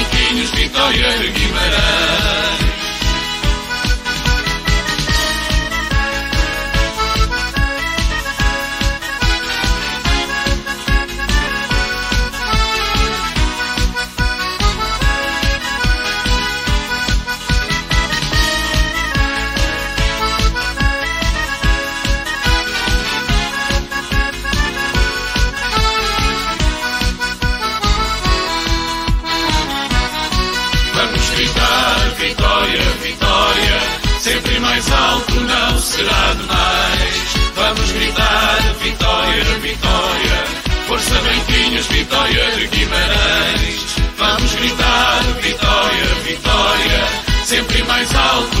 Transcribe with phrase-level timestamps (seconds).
[0.00, 2.89] força branquinhos, vitória de Guimarães.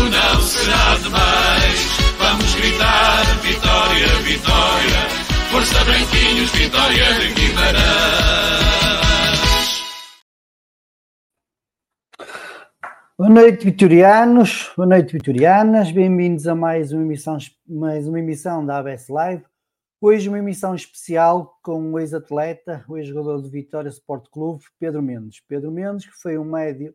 [0.00, 1.98] alto não será demais.
[2.18, 5.08] Vamos gritar vitória, vitória,
[5.50, 8.70] força branquinhos, vitória de Guimarães.
[13.18, 14.70] Boa noite, vitorianos.
[14.76, 15.92] Boa noite, vitorianas.
[15.92, 17.36] Bem-vindos a mais uma emissão,
[17.68, 19.44] mais uma emissão da ABS Live.
[20.00, 25.42] Hoje uma emissão especial com o ex-atleta, o ex-jogador do Vitória Sport Clube, Pedro Mendes.
[25.46, 26.94] Pedro Mendes, que foi um médio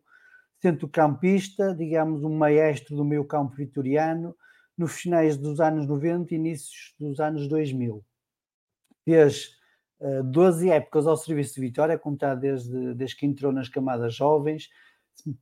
[0.60, 4.34] centrocampista, digamos, um maestro do meio campo vitoriano,
[4.76, 8.04] nos finais dos anos 90 e inícios dos anos 2000.
[9.04, 9.56] Fez
[10.00, 14.68] uh, 12 épocas ao serviço de Vitória, contar desde, desde que entrou nas camadas jovens,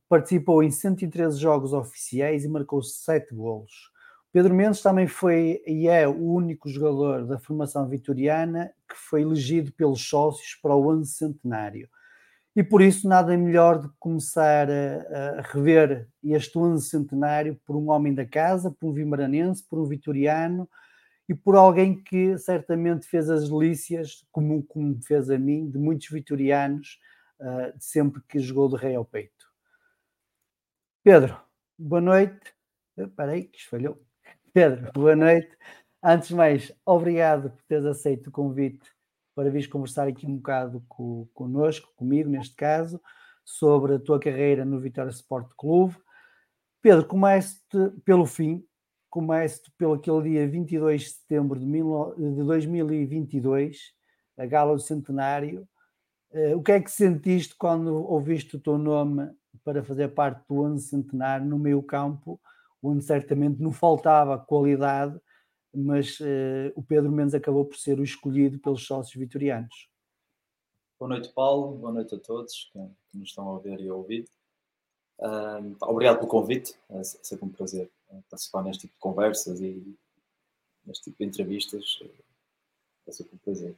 [0.07, 3.91] participou em 113 jogos oficiais e marcou 7 golos.
[4.31, 9.71] Pedro Mendes também foi e é o único jogador da formação vitoriana que foi elegido
[9.71, 11.89] pelos sócios para o ano centenário.
[12.55, 17.75] E por isso nada melhor do que começar a, a rever este ano centenário por
[17.75, 20.69] um homem da casa, por um vimaranense, por um vitoriano
[21.27, 26.07] e por alguém que certamente fez as delícias, como, como fez a mim, de muitos
[26.09, 26.99] vitorianos,
[27.41, 29.45] uh, sempre que jogou de rei ao peito.
[31.03, 31.37] Pedro,
[31.77, 32.53] boa noite.
[32.95, 34.01] Espera aí, que falhou.
[34.53, 35.57] Pedro, boa noite.
[36.01, 38.94] Antes de mais, obrigado por teres aceito o convite
[39.35, 43.01] para vir conversar aqui um bocado com, connosco, comigo neste caso,
[43.43, 45.95] sobre a tua carreira no Vitória Sport Clube.
[46.81, 47.59] Pedro, comece
[48.05, 48.65] pelo fim,
[49.09, 53.93] comece pelo aquele dia 22 de setembro de, mil, de 2022,
[54.37, 55.67] a gala do centenário.
[56.31, 59.29] Uh, o que é que sentiste quando ouviste o teu nome
[59.63, 62.39] para fazer parte do 11 centenário no meio campo,
[62.81, 65.19] onde certamente não faltava qualidade,
[65.75, 69.89] mas uh, o Pedro Mendes acabou por ser o escolhido pelos sócios vitorianos.
[70.97, 71.77] Boa noite, Paulo.
[71.77, 74.25] Boa noite a todos que, que nos estão a ver e a ouvir.
[75.19, 76.75] Uh, obrigado pelo convite.
[76.89, 79.95] É sempre um prazer eh, participar neste tipo de conversas e
[80.85, 81.99] neste tipo de entrevistas.
[83.07, 83.75] É sempre um prazer.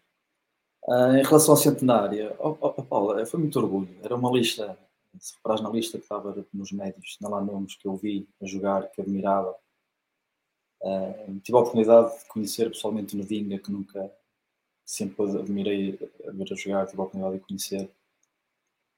[0.83, 3.89] Uh, em relação ao centenário, oh, oh, foi muito orgulho.
[4.01, 4.77] Era uma lista,
[5.19, 8.45] se reparas na lista que estava nos médios, não lá nomes que eu vi a
[8.45, 9.55] jogar, que admirava.
[10.87, 14.09] Uh, tive a oportunidade de conhecer pessoalmente o Nedinga, que nunca
[14.85, 17.91] sempre admirei a ver a jogar, tive a oportunidade de conhecer.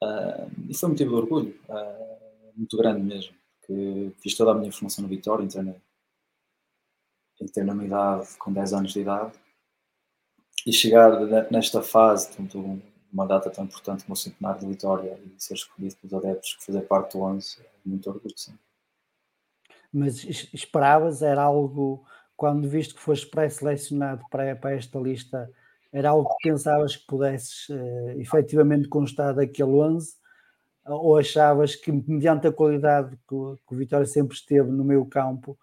[0.04, 4.54] Uh, e foi um motivo de orgulho, uh, muito grande mesmo, porque fiz toda a
[4.54, 5.76] minha formação no Vitória, entrei na,
[7.42, 9.34] entrei na minha idade com 10 anos de idade,
[10.68, 11.10] e chegar
[11.50, 12.80] nesta fase, tanto
[13.12, 16.66] uma data tão importante como o centenário de Vitória e ser escolhido pelos adeptos que
[16.66, 18.54] fazer parte do 11, é muito orgulho, sim.
[19.92, 22.06] Mas esperavas, era algo,
[22.38, 25.50] quando viste que foste pré-selecionado para, para esta lista,
[25.92, 30.18] era algo que pensavas que pudesses uh, efetivamente constar daquele 11?
[30.86, 33.36] Ou achavas que, mediante a qualidade que
[33.68, 35.58] que o Vitória sempre esteve no meio campo,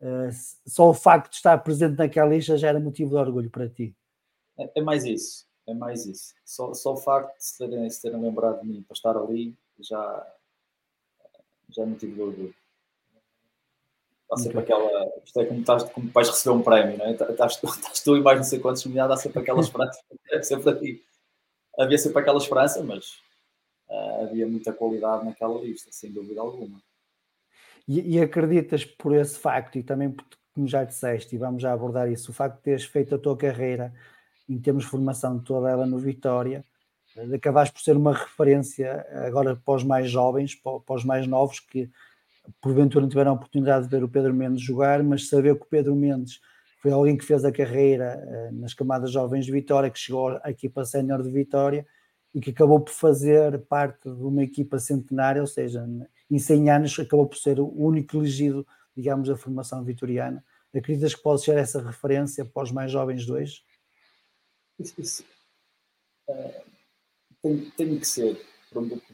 [0.00, 0.30] uh,
[0.66, 3.96] só o facto de estar presente naquela lista já era motivo de orgulho para ti?
[4.58, 6.34] É, é mais isso, é mais isso.
[6.44, 9.56] Só, só o facto de se terem, se terem lembrado de mim para estar ali
[9.78, 10.26] já,
[11.70, 12.54] já é motivo de orgulho.
[14.32, 14.74] Há sempre okay.
[14.74, 15.12] aquela.
[15.24, 17.12] Isto é como, estás, como vais receber um prémio, não é?
[17.12, 20.00] Estás, estás tu e mais não sei quantos nomeados, há sempre aquela esperança.
[20.30, 21.02] É sempre aqui.
[21.76, 23.14] Havia sempre aquela esperança, mas
[23.88, 26.80] uh, havia muita qualidade naquela lista, sem dúvida alguma.
[27.88, 30.14] E, e, acreditas por esse facto, e também
[30.54, 33.36] como já disseste, e vamos já abordar isso, o facto de teres feito a tua
[33.36, 33.92] carreira
[34.48, 36.64] em termos de formação toda ela no Vitória,
[37.16, 41.60] de acabares por ser uma referência agora para os mais jovens, para os mais novos,
[41.60, 41.90] que
[42.60, 45.68] porventura não tiveram a oportunidade de ver o Pedro Mendes jogar, mas saber que o
[45.68, 46.40] Pedro Mendes
[46.80, 50.50] foi alguém que fez a carreira uh, nas camadas jovens de Vitória, que chegou à
[50.50, 51.86] equipa sénior de Vitória
[52.34, 55.86] e que acabou por fazer parte de uma equipa centenária, ou seja,
[56.30, 58.66] em 100 anos acabou por ser o único elegido,
[58.96, 60.44] digamos, da formação vitoriana.
[60.74, 63.62] Acreditas que pode ser essa referência para os mais jovens de hoje?
[64.78, 65.24] Isso, isso.
[66.28, 66.62] Uh,
[67.42, 68.40] tem, tem que ser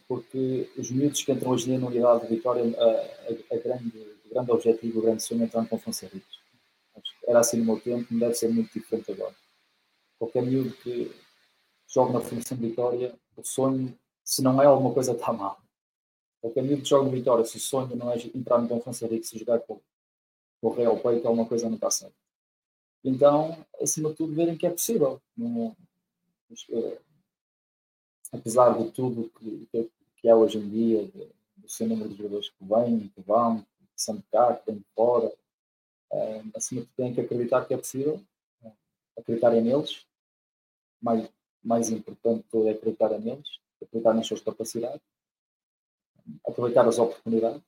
[0.07, 3.59] porque os miúdos que entram hoje em dia na unidade de Vitória, a, a, a
[3.59, 6.21] grande, o grande objetivo, o grande sonho é entrar com Fonseca.
[7.27, 9.35] Era assim no meu tempo, não deve ser muito diferente agora.
[10.19, 11.11] Qualquer miúdo que
[11.89, 15.61] joga na formação de Vitória, o sonho, se não é alguma coisa, está mal.
[16.41, 19.25] Qualquer miúdo que joga no Vitória, se o sonho não é entrar no Conferência Rico,
[19.25, 19.81] se jogar com,
[20.61, 22.15] com o Real Peito, alguma coisa não está certo.
[23.03, 25.21] Então, acima de tudo, verem que é possível.
[25.37, 25.77] Não,
[28.33, 29.69] apesar de tudo que,
[30.17, 31.11] que, é hoje em dia,
[31.57, 34.79] do seu número de jogadores que vêm, que vão, que são de cá, que vêm
[34.79, 35.33] de fora,
[36.13, 38.21] é, acima de têm que acreditar que é possível,
[38.65, 38.73] é,
[39.19, 40.07] acreditarem neles,
[41.01, 41.29] mais,
[41.63, 45.03] mais importante tudo é acreditar neles, acreditar nas suas capacidades,
[46.47, 47.63] aproveitar as oportunidades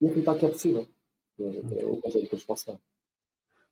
[0.00, 0.88] e acreditar que é possível.
[1.38, 2.80] É, é o conselho que eu posso dar.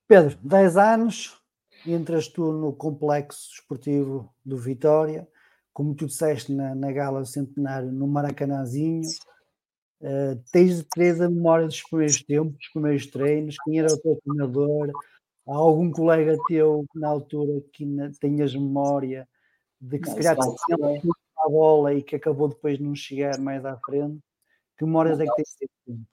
[0.07, 1.41] Pedro, 10 anos,
[1.85, 5.27] entras tu no complexo esportivo do Vitória,
[5.73, 9.09] como tu disseste na, na gala do centenário, no Maracanãzinho,
[10.01, 13.99] uh, tens de ter a memória dos primeiros tempos, dos primeiros treinos, quem era o
[13.99, 14.91] teu treinador,
[15.47, 19.27] há algum colega teu na altura que na, tenhas memória
[19.81, 23.65] de que se calhar tinha a bola e que acabou depois de não chegar mais
[23.65, 24.19] à frente,
[24.77, 26.07] que memórias não, é que tens desse tempo?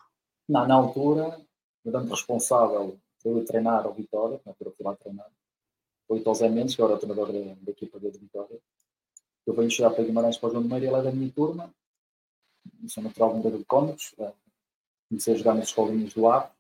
[0.49, 1.41] Não, na altura,
[1.85, 5.31] o responsável foi treinar o Vitória, na altura fui lá treinar,
[6.09, 8.59] foi o José Mendes, que era o treinador da, da equipa de Vitória,
[9.47, 11.73] eu venho chegar para Guimarães para o João de Meira, ele é da minha turma,
[12.89, 14.33] sou natural de de Cónicos, eh,
[15.09, 16.55] comecei a jogar nas escolinhas do ar.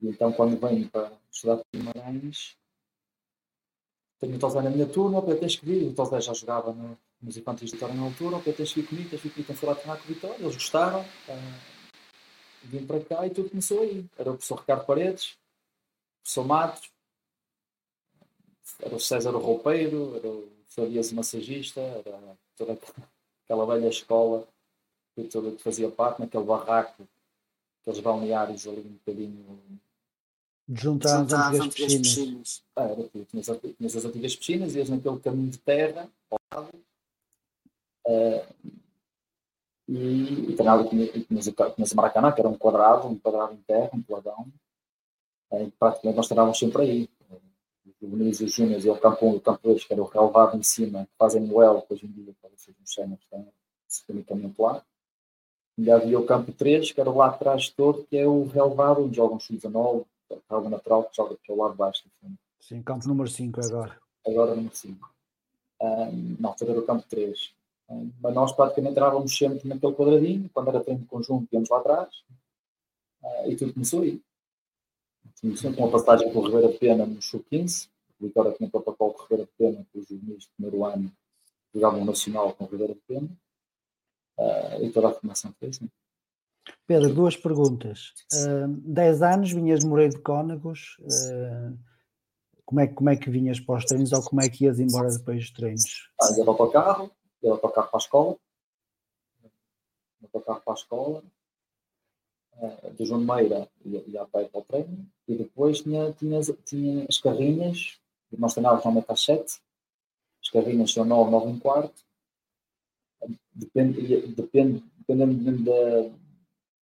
[0.00, 2.56] E então, quando venho para estudar para Guimarães,
[4.18, 5.88] tenho o Tosé na minha turma, o tens que vir.
[5.88, 8.88] O Tosé já jogava no, nos infantis de Vitória na altura, o tens que vir
[8.88, 11.00] comigo, tens que vir lá treinar com o Vitória, eles gostaram.
[11.00, 11.70] Uh,
[12.64, 14.04] vim para cá e tudo começou aí.
[14.18, 16.90] Era o professor Ricardo Paredes, o professor Matos,
[18.80, 22.78] era o César Roupeiro, era o Farias massagista, era toda
[23.44, 24.46] aquela velha escola
[25.14, 27.08] que, toda, que fazia parte naquele barraco,
[27.80, 29.60] aqueles balneários ali um bocadinho.
[30.72, 32.00] Juntar as antigas piscinas.
[32.00, 32.62] piscinas.
[32.76, 33.46] Ah, era tu, tinhas,
[33.76, 36.70] tinhas as antigas piscinas, ias naquele caminho de terra, ao lado,
[38.06, 38.46] uh,
[39.88, 41.10] e, e treinava, tinhas,
[41.74, 44.46] tinhas o Maracanã, que era um quadrado, um quadrado em terra, um peladão,
[45.50, 47.10] uh, praticamente nós treinávamos sempre aí
[48.00, 50.02] o Vinícius e os Júniors e o campo 1 e o campo 2, que era
[50.02, 52.76] o relevado em cima, que fazem no L, que hoje em dia para vocês
[53.06, 53.46] não que estão
[53.86, 54.82] sistemicamente lá.
[55.76, 59.04] E havia o campo 3, que era lá atrás de todo, que é o relevado,
[59.04, 60.04] onde jogam sub-19,
[60.48, 62.04] relva natural, que joga que é o lado de baixo.
[62.06, 62.36] Assim.
[62.60, 63.98] Sim, campo número 5 agora.
[64.26, 65.10] Agora número 5.
[65.82, 67.54] Um, não, era o campo 3.
[67.88, 72.08] Um, mas nós praticamente entrávamos sempre naquele quadradinho, quando era treino conjunto, íamos lá atrás,
[73.22, 74.22] uh, e tudo começou aí.
[75.40, 77.88] Começou com uma passagem pelo Ribeira Pena no Sub-15,
[78.20, 81.12] O Vitória tinha protocolo de Ribeira Pena, que os juvenis do primeiro ano
[81.74, 83.28] jogavam nacional com Ribeira Pena.
[84.38, 85.88] Uh, e toda a formação foi assim.
[86.86, 88.12] Pedro, duas perguntas.
[88.32, 90.96] Uh, dez anos vinhas de Moreiro de Cónagos.
[91.00, 91.78] Uh,
[92.64, 95.10] como, é, como é que vinhas para os treinos ou como é que ias embora
[95.10, 96.10] depois dos treinos?
[96.20, 97.10] Ah, ia para o carro,
[97.42, 98.36] ia para o carro para a escola.
[100.22, 101.24] Ia para o carro para a escola.
[102.60, 105.06] Uh, do João Meira ia a pé para o treino.
[105.26, 107.98] E depois tinha, tinha, tinha as carrinhas.
[108.36, 109.60] Nós treinávamos normalmente às sete.
[110.42, 112.04] As carrinhas são nove, nove e um quarto.
[113.54, 116.10] Depende, depende, dependendo da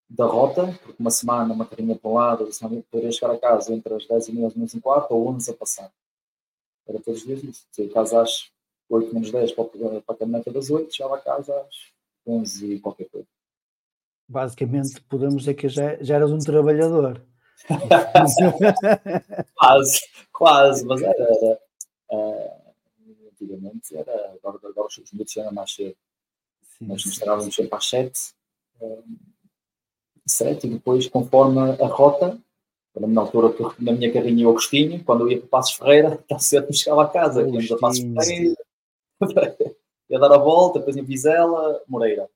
[0.08, 2.49] da rota, porque uma semana, uma carinha para um lado,
[2.90, 5.54] poderia chegar a casa entre as 10 e meia, 11 e quarto, ou 11 a
[5.54, 5.92] passar.
[6.87, 7.66] Era todos os dias isso.
[7.70, 8.50] Saía casa às
[8.88, 9.64] 8 menos 10 para,
[10.08, 11.92] a caminhoneta das 8, chegava a casa às
[12.26, 13.28] 11 e qualquer coisa.
[14.28, 17.25] Basicamente, podemos dizer que já, já eras um trabalhador.
[19.56, 20.00] quase,
[20.32, 21.14] quase, mas era.
[21.18, 21.58] era
[22.12, 22.75] uh,
[23.32, 24.35] antigamente era.
[24.35, 25.97] Agora, agora os minutos eram mais cedo.
[26.80, 28.35] Nós mostrávamos sempre às 7.
[28.80, 29.02] Uh,
[30.26, 30.66] certo?
[30.66, 32.38] E depois, conforme a rota,
[32.97, 36.38] na altura que na minha carrinha o Agostinho, quando eu ia para Passos Ferreira, está
[36.38, 38.56] certo, chegava a casa, íamos a Passos Ferreira,
[40.11, 42.28] ia dar a volta, depois em Vizela, Moreira.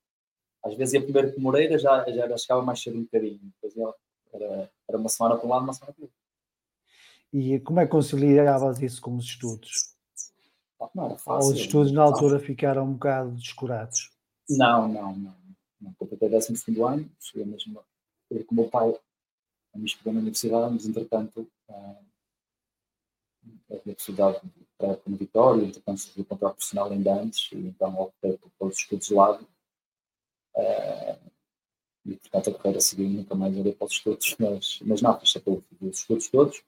[0.64, 3.40] Às vezes ia primeiro para Moreira, já, já chegava mais cedo um bocadinho.
[3.62, 3.94] Depois
[4.32, 6.16] era, era uma semana para um lado, uma semana para o outro.
[7.32, 9.94] E como é que conciliavas isso com os estudos?
[10.94, 11.48] Não era fácil.
[11.48, 14.10] Ou os estudos na altura ficaram um bocado descurados?
[14.48, 15.42] Não, não, não
[15.82, 18.98] não completei o 12 segundo ano, cheguei mesmo a com o meu pai
[19.74, 22.04] a me estudar na universidade, mas entretanto uh,
[23.70, 24.40] havia possibilidade
[24.78, 28.76] para a Vitória, entretanto surgiu o contrato profissional ainda antes, e então optei por todos
[28.76, 29.46] os estudos de lado.
[30.54, 31.32] Uh,
[32.04, 35.32] e portanto a carreira seguiu nunca mais olhei para os estudos, mas, mas não, fiz
[35.32, 36.62] sempre os estudos todos.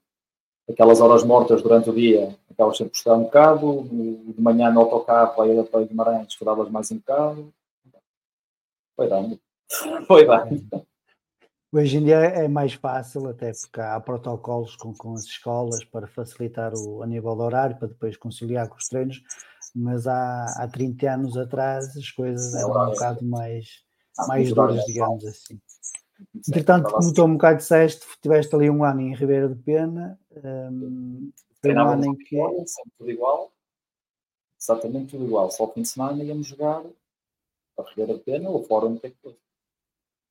[0.68, 4.80] Aquelas horas mortas durante o dia, acabas sempre por estudar um bocado, de manhã no
[4.80, 7.52] autocarro, aí para Guimarães, estudavas mais um bocado,
[8.96, 9.40] foi dando.
[10.06, 10.86] Foi dando.
[11.72, 16.06] Hoje em dia é mais fácil, até porque há protocolos com, com as escolas para
[16.06, 19.20] facilitar o, a nível do horário, para depois conciliar com os treinos,
[19.74, 23.82] mas há, há 30 anos atrás as coisas eram um bocado mais,
[24.28, 25.60] mais duras, digamos assim.
[26.48, 30.18] Entretanto, como tu um bocado disseste, tiveste ali um ano em Ribeira de Pena,
[30.70, 32.36] um, foi um ano em que.
[32.96, 33.52] Tudo igual,
[34.60, 36.84] exatamente tudo igual, só o fim de semana íamos jogar
[37.74, 39.36] para Ribeira de Pena ou fora onde tem que for.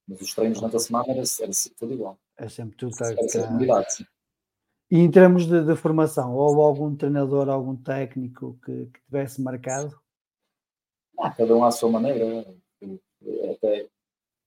[0.07, 2.17] Mas os treinos durante a semana era, era sempre tudo igual.
[2.37, 4.05] É sempre tudo era sempre novidade, sim.
[4.93, 9.99] E em termos de, de, formação, houve algum treinador, algum técnico que, que tivesse marcado?
[11.19, 12.45] Ah, cada um à sua maneira.
[13.49, 13.87] Até,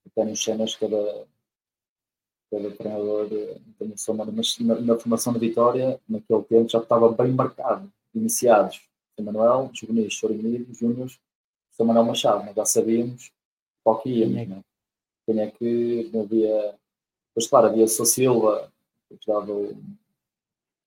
[0.07, 1.27] até nos cenas, cada,
[2.49, 3.29] cada treinador
[3.77, 4.37] tem a sua maneira.
[4.37, 7.93] Mas na, na, formação de Vitória, naquele tempo, já estava bem marcado.
[8.15, 8.89] Iniciados,
[9.21, 11.11] Manuel, Juvenis, Chorimiro, Júnior,
[11.73, 13.33] são Manuel Machado, nós já sabíamos
[13.83, 14.47] qual que íamos, é.
[14.47, 14.65] Né?
[15.27, 16.79] quem é que havia.
[17.35, 18.73] Pois claro, havia Sou Silva,
[19.09, 19.53] que dava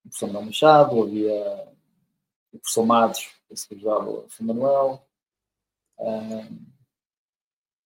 [0.10, 1.68] o professor Manuel Machado, havia
[2.52, 3.30] o professor Matos,
[3.68, 5.08] que ajudava o professor Manuel.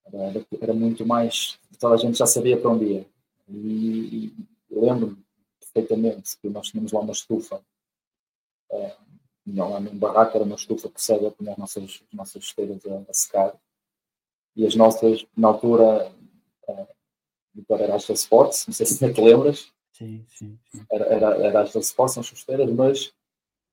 [0.05, 1.59] era, era, muito mais.
[1.79, 3.05] Toda a gente já sabia para onde ia.
[3.49, 5.23] E, e lembro-me
[5.59, 7.63] perfeitamente que nós tínhamos lá uma estufa
[9.45, 12.85] não lá num barraco, era uma estufa que cega com as nossas, as nossas esteiras
[12.85, 13.55] a, a, secar.
[14.55, 16.11] E as nossas, na altura,
[16.67, 16.87] uh,
[17.69, 19.71] era Astra Sports, não sei se te lembras.
[19.93, 20.59] Sim, sim.
[20.71, 20.85] sim.
[20.91, 23.13] Era, era, era as chuteiras, mas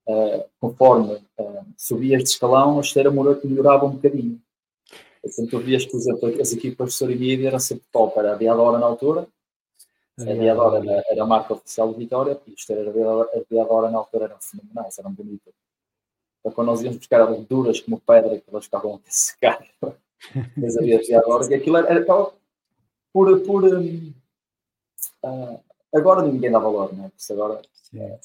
[0.07, 4.41] uh, conforme uh, subias de escalão, a esteira melhorava um bocadinho.
[5.25, 8.79] Então tu vias, por exemplo, as equipas de Sorimídia eram sempre top, era a Diadora
[8.79, 9.27] na altura,
[10.19, 13.99] a Diadora era, era a marca oficial de Vitória, e a esteira a Diadora na
[13.99, 15.55] altura eram fenomenais, eram bonitas.
[16.41, 19.67] Então, quando nós íamos buscar elas duras como pedra, que elas ficavam a secar,
[20.57, 22.35] mas havia Diadora, e aquilo era, era por.
[23.41, 24.13] por um,
[25.25, 27.09] uh, agora ninguém dá valor, não é?
[27.09, 27.63] Porque agora,
[27.95, 28.19] é,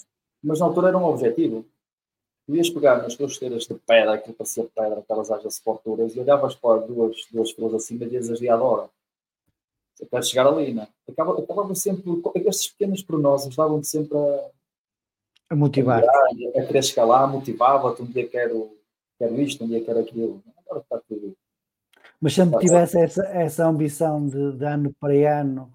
[0.44, 1.66] mas na altura era um objetivo.
[2.46, 6.20] Tu ias pegar nas duas esteiras de pedra, aquilo parecia pedra, aquelas ágias duras, e
[6.20, 8.90] olhavas para duas, duas filas acima e dizias Diadora
[10.00, 10.88] eu quero chegar ali, né?
[11.10, 12.04] Acaba, acabava sempre,
[12.46, 14.50] estes pequenos pormenores davam-me sempre a,
[15.52, 18.78] a motivar, a, a querer escalar, motivava-te, um dia quero,
[19.18, 20.44] quero isto, um dia quero aquilo.
[20.66, 21.36] Agora está tudo.
[22.20, 25.72] Mas sempre tivesse essa, essa ambição de, de ano para ano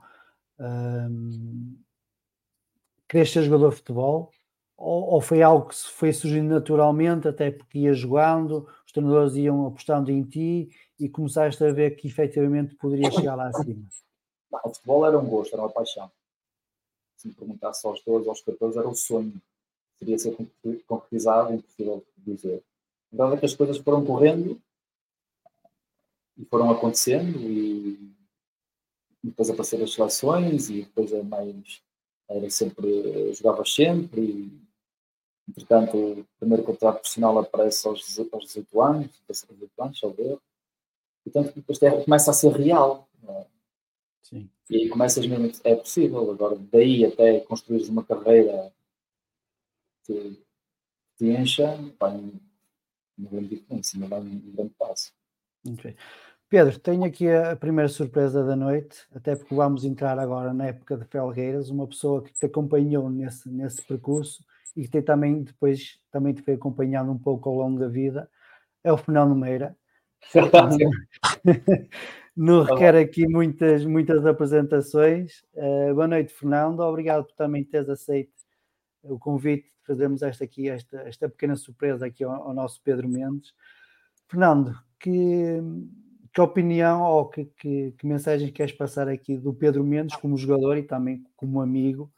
[3.09, 4.33] querer ser jogador de futebol?
[4.77, 9.67] Ou, ou, foi algo que foi surgindo naturalmente, até porque ia jogando, os treinadores iam
[9.67, 13.87] apostando em ti e começaste a ver que efetivamente poderia chegar lá acima?
[14.51, 16.11] Não, o futebol era um gosto, era uma paixão.
[17.17, 19.35] Se me perguntasse aos 12, aos 14, era o sonho.
[19.99, 20.37] teria de ser
[20.87, 22.63] concretizado, impossível dizer.
[23.13, 24.59] Verdade é que as coisas foram correndo
[26.39, 28.15] e foram acontecendo e
[29.23, 31.83] depois apareceram as seleções e depois é mais
[32.29, 34.61] era sempre, jogava sempre e
[35.49, 40.39] entretanto o primeiro contrato profissional aparece aos, aos 18 anos, 18 anos, só ver.
[41.25, 43.09] Portanto, depois começa a ser real.
[43.29, 43.47] É?
[44.23, 44.49] Sim.
[44.71, 48.73] E aí começas mesmo, é possível, agora daí até construir uma carreira
[50.05, 50.41] que
[51.19, 52.17] te encha, vai
[53.19, 55.13] uma grande diferença, um grande passo.
[55.69, 55.97] Okay.
[56.51, 60.97] Pedro, tenho aqui a primeira surpresa da noite, até porque vamos entrar agora na época
[60.97, 64.45] de Felgueiras, uma pessoa que te acompanhou nesse, nesse percurso
[64.77, 68.29] e que te também depois também te foi acompanhando um pouco ao longo da vida,
[68.83, 69.77] é o Fernando Meira.
[72.37, 75.45] não requer aqui muitas, muitas apresentações.
[75.55, 76.81] Uh, boa noite, Fernando.
[76.81, 78.33] Obrigado por também teres aceito
[79.05, 83.09] o convite de fazermos esta aqui, esta, esta pequena surpresa aqui ao, ao nosso Pedro
[83.09, 83.55] Mendes.
[84.29, 85.61] Fernando, que,
[86.33, 90.77] que opinião ou que, que, que, mensagem queres passar aqui do Pedro Mendes como jogador
[90.77, 92.11] e também como amigo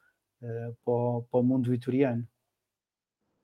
[0.43, 2.27] uh, para, o, para, o, mundo vitoriano?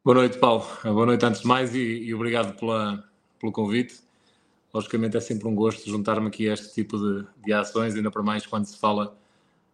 [0.04, 0.64] Boa noite, Paulo.
[0.84, 3.02] Boa noite antes de mais e, e obrigado pela,
[3.40, 4.00] pelo convite.
[4.72, 8.22] Logicamente é sempre um gosto juntar-me aqui a este tipo de, de ações, ainda para
[8.22, 9.16] mais quando se fala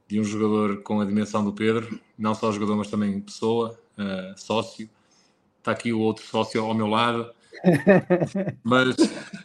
[0.06, 4.38] de um jogador com a dimensão do Pedro, não só jogador, mas também pessoa, uh,
[4.38, 4.88] sócio.
[5.58, 7.32] Está aqui o outro sócio ao meu lado.
[8.62, 8.96] mas,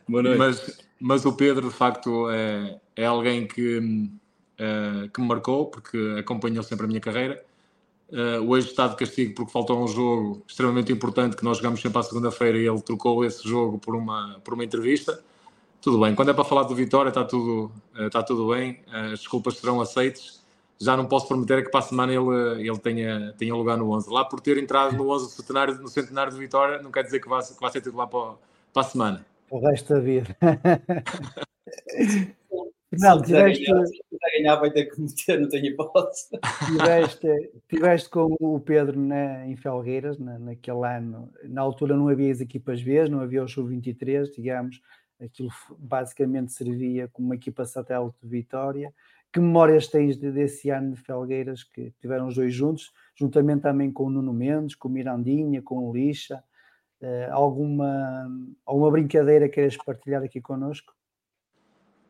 [0.08, 6.16] mas, mas o Pedro, de facto, é, é alguém que, uh, que me marcou, porque
[6.20, 7.44] acompanhou sempre a minha carreira.
[8.10, 12.00] Uh, hoje está de castigo porque faltou um jogo extremamente importante que nós jogamos sempre
[12.00, 15.24] à segunda-feira e ele trocou esse jogo por uma, por uma entrevista.
[15.80, 19.58] Tudo bem, quando é para falar do Vitória está tudo, está tudo bem, as desculpas
[19.58, 20.40] serão aceites
[20.82, 24.10] já não posso prometer que para a semana ele, ele tenha, tenha lugar no 11.
[24.10, 27.28] Lá por ter entrado no 11 centenário, no centenário de Vitória, não quer dizer que
[27.28, 28.36] vai, que vai ser titular para,
[28.74, 29.26] para a semana.
[29.50, 30.38] O resto da vida.
[32.94, 33.66] não, tiveste...
[33.66, 36.30] Se ganhar vai ter que meter, não tenho hipótese.
[36.66, 41.30] Tiveste, tiveste com o Pedro na, em Felgueiras, na, naquele ano.
[41.44, 44.80] Na altura não havia as equipas B, não havia o Sub-23, digamos.
[45.20, 48.94] Aquilo basicamente servia como uma equipa satélite de Vitória
[49.32, 54.06] que memórias tens desse ano de Felgueiras que tiveram os dois juntos, juntamente também com
[54.06, 56.44] o Nuno Mendes, com o Mirandinha, com o Lixa?
[57.02, 58.28] Uh, alguma,
[58.66, 60.94] alguma brincadeira queres partilhar aqui connosco?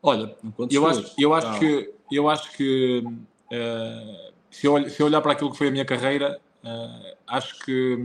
[0.02, 0.34] Olha,
[0.70, 5.32] eu acho, eu acho que, eu acho que uh, se, eu, se eu olhar para
[5.32, 7.98] aquilo que foi a minha carreira, uh, acho que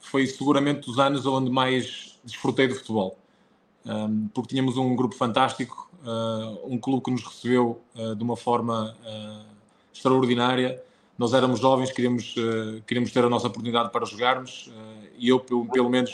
[0.00, 3.16] foi seguramente os anos onde mais desfrutei do futebol.
[4.34, 8.94] Porque tínhamos um grupo fantástico, uh, um clube que nos recebeu uh, de uma forma
[9.02, 9.46] uh,
[9.92, 10.82] extraordinária.
[11.16, 12.32] Nós éramos jovens, queríamos,
[12.86, 14.70] queríamos ter a nossa oportunidade para jogarmos
[15.18, 16.12] e eu, pelo, pelo menos,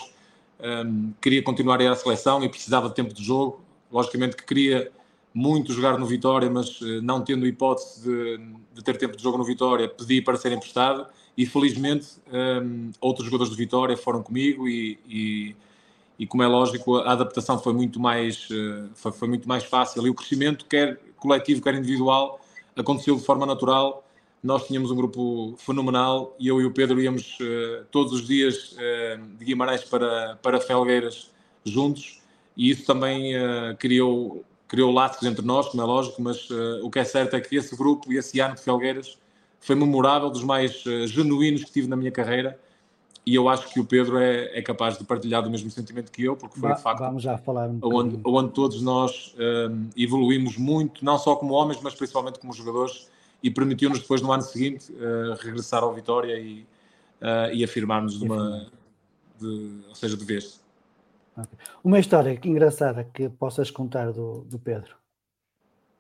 [0.59, 3.61] um, queria continuar a ir à seleção e precisava de tempo de jogo.
[3.93, 4.91] Logicamente que queria
[5.35, 8.41] muito jogar no Vitória, mas não tendo hipótese de,
[8.73, 11.07] de, ter tempo de jogo no Vitória, pedi para ser emprestado
[11.37, 15.57] e felizmente um, outros jogadores do Vitória foram comigo e, e
[16.19, 20.07] e como é lógico a adaptação foi muito mais eh, foi, foi, muito mais fácil.
[20.07, 22.41] E o crescimento quer coletivo quer individual
[22.77, 24.05] aconteceu de forma natural.
[24.43, 28.73] Nós tínhamos um grupo fenomenal e eu e o Pedro íamos uh, todos os dias
[28.73, 31.31] uh, de Guimarães para para Felgueiras
[31.65, 32.21] juntos.
[32.57, 36.49] E isso também uh, criou criou laços entre nós como é lógico mas
[36.83, 39.19] o que é certo é que esse grupo e esse ano de Felgueiras
[39.61, 42.59] foi memorável dos mais genuínos que tive na minha carreira
[43.27, 46.23] e eu acho que o Pedro é, é, capaz de partilhar do mesmo sentimento que
[46.23, 49.89] eu, porque foi Va de facto vamos já falar um onde, onde todos nós um,
[49.97, 53.09] evoluímos muito, não só como homens, mas principalmente como jogadores,
[53.43, 56.67] e permitiu-nos depois no ano seguinte uh, regressar ao Vitória e,
[57.23, 58.67] uh, e afirmarmos de uma,
[59.41, 60.63] de, ou seja, de vez.
[61.37, 61.59] Okay.
[61.83, 64.97] Uma história engraçada que possas contar do, do Pedro?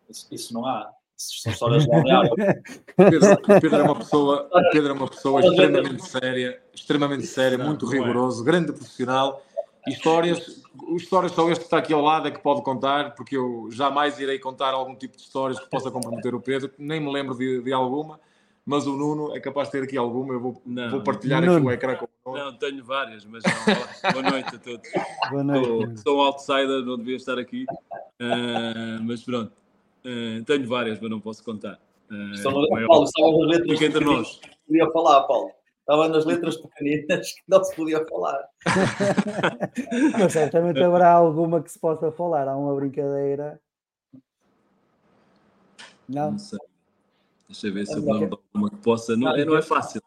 [0.08, 2.32] Isso, isso não há são histórias balneárias.
[2.96, 7.98] Pedro, Pedro é uma pessoa, Pedro é uma pessoa extremamente séria, extremamente séria, muito é?
[7.98, 9.42] rigoroso, grande profissional.
[9.86, 10.62] Histórias,
[10.96, 14.18] histórias só este que está aqui ao lado é que pode contar, porque eu jamais
[14.18, 17.60] irei contar algum tipo de histórias que possa comprometer o Pedro, nem me lembro de,
[17.60, 18.18] de alguma,
[18.64, 21.58] mas o Nuno é capaz de ter aqui alguma, eu vou, não, vou partilhar Nuno.
[21.58, 22.44] aqui o ecrã com o Nuno.
[22.44, 23.52] Não, tenho várias, mas não,
[24.12, 24.90] boa noite a todos.
[25.30, 25.66] Boa noite.
[25.66, 29.63] Sou, sou um outsider, não devia estar aqui, uh, mas pronto.
[30.04, 31.80] Uh, tenho várias, mas não posso contar.
[32.10, 34.40] Uh, Estão, Paulo, estavam nas letras Fica entre nós.
[34.66, 35.50] Podia falar, Paulo.
[35.80, 38.48] Estava nas letras pequeninas que não se podia falar.
[40.18, 42.48] mas certamente haverá alguma que se possa falar.
[42.48, 43.60] Há uma brincadeira.
[46.08, 46.32] Não?
[46.32, 46.58] Não sei.
[47.48, 49.16] Deixa eu ver se eu me lembro de alguma que possa.
[49.16, 50.02] Não, não é fácil.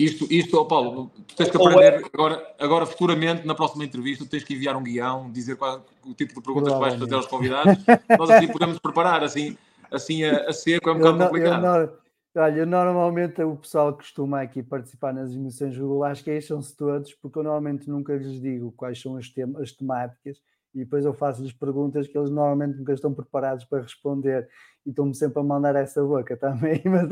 [0.00, 4.42] Isto, isto oh Paulo, tu tens que aprender agora, agora, futuramente, na próxima entrevista, tens
[4.42, 7.84] que enviar um guião, dizer qual, o tipo de perguntas que vais fazer aos convidados.
[8.18, 9.58] Nós assim podemos preparar, assim,
[9.92, 11.66] assim a, a seco é um bocado complicado.
[11.66, 11.98] Eu,
[12.34, 16.30] eu, olha, normalmente o pessoal que costuma aqui participar nas emissões do Google, acho que
[16.30, 20.40] queixam-se todos, porque eu normalmente nunca lhes digo quais são as, tem as temáticas
[20.74, 24.48] e depois eu faço-lhes perguntas que eles normalmente nunca estão preparados para responder
[24.86, 27.10] e estão-me sempre a mandar essa boca também, mas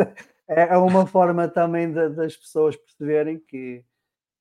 [0.48, 3.84] é, é uma forma também de, das pessoas perceberem que,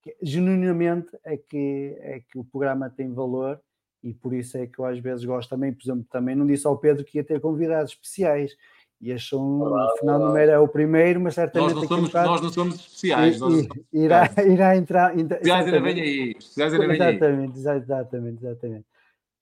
[0.02, 3.60] que genuinamente é que, é que o programa tem valor
[4.04, 6.68] e por isso é que eu às vezes gosto também, por exemplo, também não disse
[6.68, 8.56] ao Pedro que ia ter convidados especiais
[9.00, 12.50] e acham o Fernando Meira é o primeiro, mas certamente nós não somos, nós não
[12.50, 13.38] somos especiais.
[13.38, 13.68] E, nós...
[13.94, 15.16] irá, irá entrar.
[15.16, 16.36] Especiais ainda vem aí.
[16.38, 17.16] Especiais ainda vem aí.
[17.16, 18.86] Exatamente, exatamente, exatamente.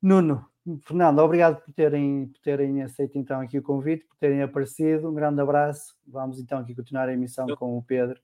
[0.05, 0.45] Nuno,
[0.83, 5.09] Fernando, obrigado por terem, por terem aceito então aqui o convite, por terem aparecido.
[5.09, 5.95] Um grande abraço.
[6.05, 8.21] Vamos então aqui continuar a emissão com o Pedro.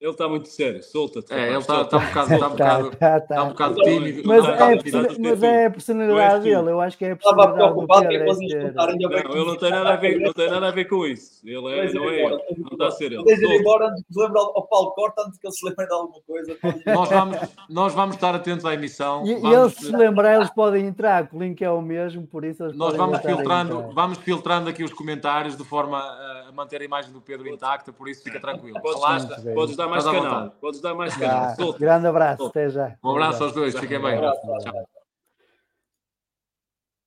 [0.00, 1.32] Ele está muito sério, solta-te.
[1.34, 4.22] É, ele está tá um bocado, tá um bocado, tá, tá, tá um bocado tímido.
[4.24, 8.06] Mas, é, mas é a personalidade dele, eu acho que é a personalidade do Pedro.
[8.06, 11.40] É não, ele não tem nada a ver, não tem nada a ver com isso.
[11.44, 12.38] Ele é, não é, não
[12.70, 13.24] está a ser ele.
[13.24, 15.92] Deixa ir embora antes de lembrar ao Paulo Corta, antes que ele se lembre de
[15.92, 16.56] alguma coisa.
[16.86, 19.26] Nós vamos, nós vamos estar atentos à emissão.
[19.26, 22.62] E, vamos, eles se lembrar, eles podem entrar, o link é o mesmo, por isso
[22.62, 27.12] eles Nós vamos filtrando, vamos filtrando aqui os comentários de forma a manter a imagem
[27.12, 28.80] do Pedro intacta, por isso fica tranquilo.
[28.80, 30.50] Podes dar mais canal.
[30.60, 31.72] Podes dar mais canal.
[31.78, 32.96] Grande abraço, até já.
[33.02, 34.20] Um abraço aos dois, fiquem bem.
[34.20, 34.88] Tchau.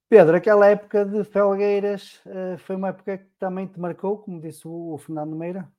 [0.10, 4.68] Pedro, aquela época de Felgueiras uh, foi uma época que também te marcou, como disse
[4.68, 5.72] o, Fernando Meira?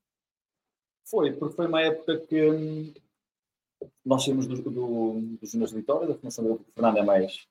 [1.05, 2.95] Foi, porque foi uma época que hum,
[4.03, 7.47] nós saímos do, do, do Júnior de Vitória, da formação do Fernando é mais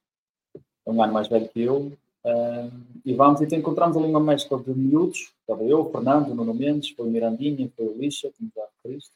[0.84, 1.92] é um ano mais velho que eu,
[2.24, 2.72] um,
[3.04, 6.54] e vamos, então encontramos ali uma mescla de miúdos, estava eu, o Fernando, o Nuno
[6.54, 9.12] Mendes, foi o Mirandinha, foi o Lixa, como já referiste,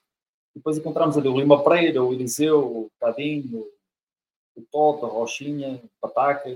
[0.66, 3.68] depois encontramos ali o Lima Pereira, o Eliseu, o Cadinho,
[4.56, 6.50] o Tota, o Rochinha, o Pataca,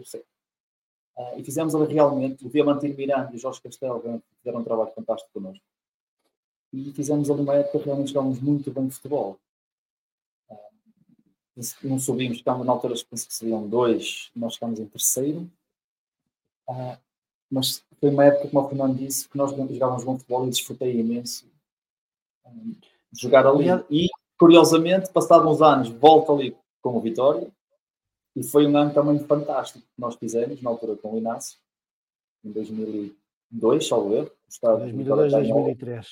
[1.16, 4.94] Uh, e fizemos ali realmente, o Diamantino Miranda e o Jorge Castelo fizeram um trabalho
[4.94, 5.62] fantástico connosco.
[6.72, 9.38] E fizemos ali uma época realmente jogávamos muito bem futebol.
[10.50, 15.42] Uh, não subimos, ficámos na altura, penso que seriam dois, nós ficámos em terceiro.
[16.70, 16.98] Uh,
[17.52, 21.02] mas foi uma época, como o Fernando disse, que nós jogávamos bom futebol e desfrutei
[21.02, 21.52] imenso
[22.46, 23.68] de jogar ali.
[23.90, 27.52] E, curiosamente, passados uns anos, volto ali com o Vitória
[28.36, 31.58] e foi um ano também fantástico que nós fizemos, na altura com o Inácio,
[32.44, 34.32] em 2002, salvo erro.
[34.62, 36.08] 2002, 2003.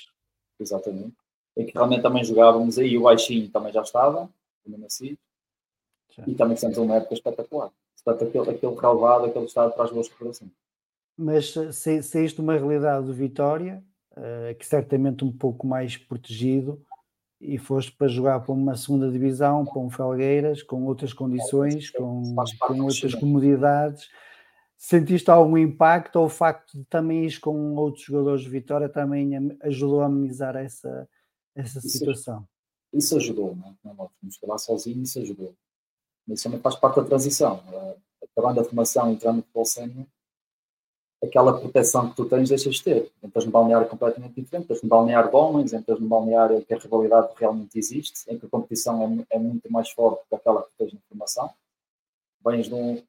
[0.60, 1.16] Exatamente.
[1.56, 4.30] Em que realmente também jogávamos aí, o Baixinho também já estava,
[4.64, 5.18] também nasci.
[6.26, 7.72] E também fizemos uma época espetacular.
[8.04, 10.52] Portanto, aquele, aquele relevado, aquele estado para as boas recordações.
[11.16, 13.84] Mas saíste de uma realidade do Vitória,
[14.14, 16.84] uh, que certamente um pouco mais protegido,
[17.40, 22.36] e foste para jogar para uma segunda divisão, para um Felgueiras, com outras condições, com,
[22.60, 24.08] com outras comodidades.
[24.78, 29.32] Sentiste algum impacto ou o facto de também ir com outros jogadores de Vitória também
[29.62, 31.08] ajudou a amenizar essa,
[31.56, 32.48] essa isso, situação?
[32.94, 33.74] Isso ajudou, não é?
[33.84, 34.12] Não,
[34.44, 35.56] lá sozinho, isso ajudou.
[36.28, 37.64] Isso também faz parte da transição.
[38.32, 40.06] Acabando a formação, entrando no futebol sénior,
[41.24, 43.12] aquela proteção que tu tens deixas de ter.
[43.24, 46.74] Entras num balneário completamente diferente, entras num balneário de homens, entras num balneário em que
[46.74, 50.36] a rivalidade realmente existe, em que a competição é, é muito mais forte do que
[50.36, 51.50] aquela que tens na formação.
[52.46, 53.02] Vens, de um,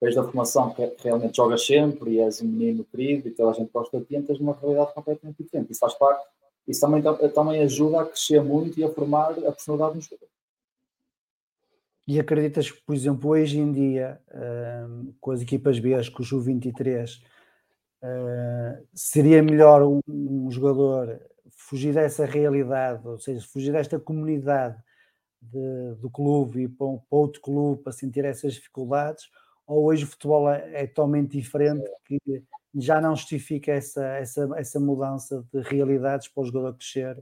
[0.00, 3.54] vens da formação que realmente jogas sempre e és um menino querido e toda a
[3.54, 5.72] gente gosta de ti, entras numa realidade completamente diferente.
[5.72, 6.24] Isso faz parte,
[6.68, 7.02] isso também,
[7.32, 10.28] também ajuda a crescer muito e a formar a personalidade do jogador.
[12.08, 14.20] E acreditas que, por exemplo, hoje em dia,
[15.20, 17.20] com as equipas B, com o Ju-23,
[18.06, 24.76] Uh, seria melhor um, um, jogador fugir dessa realidade, ou seja, fugir desta comunidade
[25.42, 29.28] de, do clube e para, um, para, outro clube para sentir essas dificuldades,
[29.66, 32.20] ou hoje o futebol é, é totalmente diferente, que
[32.76, 37.20] já não justifica essa, essa, essa mudança de realidades para o jogador crescer,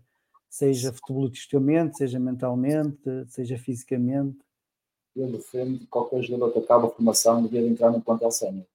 [0.51, 4.39] seja futebolisticamente, seja mentalmente, seja fisicamente?
[5.17, 8.67] Eu defendo que qualquer jogador que acaba a formação devia entrar no plantel sénior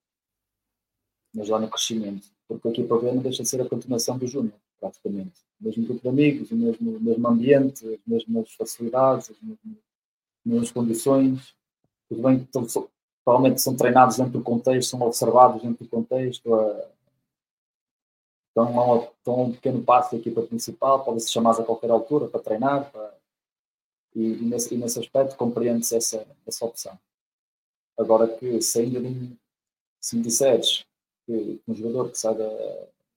[1.34, 4.54] mas lá no crescimento, porque aqui para não deixa de ser a continuação do Júnior,
[4.80, 5.42] praticamente.
[5.62, 9.60] O mesmo grupo de amigos, o mesmo, o mesmo ambiente, as mesmas facilidades, as mesmas,
[9.66, 11.56] as mesmas condições.
[12.08, 12.50] Tudo bem que
[13.24, 16.56] provavelmente são treinados dentro do contexto, são observados dentro do contexto.
[16.56, 16.90] a,
[18.56, 22.40] estão a um pequeno passo da equipa principal, podem ser chamados a qualquer altura para
[22.40, 22.92] treinar.
[22.92, 23.20] Para,
[24.16, 26.98] e, e, nesse, e nesse aspecto compreende-se essa, essa opção.
[27.98, 29.00] Agora que se ainda
[30.00, 30.86] se me disseres
[31.30, 32.50] que um jogador que sai da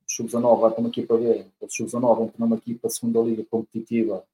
[0.07, 4.25] sub-19 vai para uma equipa B, ou sub-19 entra numa equipa segunda liga competitiva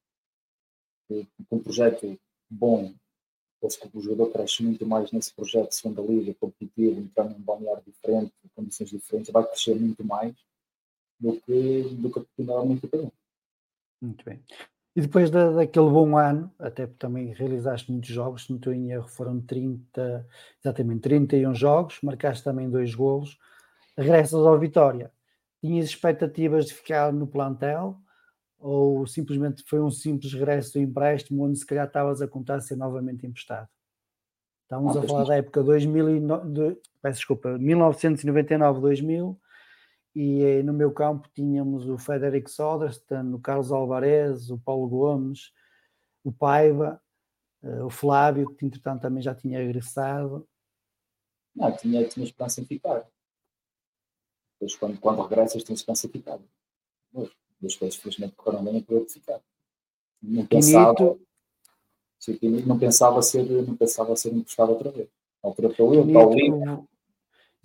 [1.08, 2.18] com um projeto
[2.50, 2.92] bom,
[3.60, 7.82] penso que o jogador cresce muito mais nesse projeto segunda liga, competitivo, entrando num balneário
[7.86, 10.34] diferente, condições diferentes, vai crescer muito mais
[11.18, 13.10] do que, do que normalmente tem.
[14.00, 14.40] Muito bem.
[14.94, 18.72] E depois da, daquele bom ano, até porque também realizaste muitos jogos, se não estou
[18.72, 20.26] em erro, foram 30,
[20.60, 23.38] exatamente 31 jogos, marcaste também dois golos,
[23.98, 25.12] regressas ao Vitória.
[25.60, 27.98] Tinhas expectativas de ficar no plantel
[28.58, 32.76] ou simplesmente foi um simples regresso do empréstimo onde se calhar estavas a contar ser
[32.76, 33.68] novamente emprestado?
[34.62, 39.36] Estávamos a falar da época 2009, peço desculpa, 1999-2000
[40.14, 45.52] e eh, no meu campo tínhamos o Frederic Soderstone, o Carlos Alvarez, o Paulo Gomes,
[46.22, 47.00] o Paiva,
[47.62, 50.46] eh, o Flávio, que entretanto também já tinha regressado.
[51.56, 53.06] Não, tinha, tinha esperança em ficar.
[54.60, 56.38] Depois, quando, quando regressas, tens esperança em ficar.
[57.64, 59.40] As coisas, felizmente, correram bem para eu ficar.
[60.20, 61.18] Não pensava,
[62.66, 65.08] não pensava ser, não pensava ser emprestado outra vez.
[65.42, 66.84] Na altura para eu, para o Lima,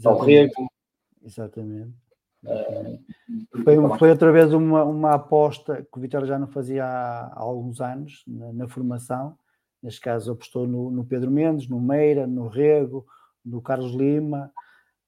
[0.02, 0.68] para o Rego.
[1.24, 1.94] Exatamente.
[3.64, 7.40] Foi, foi outra vez uma, uma aposta que o Vitória já não fazia há, há
[7.40, 9.38] alguns anos na, na, formação.
[9.82, 13.06] Neste caso, apostou no, no, Pedro Mendes, no Meira, no Rego,
[13.44, 14.52] no Carlos Lima.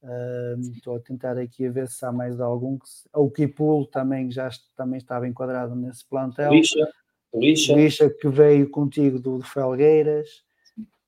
[0.05, 2.77] Uh, estou a tentar aqui a ver se há mais algum.
[2.77, 3.09] Que se...
[3.11, 6.53] O Kipulo também já também estava enquadrado nesse plantel.
[6.53, 6.87] Lixa,
[7.33, 7.73] Lixa.
[7.73, 10.43] Lixa que veio contigo do, do Felgueiras.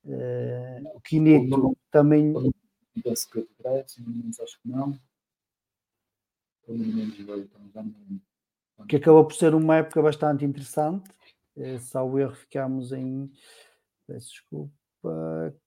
[0.04, 2.32] Uh, o Quinito também.
[3.02, 4.98] Penso que acho que não
[8.86, 11.10] que acabou por ser uma época bastante interessante.
[11.56, 13.30] Eh, salvo erro, ficámos em.
[14.06, 14.72] Peço desculpa,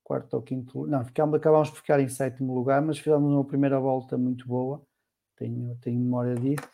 [0.03, 0.85] quarto ou quinto.
[0.87, 4.81] Não, ficámos, acabámos por ficar em sétimo lugar, mas fizemos uma primeira volta muito boa.
[5.35, 6.69] Tenho, tenho memória disso.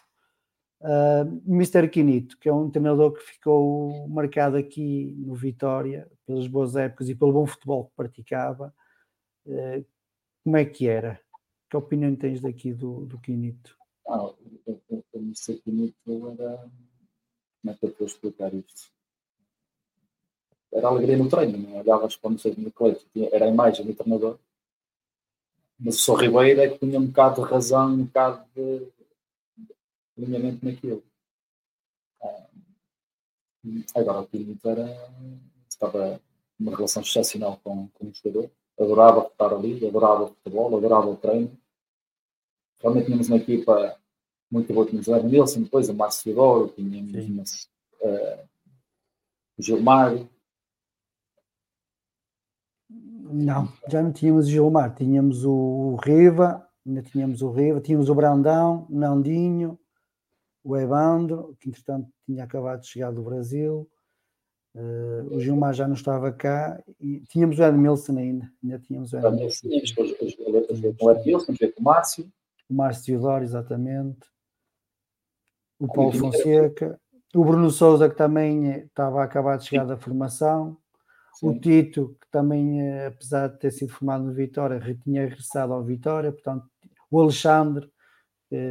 [0.80, 1.90] Uh, Mr.
[1.90, 7.16] Quinito, que é um treinador que ficou marcado aqui no Vitória pelas boas épocas e
[7.16, 8.74] pelo bom futebol que praticava.
[9.46, 9.86] Uh,
[10.44, 11.20] como é que era?
[11.70, 13.76] Que opinião tens daqui do, do Quinito?
[14.08, 14.38] Ah, o
[15.16, 15.60] Mr.
[15.62, 16.70] Quinito era.
[17.62, 18.97] Como é que eu vou explicar isto?
[20.72, 24.38] Era alegria no treino, não olhavas para o no colete, era a imagem do treinador.
[25.80, 26.22] Mas o Sr.
[26.24, 28.88] Ribeiro é que tinha um bocado de razão, um bocado de
[30.18, 31.04] alinhamento naquilo.
[32.22, 32.48] Ah,
[33.96, 35.12] agora o Quinito era.
[35.70, 36.20] estava
[36.60, 38.50] numa relação excepcional com, com o jogador.
[38.80, 41.58] Adorava estar ali, adorava o futebol, adorava o treino
[42.80, 44.00] realmente tínhamos uma equipa
[44.50, 47.70] muito boa, tínhamos o Nilson, depois o Márcio Fidoro, tínhamos
[48.02, 48.48] uh,
[49.58, 50.18] o Gilmar.
[53.30, 58.16] Não, já não tínhamos o Gilmar, tínhamos o Riva, ainda tínhamos o Riva, tínhamos o
[58.16, 59.80] Brandão, o Nandinho,
[60.64, 63.90] o Evandro, que entretanto tinha acabado de chegar do Brasil.
[64.76, 69.18] Uh, o Gilmar já não estava cá e tínhamos o Edmilson ainda, ainda tínhamos o
[69.18, 69.68] Edmilson.
[69.70, 72.32] Tínhamos o Edmilson, o Márcio,
[72.70, 74.20] o Márcio Teodoro, exatamente,
[75.80, 77.00] o Paulo Fonseca,
[77.36, 80.78] o Bruno Souza, que também eh, estava a acabar de chegar da formação,
[81.40, 81.50] Sim.
[81.50, 85.84] o Tito, que também, eh, apesar de ter sido formado no Vitória, tinha regressado ao
[85.84, 86.66] Vitória, portanto,
[87.12, 87.92] o Alexandre,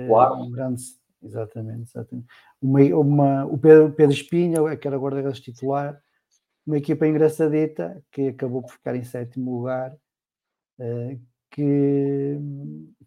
[0.09, 0.35] claro.
[0.35, 0.83] um grande,
[1.23, 2.27] exatamente, exatamente.
[2.61, 6.03] Uma, uma, o Pedro, Pedro Espinha, que era guarda-redes titular,
[6.67, 9.97] uma equipa engraçadita que acabou por ficar em sétimo lugar,
[11.57, 12.39] que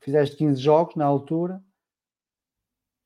[0.01, 1.61] fizeste 15 jogos na altura.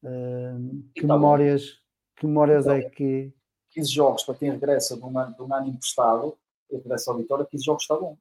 [0.02, 1.82] Uh, que, tá memórias,
[2.16, 3.34] que memórias então, é que.
[3.72, 6.38] 15 jogos para quem regressa de um ano, de um ano emprestado,
[6.72, 8.18] e regressa ao Vitória, 15 jogos está bom.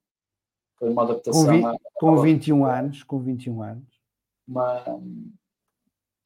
[0.78, 1.46] Foi uma adaptação.
[1.46, 4.00] Com, vi, com 21 anos, com 21 anos.
[4.46, 4.82] Uma...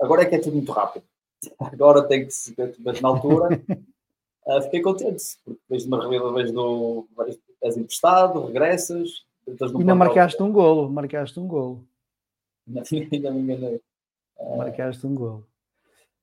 [0.00, 1.04] Agora é que é tudo muito rápido.
[1.60, 2.54] Agora tem que se.
[2.80, 3.60] Mas na altura
[4.46, 7.08] uh, fiquei contente, porque vejo uma revida, vejo do.
[7.62, 11.86] És emprestado, regressas, e não marcaste um golo, marcaste um golo.
[12.68, 13.80] Ainda me enganei.
[14.56, 15.46] Marcaste um golo.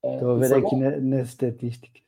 [0.04, 2.04] É, Estou a ver aqui na, nas estatísticas.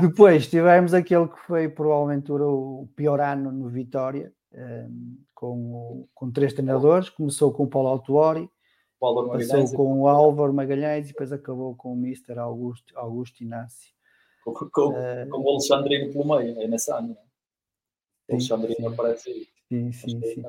[0.00, 6.52] Depois tivemos aquele que foi provavelmente o pior ano no Vitória, ehm, com, com três
[6.52, 7.08] treinadores.
[7.08, 8.48] Começou com o Paulo Autuori,
[9.00, 13.92] passou com o Álvaro Magalhães e depois acabou com o Mister Augusto, Augusto Inácio.
[14.44, 17.16] Com, com, uh, com o Alexandrino pelo meio, é nessa ano.
[18.28, 19.46] O Alexandrino aparece aí.
[19.68, 20.42] Sim, sim, sim.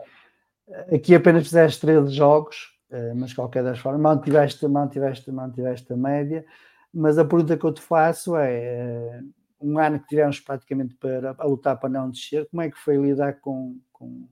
[0.93, 5.97] Aqui apenas fizeste 13 jogos, eh, mas de qualquer das formas, mantiveste, mantiveste, mantiveste a
[5.97, 6.45] média.
[6.93, 9.23] Mas a pergunta que eu te faço é: eh,
[9.59, 12.97] um ano que tivemos praticamente para a lutar para não descer, como é que foi
[12.97, 14.27] lidar com, com,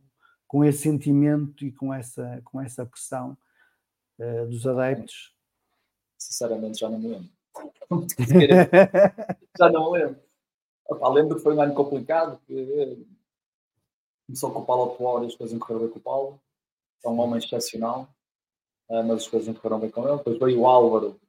[0.45, 3.37] com esse sentimento e com essa, com essa pressão
[4.19, 5.33] uh, dos adeptos?
[6.19, 7.29] Sinceramente, já não me lembro.
[9.57, 10.21] já não me lembro.
[10.87, 12.97] Opa, lembro que foi um ano complicado, que eh,
[14.27, 16.41] começou com o Paulo Atual e as coisas não correram bem com o Paulo.
[17.03, 18.13] É um homem excepcional,
[18.89, 20.17] mas as coisas não correram bem com ele.
[20.17, 21.19] Depois veio o Álvaro.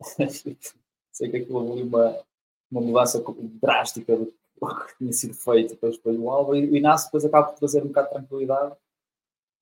[1.12, 2.24] Sei que aquilo ali uma,
[2.70, 3.22] uma mudança
[3.60, 5.74] drástica do que tinha sido feito.
[5.74, 8.74] Depois foi o Álvaro e o Inácio depois acaba por trazer um bocado de tranquilidade.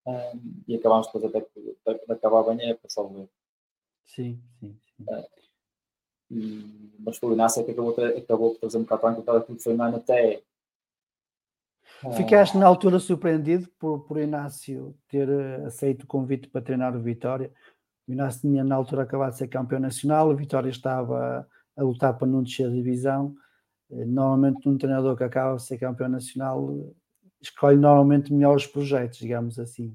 [0.07, 3.29] Um, e acabámos depois até de acabar bem a época, salvo
[4.05, 4.81] Sim, sim.
[4.97, 5.05] sim.
[5.05, 5.29] Uh,
[6.31, 9.57] e, mas foi o Inácio que acabou, acabou por trazer um bocado de tranquilidade aquilo
[9.57, 10.43] que foi um ano até
[12.17, 17.01] Ficaste na altura surpreendido por, por Inácio ter eh, aceito o convite para treinar o
[17.01, 17.53] Vitória.
[18.09, 22.17] O Inácio tinha na altura acabado de ser campeão nacional, o Vitória estava a lutar
[22.17, 23.35] para não descer a divisão.
[23.91, 26.93] Eh, normalmente, um treinador que acaba de ser campeão nacional eh,
[27.41, 29.95] escolhe normalmente melhores projetos, digamos assim.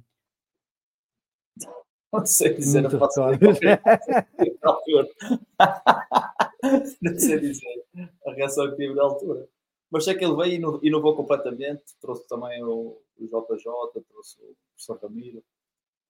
[2.11, 3.09] Não sei dizer, Muito não
[7.01, 7.83] não sei dizer
[8.27, 9.47] a reação que tive na altura.
[9.89, 14.55] Mas sei que ele veio e inovou completamente, trouxe também o, o JJ, trouxe o
[14.71, 15.43] professor Ramiro.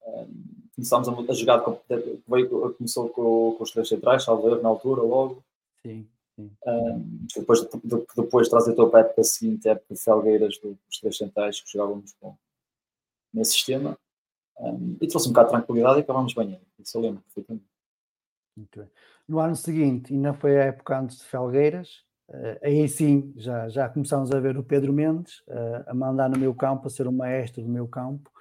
[0.05, 0.43] Um,
[0.75, 1.63] começámos a, a jogar,
[2.27, 5.43] veio, começou com, com os três centrais, salvo erro, na altura, logo.
[5.85, 6.07] Sim.
[6.35, 6.51] sim.
[6.65, 11.61] Um, depois, de, de, depois trazer a época seguinte, época de Felgueiras, dos três centrais,
[11.61, 12.35] que jogávamos com,
[13.33, 13.97] nesse sistema.
[14.59, 16.59] Um, e trouxe um bocado de tranquilidade e acabámos bem.
[16.79, 17.65] Isso eu lembro perfeitamente.
[18.55, 18.89] Muito bem.
[19.27, 23.89] No ano seguinte, ainda foi a época antes de Felgueiras, Uh, aí sim já, já
[23.89, 27.11] começamos a ver o Pedro Mendes uh, a mandar no meu campo, a ser o
[27.11, 28.31] maestro do meu campo,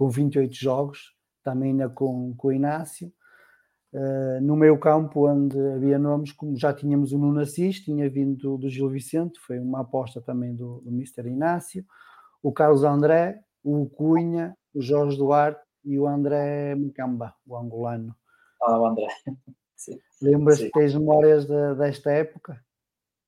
[0.00, 3.12] com 28 jogos, também ainda com, com o Inácio.
[3.92, 8.34] Uh, no meu campo, onde havia nomes, como já tínhamos o Nuno Assis, tinha vindo
[8.38, 11.28] do, do Gil Vicente, foi uma aposta também do, do Mr.
[11.28, 11.84] Inácio,
[12.42, 18.16] o Carlos André, o Cunha, o Jorge Duarte e o André Mcamba, o angolano.
[18.62, 19.06] Ah, o André.
[20.22, 22.58] Lembras-te, tens memórias de, desta época?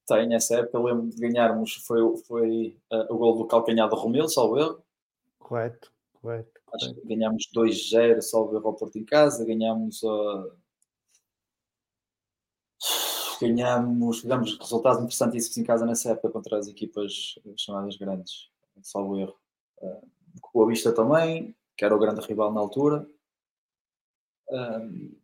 [0.06, 3.96] Tenho essa época, eu lembro de ganharmos, foi, foi uh, o gol do calcanhar do
[3.96, 4.82] Romeu, salvo erro.
[5.38, 6.61] Correto, correto.
[6.74, 10.52] Acho que ganhámos 2-0, salvo erro ao Porto em casa, ganhámos uh,
[13.40, 18.50] ganhámos, tivemos resultados interessantíssimos em casa nessa época contra as equipas chamadas grandes,
[18.82, 19.36] salvo erro.
[19.78, 23.06] Uh, com a Vista também, que era o grande rival na altura.
[24.48, 25.16] Uh,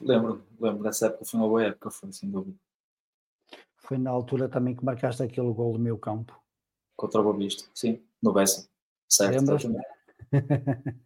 [0.00, 2.56] lembro, lembro dessa época, foi uma boa época, foi sem dúvida.
[3.76, 6.40] Foi na altura também que marcaste aquele gol do meu campo.
[6.96, 8.68] Contra o Boavista, sim, no Bessa.
[9.08, 9.44] Certo,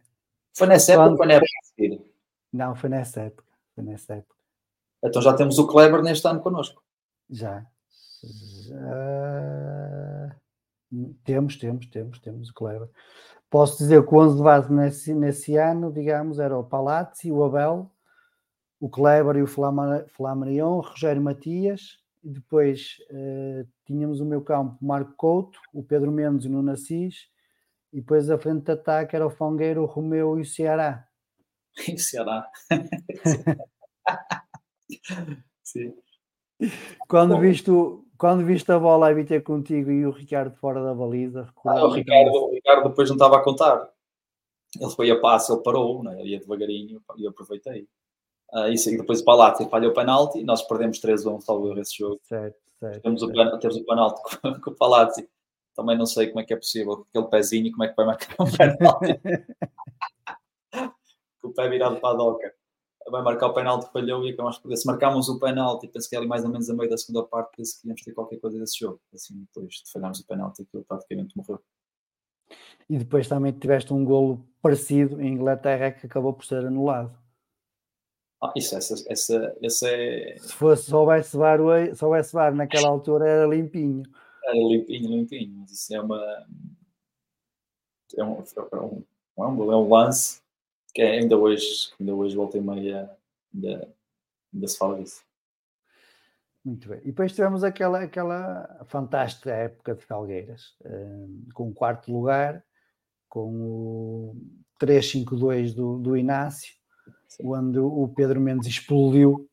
[0.55, 2.05] foi nessa época ou foi na época a seguir?
[2.51, 3.45] Não, foi nessa época.
[3.73, 4.35] Foi nessa época.
[5.03, 6.83] Então já temos o Kleber neste ano connosco.
[7.29, 7.65] Já.
[8.23, 10.35] já...
[11.23, 12.89] Temos, temos, temos, temos o Kleber.
[13.49, 17.43] Posso dizer que o 11 de base nesse, nesse ano, digamos, era o Palazzi, o
[17.43, 17.91] Abel,
[18.79, 25.59] o Kleber e o Flamarion, Rogério Matias, depois uh, tínhamos o meu campo Marco Couto,
[25.71, 27.29] o Pedro Mendes e o Nuno Assis,
[27.95, 31.07] e depois a frente de ataque era o Fangueiro, o Romeu e o Ceará.
[31.87, 32.49] E o Ceará.
[35.63, 35.93] Sim.
[37.07, 37.71] Quando viste,
[38.17, 41.89] quando viste a bola a ter contigo e o Ricardo fora da baliza, ah, o,
[41.89, 43.89] Ricardo, o Ricardo depois não estava a contar.
[44.79, 46.21] Ele foi a passo, ele parou, né?
[46.23, 47.87] ia devagarinho e eu aproveitei.
[48.53, 52.19] Uh, isso, e depois o Palazzi falhou o penalti, nós perdemos 3-1 salvo esse jogo.
[52.23, 53.55] Certo, certo, temos, certo.
[53.55, 55.29] O, temos o penalti com, com o Palazzi.
[55.75, 58.05] Também não sei como é que é possível, com aquele pezinho, como é que vai
[58.05, 59.19] marcar um penalti.
[61.41, 62.53] com o pé virado para a doca.
[63.07, 66.19] Vai marcar o penalti, falhou e acabamos por Se marcámos o penalti, penso que é
[66.19, 68.57] ali mais ou menos a meio da segunda parte, penso que íamos ter qualquer coisa
[68.57, 68.99] desse jogo.
[69.13, 71.61] Assim, depois de falharmos o penalti, aquilo praticamente morreu.
[72.89, 77.15] E depois também tiveste um golo parecido em Inglaterra que acabou por ser anulado.
[78.41, 80.37] Ah, isso, essa, essa, essa é...
[80.39, 81.59] Se fosse, se houvesse VAR,
[81.93, 84.03] se houvesse VAR naquela altura era limpinho.
[84.45, 85.53] Era limpinho, limpinho.
[85.59, 86.47] Mas isso é uma...
[88.17, 89.03] É um, é um,
[89.37, 90.41] é um, é um lance
[90.93, 93.11] que é ainda hoje, ainda hoje volta e meia,
[93.53, 93.93] ainda,
[94.53, 95.21] ainda se fala disso.
[96.63, 96.99] Muito bem.
[97.03, 102.63] E depois tivemos aquela, aquela fantástica época de Falgueiras, um, eh, com o quarto lugar,
[103.29, 104.35] com o
[104.81, 106.73] 3-5-2 do, do Inácio,
[107.43, 109.47] onde o Pedro Mendes explodiu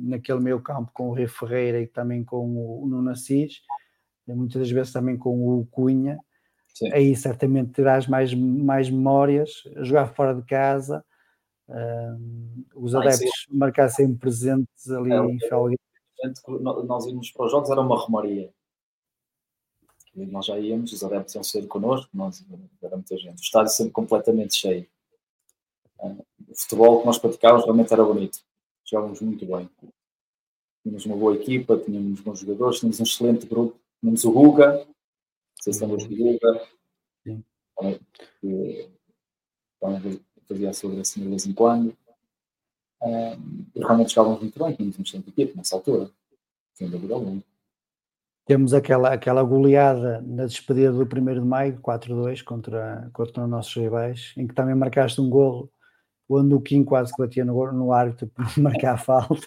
[0.00, 3.60] naquele meio campo com o Rei Ferreira e também com o, Nuno Assis,
[4.26, 6.18] muitas das vezes também com o Cunha.
[6.68, 6.92] Sim.
[6.92, 11.04] Aí certamente terás mais, mais memórias, jogar fora de casa,
[11.68, 15.78] uh, os adeptos ah, marcar sempre presentes ali é, em Felgueiras.
[16.86, 18.50] Nós íamos para os jogos, era uma romaria.
[20.14, 22.44] Nós já íamos, os adeptos iam ser connosco, nós,
[22.82, 23.40] era muita gente.
[23.40, 24.86] O estádio sempre completamente cheio
[26.02, 28.38] o futebol que nós praticávamos realmente era bonito.
[28.92, 29.70] Jogávamos muito bem.
[30.82, 34.86] tínhamos uma boa equipa, tínhamos bons jogadores, tínhamos um excelente grupo, tínhamos o Ruga,
[35.62, 36.68] sei se lembras do Ruga,
[37.22, 37.42] Sim.
[38.38, 38.90] que
[39.80, 41.96] também fazia a sua gracinha de vez em quando.
[43.02, 46.10] Um, e realmente estávamos muito bem, tínhamos um excelente equipe nessa altura,
[46.74, 47.42] sem dúvida alguma.
[48.44, 53.74] Temos aquela, aquela goleada na despedida do 1 de maio, 4-2, contra, contra os nossos
[53.74, 55.72] rivais, em que também marcaste um golo
[56.28, 59.46] onde o Kim quase que batia no, no árbitro para marcar a falta.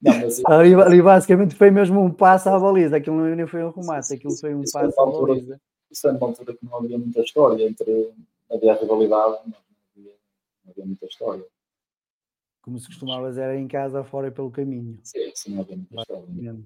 [0.00, 0.44] Não, mas...
[0.46, 4.36] ali, ali, basicamente foi mesmo um passo à baliza, aquilo não foi um remate, aquilo
[4.36, 5.60] foi um passo à baliza.
[5.90, 8.12] Isso é uma altura que não havia muita história entre
[8.50, 10.14] havia rivalidade, mas não havia,
[10.64, 11.46] não havia muita história.
[12.62, 14.98] Como se costumava dizer, era em casa, fora e pelo caminho.
[15.02, 16.64] Sim, sim, não havia muita história.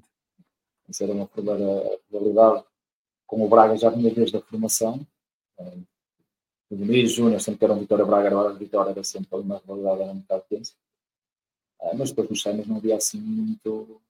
[0.88, 2.64] Isso era uma verdadeira rivalidade.
[3.26, 5.04] Como o Braga já vinha desde a formação,
[5.58, 5.78] eh,
[6.70, 9.58] o Diniz, Júnior, sempre que era um Vitória Braga, agora a Vitória era sempre uma
[9.58, 10.74] rivalidade, era um bocado tensa.
[11.80, 14.00] Ah, mas depois nos Seimas não havia assim muito,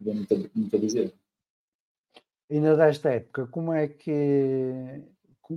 [0.00, 1.12] muito, muito a dizer.
[2.48, 5.02] Ainda desta época, como é que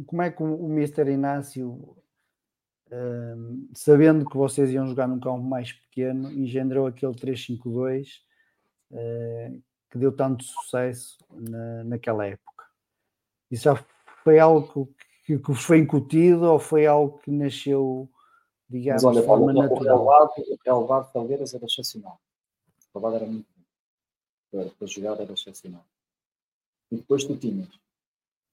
[0.06, 1.98] como é que o Mister Inácio,
[2.92, 8.22] um, sabendo que vocês iam jogar num campo mais pequeno, engendrou aquele 352
[8.92, 12.66] uh, hum, que deu tanto sucesso na, naquela época?
[13.50, 13.76] Isso já
[14.24, 15.08] foi algo que,
[15.38, 18.10] que vos foi incutido ou foi algo que nasceu,
[18.68, 20.06] digamos, Mas, olha, de forma natural?
[20.06, 20.30] O
[20.66, 22.20] relevado, Calveiras era excepcional.
[22.94, 23.64] O relevado era muito bom.
[24.52, 25.86] Para, para jogar era excepcional.
[26.92, 27.70] E depois tu tinhas,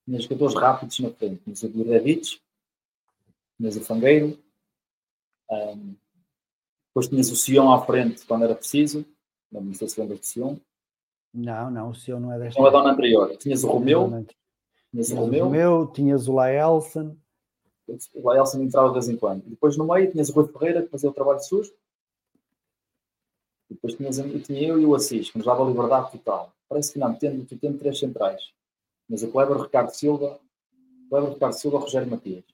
[0.05, 1.43] tinhas jogadores rápidos na frente.
[1.45, 2.21] Tinhas o Guilherme,
[3.57, 4.39] tinhas o Fangueiro,
[5.51, 5.95] um,
[6.89, 9.05] depois tinhas o Sion à frente quando era preciso.
[9.51, 10.57] Não sei se lembra do Sion.
[11.33, 12.61] Não, não, o Sion não é desta.
[12.61, 13.37] Não é da anterior.
[13.37, 14.27] Tinhas o Romeu,
[14.97, 15.45] Tinhas o Romeu.
[15.45, 17.15] Romeu, tinhas o Laelson.
[18.15, 19.43] O Laelson entrava de vez em quando.
[19.45, 21.71] Depois no meio tinhas o Rui Ferreira que fazia o trabalho sujo.
[23.69, 26.51] Depois tinhas, tinha eu e o Assis, que nos dava liberdade total.
[26.67, 28.41] Parece que não, tendo, tendo três centrais.
[29.07, 30.41] Mas o Kleber, Ricardo Silva,
[31.11, 32.45] Kleber, Ricardo Silva, Rogério Matias.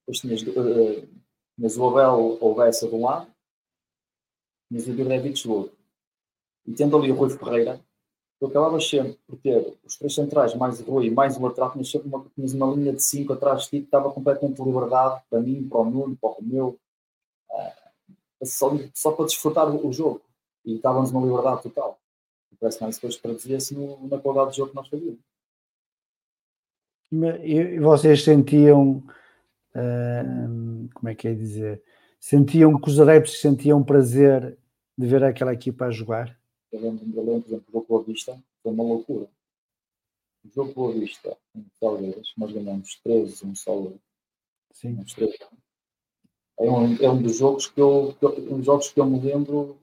[0.00, 1.08] Depois tinhas, uh,
[1.56, 3.32] tinhas o Abel ou Bessa de um lado,
[4.68, 5.78] tinhas o do outro.
[6.66, 7.80] E tendo ali o Rui Ferreira,
[8.38, 11.90] tu acabavas sempre por ter os três centrais, mais o Rui, mais o lateral, tinhas
[11.90, 15.22] sempre uma, tinhas uma linha de cinco atrás de ti que estava completamente de liberdade
[15.30, 16.78] para mim, para o Nuno, para o Romeu,
[17.50, 20.22] uh, só, só para desfrutar o, jogo.
[20.64, 21.98] E estávamos numa liberdade total.
[22.52, 25.20] E parece que depois traduzia-se na qualidade de jogo que nós fazíamos.
[27.42, 29.02] E vocês sentiam,
[29.74, 31.82] uh, como é que é dizer,
[32.18, 34.58] sentiam que os adeptos sentiam prazer
[34.96, 36.36] de ver aquela equipa a jogar?
[36.74, 39.30] Eu lembro, eu lembro, por exemplo, o jogo Boa Vista foi uma loucura.
[40.44, 43.92] O jogo Boa Vista, em Salgueiras, nós ganhamos 13, um só.
[44.72, 44.98] Sim.
[44.98, 45.38] Uns 13.
[46.58, 49.06] É um, é um dos jogos que eu, que eu, um dos jogos que eu
[49.06, 49.80] me lembro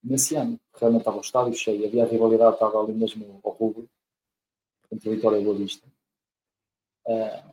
[0.00, 0.60] nesse ano.
[0.76, 3.90] Realmente estava o estádio cheio, havia a rivalidade, estava ali mesmo ao rubro,
[4.92, 5.84] entre a Vitória e Boa Vista.
[7.08, 7.52] Uh,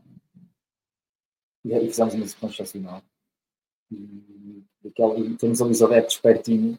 [1.65, 3.01] e aí fizemos uma sequência excepcional.
[3.89, 6.77] E, e, e temos ali os adeptos pertinho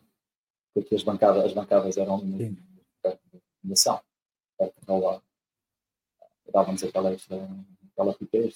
[0.75, 2.20] porque as bancadas, as bancadas eram
[3.62, 4.01] fundação,
[4.59, 5.23] perto lá.
[6.53, 8.53] Dávamos aquela, aquela piqueira.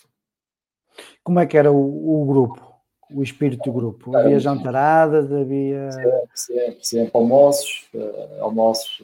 [1.22, 2.74] Como é que era o, o, grupo,
[3.10, 4.16] o espírito do grupo?
[4.16, 5.90] Havia jantaradas, havia.
[5.92, 9.02] Sempre, sempre, sempre almoços, uh, almoços.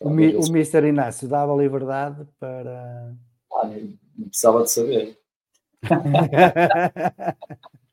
[0.00, 0.88] O, mi, o Mr.
[0.88, 3.14] Inácio dava liberdade para.
[3.52, 5.18] Ah, não precisava de saber.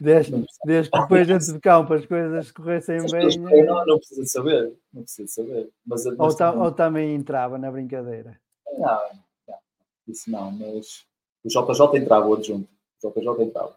[0.00, 3.64] Desde, desde que depois dentro de campo as coisas corressem bem.
[3.64, 5.70] Não, não precisa saber, não precisa saber.
[5.84, 6.62] Mas, mas ou, também...
[6.62, 8.40] ou, também entrava na brincadeira?
[8.78, 9.00] Não,
[9.48, 9.58] não,
[10.08, 11.04] isso não, mas
[11.44, 12.68] o JJ entrava, o adjunto.
[13.02, 13.76] O JJ entrava.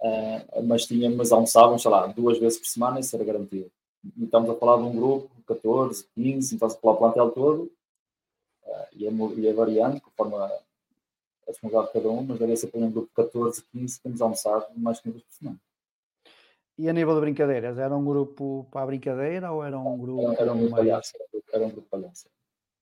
[0.00, 3.70] Uh, mas tinha, mas almoçavam, sei lá, duas vezes por semana, isso era garantido.
[4.16, 7.72] E estamos a falar de um grupo, 14, 15, então a falar o plantel todo,
[8.64, 10.58] uh, e, é, e variando, conforme a,
[11.46, 14.22] a disponibilidade de cada um, mas deve ser para um grupo de 14, 15, temos
[14.22, 15.60] almoçado mais que uma vez por semana.
[16.76, 20.32] E a nível de brincadeiras, era um grupo para a brincadeira ou era um grupo.
[20.32, 21.12] Era, era um grupo palhaço.
[21.52, 22.28] Era um grupo palhaço.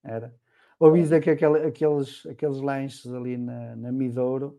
[0.02, 0.34] Era.
[0.80, 4.58] Ouvi dizer que aquele, aqueles, aqueles lanches ali na, na Midouro,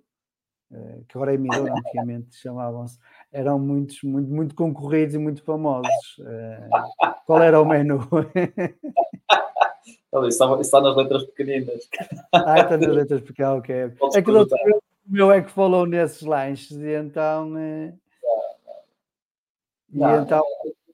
[0.71, 2.99] eh, que agora é Midouro, antigamente chamavam-se,
[3.31, 6.21] eram muitos, muito, muito concorridos e muito famosos.
[6.25, 6.69] Eh,
[7.25, 7.99] qual era o menu?
[10.13, 11.89] Olha, isso, está, está nas letras pequeninas.
[12.31, 13.75] Ah, está nas letras pequenas, ok.
[14.13, 17.57] é que o meu é que falou nesses lanches e então.
[17.57, 17.93] Eh,
[19.89, 20.43] não, e então.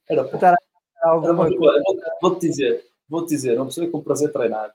[0.09, 0.57] Era
[1.03, 1.81] alguma coisa.
[2.21, 4.73] Vou-te dizer, vou-te dizer, uma pessoa com prazer treinar,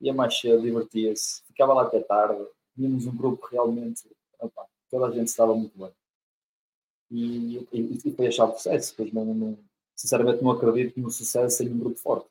[0.00, 4.04] ia mais cedo, divertia-se, ficava lá até tarde, tínhamos um grupo realmente.
[4.40, 5.90] Opa, toda a gente estava muito bem.
[7.10, 8.94] e, e, e foi a chave de sucesso.
[8.96, 9.58] Pois não, não,
[9.94, 12.26] sinceramente não acredito no sucesso sem um grupo forte.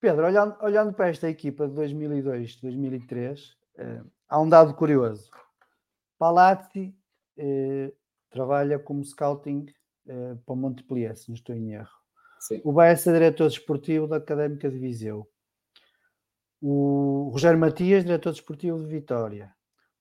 [0.00, 5.30] Pedro, olhando, olhando para esta equipa de 2002, 2003, eh, há um dado curioso.
[6.18, 6.94] Palazzi
[7.36, 7.92] eh,
[8.30, 9.66] trabalha como scouting
[10.06, 11.96] eh, para o Montpellier, se não estou em erro.
[12.40, 12.60] Sim.
[12.64, 15.28] O Baessa é diretor desportivo da Académica de Viseu.
[16.60, 19.54] O Rogério Matias, diretor desportivo de Vitória.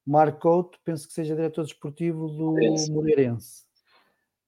[0.05, 2.55] O Marco Couto, penso que seja diretor desportivo do
[2.91, 3.65] Moreirense.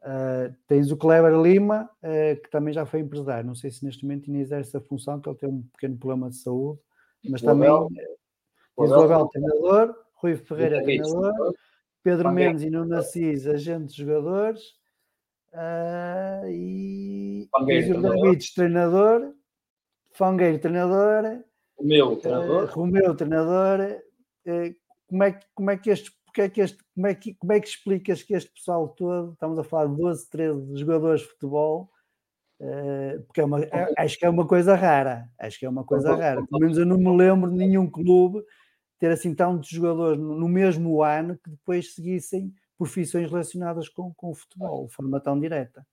[0.08, 3.46] Uh, tens o Kleber Lima, uh, que também já foi empresário.
[3.46, 6.30] Não sei se neste momento ainda exerce a função, que ele tem um pequeno problema
[6.30, 6.80] de saúde,
[7.30, 7.90] mas o também Abel,
[8.78, 11.54] tens o Abel, treinador, Rui Ferreira, treinador,
[12.02, 14.62] Pedro Mendes e Nuno Assis, agentes jogadores,
[15.52, 19.34] uh, e tens o treinador,
[20.14, 21.44] Fangueiro, treinador,
[21.78, 23.80] Romeu, treinador, Romeu, treinador.
[25.06, 27.60] como, é, como é que este porque é que este, como, é que, como é
[27.60, 31.92] que explicas que este pessoal todo, estamos a falar de 12, 13 jogadores de futebol,
[32.62, 35.84] uh, porque é uma, é, acho que é uma coisa rara, acho que é uma
[35.84, 38.44] coisa rara, pelo menos eu não me lembro de nenhum clube
[39.00, 44.30] ter assim tantos jogadores no, no mesmo ano que depois seguissem profissões relacionadas com, com
[44.30, 45.84] o futebol, de forma tão direta.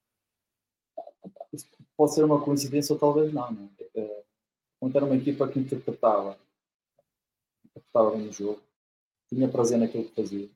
[1.96, 4.22] Pode ser uma coincidência ou talvez não, não é?
[4.78, 6.36] Quando era uma equipa que interpretava,
[7.64, 8.60] interpretava no jogo,
[9.34, 10.48] tinha prazer naquilo que fazia.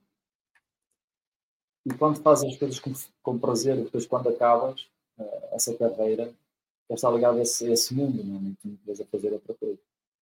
[1.86, 4.82] E quando fazes as coisas com, com prazer, depois quando acabas
[5.18, 6.34] uh, essa carreira,
[6.88, 9.78] já está ligado a esse, a esse mundo, não, não tinhas a fazer outra coisa.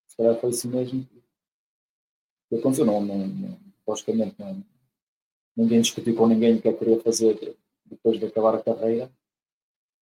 [0.07, 1.07] Se calhar foi isso mesmo
[2.49, 2.85] que aconteceu.
[2.85, 4.63] Não, não, não, logicamente, não,
[5.55, 9.11] ninguém discutiu com ninguém o que é que queria fazer depois de acabar a carreira,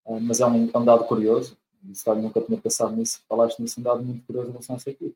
[0.06, 1.58] uh, mas é um, é um dado curioso.
[1.84, 4.90] E, nunca tinha pensado nisso, falaste nisso, um dado muito curioso em relação a essa
[4.90, 5.16] equipe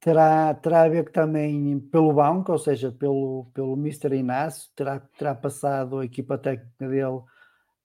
[0.00, 4.14] terá, terá a ver também pelo banco, ou seja, pelo, pelo Mr.
[4.16, 7.22] Inácio, terá, terá passado a equipa técnica dele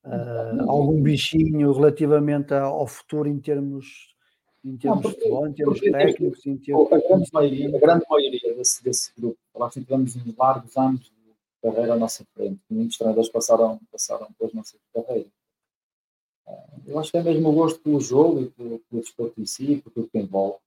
[0.05, 4.15] uh, algum bichinho relativamente ao futuro em termos,
[4.63, 6.91] em termos não, porque, de futebol, em termos técnicos, em termos...
[6.91, 11.11] A grande maioria, a grande maioria desse, desse grupo, lá tivemos uns largos anos de
[11.61, 15.31] carreira à nossa frente, muitos treinadores passaram, passaram pelas nossas carreiras.
[16.45, 19.45] Ah, eu acho que é mesmo o gosto pelo jogo e pelo, pelo desporto em
[19.45, 20.57] si, por tudo que envolve.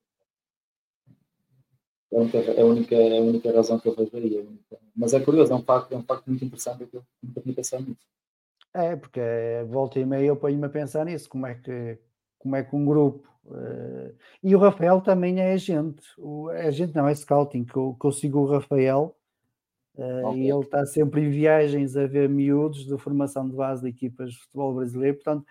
[2.13, 4.39] É a única, é a única, é a única razão que eu vejo aí.
[4.39, 7.41] É Mas é curioso, é um facto, é um facto muito interessante que eu nunca
[7.41, 8.07] tinha pensado nisso.
[8.73, 9.21] É, porque
[9.69, 11.99] volta e meia eu ponho-me a pensar nisso, como é que,
[12.39, 13.27] como é que um grupo.
[13.47, 17.97] Uh, e o Rafael também é agente, o, é agente não, é scouting, que eu,
[17.99, 19.17] que eu sigo o Rafael
[19.95, 20.43] uh, okay.
[20.43, 24.33] e ele está sempre em viagens a ver miúdos de formação de base de equipas
[24.33, 25.47] de futebol brasileiro, portanto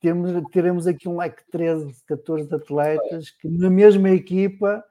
[0.00, 4.84] temos, teremos aqui um leque de 13, 14 atletas que na mesma equipa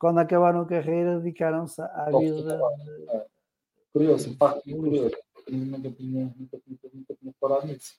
[0.00, 2.58] quando acabaram a carreira, dedicaram-se à vida.
[3.10, 3.26] É.
[3.92, 5.14] Curioso, impacto curioso.
[5.46, 7.94] Nunca tinha, nunca, tinha, nunca tinha parado nisso.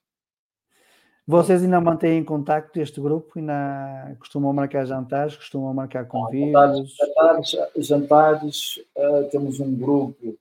[1.28, 3.38] Vocês ainda mantêm contacto este grupo?
[3.38, 5.36] Ainda costumam marcar jantares?
[5.36, 6.96] Costumam marcar convívios?
[6.98, 10.36] Jantares, jantares uh, temos um grupo,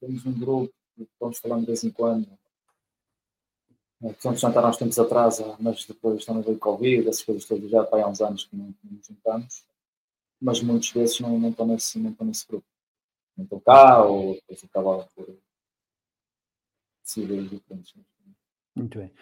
[0.00, 2.26] temos um grupo que estamos falando de vez em quando.
[4.00, 8.08] Portanto, jantar uns tempos atrás, mas depois também veio Covid, essas coisas todas, já há
[8.08, 9.68] uns anos que não, não nos juntamos
[10.40, 12.66] mas muitos desses não, não, estão, nesse, não estão nesse grupo.
[13.36, 15.38] Não estão cá ou depois acabaram por
[17.04, 17.94] decisões diferentes.
[18.74, 19.12] Muito bem.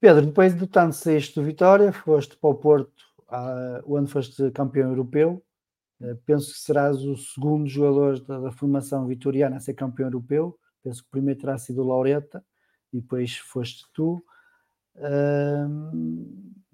[0.00, 4.90] Pedro, depois do tanto sexto do Vitória, foste para o Porto, uh, onde foste campeão
[4.90, 5.42] europeu.
[6.00, 10.58] Uh, penso que serás o segundo jogador da, da, formação vitoriana a ser campeão europeu.
[10.82, 12.44] Penso que o primeiro terá sido o Laureta
[12.92, 14.22] e depois foste tu.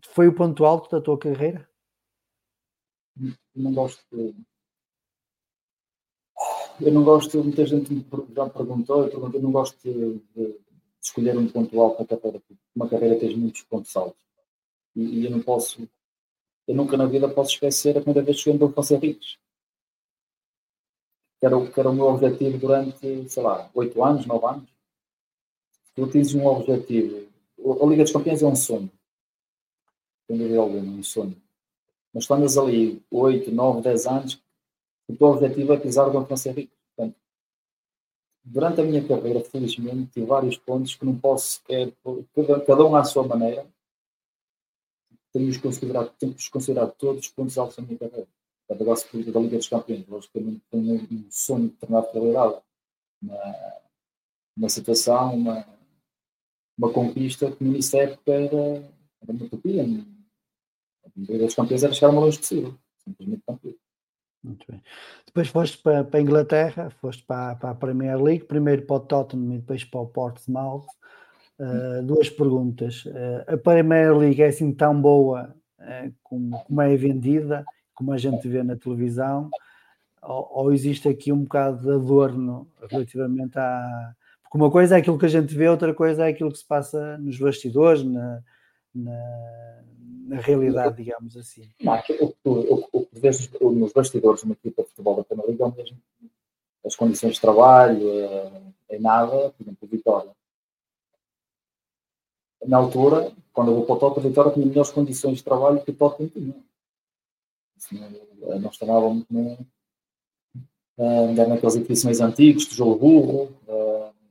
[0.08, 1.68] Foi o ponto alto da tua carreira?
[3.54, 4.34] Não gosto de.
[6.80, 8.04] Eu não gosto, muita gente
[8.34, 10.58] já perguntou, eu, eu não gosto de, de,
[11.00, 12.42] escolher um ponto alto para carreira,
[12.74, 14.20] uma carreira tem muitos pontos altos.
[14.96, 15.88] E, e, eu não posso,
[16.66, 19.38] eu nunca na vida posso esquecer a primeira vez que cheguei em Dom Ricos.
[21.38, 24.70] Que era, que era o meu objetivo durante, sei lá, oito anos, nove anos.
[25.94, 27.28] Tu tens um objetivo.
[27.80, 28.90] A Liga dos Campeões é um sonho.
[30.26, 31.43] Sem dúvida alguma, um sonho
[32.14, 34.42] mas quando andas ali 8, 9, 10 anos,
[35.08, 36.72] o teu objetivo é pisar o Dom ser rico.
[36.96, 37.16] Portanto,
[38.44, 41.92] durante a minha carreira, felizmente, tive vários pontos que não posso sequer,
[42.34, 43.66] cada, cada um à sua maneira,
[45.32, 48.28] temos considerado, temos considerado todos os pontos altos da minha carreira.
[48.66, 52.62] Portanto, agora se da Liga dos Campeões, logicamente tenho um sonho de tornar realidade.
[53.20, 53.54] Uma,
[54.56, 55.66] uma situação, uma,
[56.78, 58.56] uma conquista que no início da época era,
[59.20, 59.84] era uma utopia,
[61.16, 62.74] dos Campeões era chegar o mais longe possível.
[63.04, 63.74] Simplesmente campeão.
[64.42, 64.82] Muito bem.
[65.26, 69.00] Depois foste para, para a Inglaterra, foste para, para, a Premier League, primeiro para o
[69.00, 70.86] Tottenham e depois para o Portsmouth.
[71.58, 73.04] Uh, duas perguntas.
[73.06, 78.18] Uh, a Premier League é assim tão boa uh, como, como é vendida, como a
[78.18, 79.48] gente vê na televisão,
[80.20, 84.14] ou, ou, existe aqui um bocado de adorno relativamente a.
[84.42, 86.66] Porque uma coisa é aquilo que a gente vê, outra coisa é aquilo que se
[86.66, 88.42] passa nos bastidores, na,
[88.94, 89.82] na,
[90.24, 91.68] na realidade, digamos assim.
[91.80, 91.94] Não,
[92.44, 95.82] o, o, que vês nos bastidores de uma equipa de futebol da Premier League é
[95.82, 95.98] mesmo.
[96.84, 98.02] As condições de trabalho,
[98.88, 100.30] é nada, por exemplo, Vitória.
[102.66, 105.90] Na altura, quando eu vou para o Tottenham, Vitória tinha melhores condições de trabalho que
[105.90, 106.64] o Tottenham tinha.
[107.92, 109.58] Não, não estava muito nem,
[110.98, 113.52] uh, naqueles edifícios antigos, tijolo burro,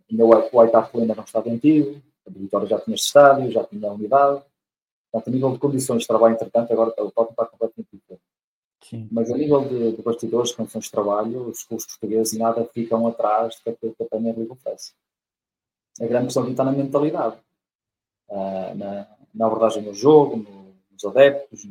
[0.10, 3.64] ainda o White Hart ainda não estava antigo, a Vitória já tinha este estádio, já
[3.64, 4.44] tinha a unidade.
[5.14, 8.24] Portanto, a nível de condições de trabalho, entretanto, agora o Tottenham está completamente diferente.
[8.82, 9.08] Sim.
[9.12, 13.56] Mas a nível de, de bastidores, condições de trabalho, os clubes portugueses nada ficam atrás
[13.64, 14.94] do que a Premier League oferece.
[16.02, 17.38] A grande questão está na mentalidade,
[18.30, 21.64] uh, na, na abordagem do jogo, no, nos adeptos,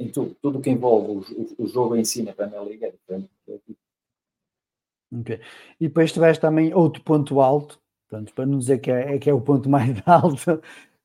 [0.00, 0.34] em tudo.
[0.42, 3.30] Tudo o que envolve o, o, o, jogo em si na Premier League é diferente.
[5.12, 5.40] Ok.
[5.80, 9.30] E depois tiveste também outro ponto alto, portanto, para não dizer que é, é, que
[9.30, 10.60] é o ponto mais alto,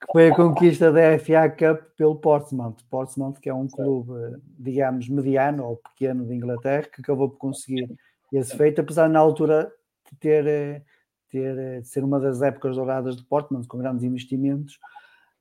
[0.05, 2.77] que foi a conquista da FA Cup pelo Portsmouth.
[2.89, 7.89] Portsmouth, que é um clube, digamos, mediano ou pequeno de Inglaterra, que acabou por conseguir
[8.31, 9.71] esse feito, apesar na altura
[10.11, 10.81] de ter, eh,
[11.29, 14.77] ter eh, de ser uma das épocas douradas de Portsmouth, com grandes investimentos.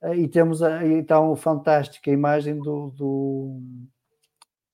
[0.01, 3.61] Eh, e temos então a fantástica imagem do, do,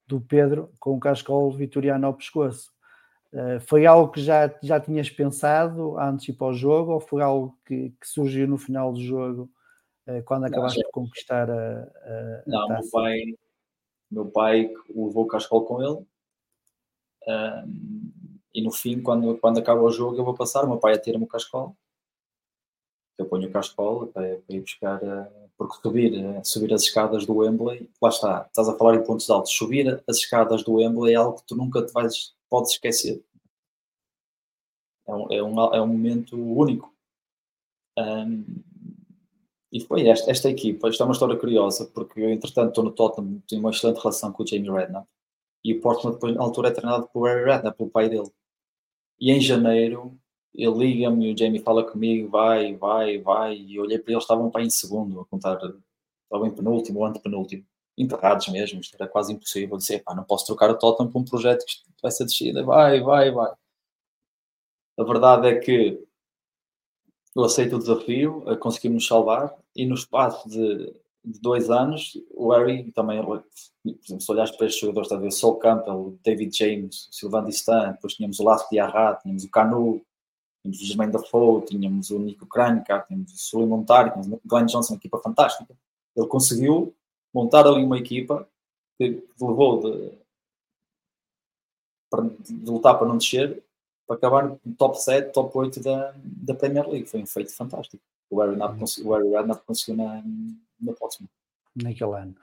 [0.08, 2.72] do Pedro com o cascol vitoriano ao pescoço.
[3.68, 7.22] foi algo que já, já tinhas pensado antes de ir para o jogo ou foi
[7.22, 9.50] algo que, que surgiu no final do jogo
[10.26, 12.82] quando acabaste não, de conquistar a, a Não, taça?
[12.82, 13.22] meu pai,
[14.10, 16.06] meu pai levou o cascol com ele
[17.28, 18.12] um,
[18.54, 21.26] e no fim, quando, quando acaba o jogo, eu vou passar, o meu pai atira-me
[21.26, 21.76] o cascol
[23.22, 27.26] eu ponho o cascol para, para ir buscar, uh, porque subir, uh, subir as escadas
[27.26, 31.14] do Wembley, lá está, estás a falar em pontos altos, subir as escadas do Wembley
[31.14, 33.24] é algo que tu nunca te vais, podes esquecer.
[35.08, 36.94] É um, é um, é um momento único.
[37.98, 38.46] Um,
[39.72, 42.92] e foi esta, esta equipa, isto é uma história curiosa, porque eu, entretanto, estou no
[42.92, 45.08] Tottenham, tenho uma excelente relação com o Jamie Redknapp,
[45.64, 48.30] e o Portland, depois, na altura, é treinado por Harry Redknapp, pelo pai dele.
[49.20, 50.18] E em janeiro,
[50.54, 54.24] ele liga-me e o Jamie fala comigo, vai, vai, vai, e eu olhei para eles,
[54.24, 57.66] estavam para em segundo, a contar, estavam em penúltimo ou antepenúltimo,
[57.98, 59.76] enterrados mesmo, isto era quase impossível.
[59.76, 62.64] Eu disse, pá, não posso trocar o Tottenham para um projeto que vai ser descida,
[62.64, 63.54] vai, vai, vai.
[64.98, 66.04] A verdade é que
[67.36, 72.52] eu aceito o desafio, eh, conseguimos salvar e no espaço de, de, dois anos o
[72.52, 73.44] Harry também, por
[73.84, 77.94] exemplo, se olhares para estes jogadores, está a ver Sol Campbell, David James, Sylvain Distan,
[77.94, 80.02] depois tínhamos o Last Diarra, tínhamos o Canu,
[80.62, 84.66] tínhamos o Jermaine Dafoe, tínhamos o Nico Kranjka, tínhamos o Sully Montar, tínhamos o Glenn
[84.66, 85.74] Johnson, uma equipa fantástica.
[86.16, 86.94] Ele conseguiu
[87.34, 88.48] montar ali uma equipa
[88.98, 90.12] que levou de,
[92.42, 93.64] de lutar para não descer
[94.12, 97.08] para acabar no top 7, top 8 da, da Premier League.
[97.08, 98.04] Foi um feito fantástico.
[98.30, 99.12] O Harry Redknapp conseguiu,
[99.66, 100.24] conseguiu na,
[100.80, 101.30] na próxima.
[101.76, 102.36] Naquele ano.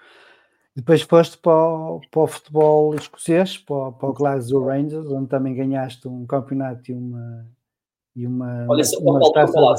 [0.74, 5.54] Depois foste para o, para o futebol escocês, para, para o Glasgow Rangers, onde também
[5.54, 7.46] ganhaste um campeonato e uma.
[8.16, 9.76] E uma Olha, só, uma para falar,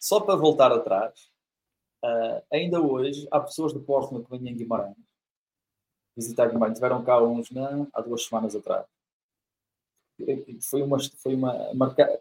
[0.00, 1.30] só para voltar atrás,
[2.04, 4.96] uh, ainda hoje há pessoas do Porto que vêm em Guimarães
[6.16, 6.76] visitar Guimarães.
[6.76, 8.84] Tiveram cá uns na, há duas semanas atrás
[10.60, 12.20] foi uma foi uma marca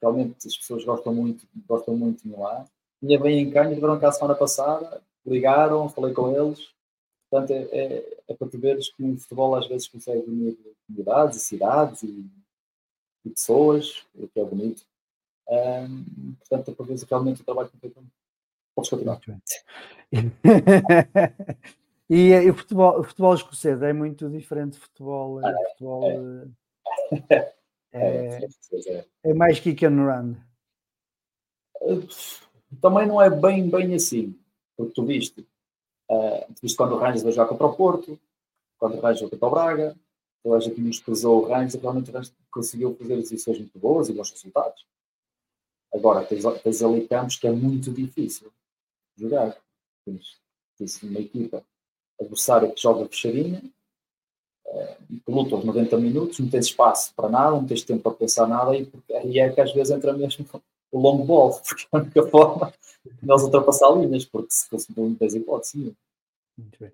[0.00, 2.64] realmente as pessoas gostam muito gostam muito de lá
[3.00, 6.70] tinha bem em Canha tiveram cá a semana passada ligaram falei com eles.
[7.30, 11.36] Portanto é, é, é para tu veres que o futebol às vezes consegue unir comunidades
[11.36, 12.26] e cidades e,
[13.24, 14.84] e pessoas o que é bonito.
[15.48, 18.02] Um, portanto é para ver realmente o trabalho que feito.
[18.74, 19.20] Podes continuar.
[22.10, 25.44] E, e, o, futebol, o futebol escocês é muito diferente do futebol.
[25.44, 26.48] Ah, futebol
[27.30, 27.58] é.
[27.90, 28.48] É,
[29.24, 30.34] é, mais kick and run.
[32.82, 34.38] Também não é bem, bem assim,
[34.76, 35.40] porque tu viste,
[36.10, 38.20] uh, tu viste quando o Rangers vai jogar contra o Porto,
[38.76, 39.96] quando o Rangers joga contra o Braga,
[40.42, 44.12] toda a gente pesou o Rangers, realmente o Rangers conseguiu fazer decisões muito boas e
[44.12, 44.86] bons resultados.
[45.92, 48.52] Agora, tens, tens ali campos que é muito difícil
[49.16, 49.56] jogar.
[50.04, 50.38] Tens,
[50.76, 51.64] tens uma equipa
[52.20, 53.62] adversário que joga fechadinha,
[55.24, 58.46] que luta os 90 minutos, não tens espaço para nada, não tens tempo para pensar
[58.46, 60.44] nada, e aí é que às vezes entra mesmo
[60.92, 62.72] o long ball, porque é a única forma
[63.04, 65.94] de nós ultrapassar linhas, porque se fosse não tens hipótese.
[66.56, 66.92] Muito bem.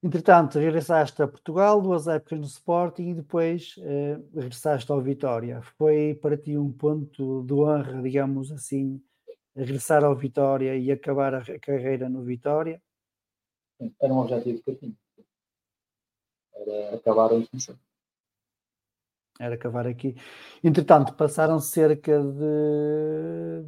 [0.00, 5.60] Entretanto, regressaste a Portugal, duas épocas no Sporting e depois uh, regressaste ao Vitória.
[5.76, 9.02] Foi para ti um ponto de honra, digamos assim,
[9.56, 12.80] regressar ao Vitória e acabar a carreira no Vitória?
[14.00, 14.94] Era um objetivo que eu tinha.
[16.58, 17.76] Era acabar começou.
[19.40, 20.16] Era acabar aqui.
[20.62, 23.64] Entretanto, passaram cerca de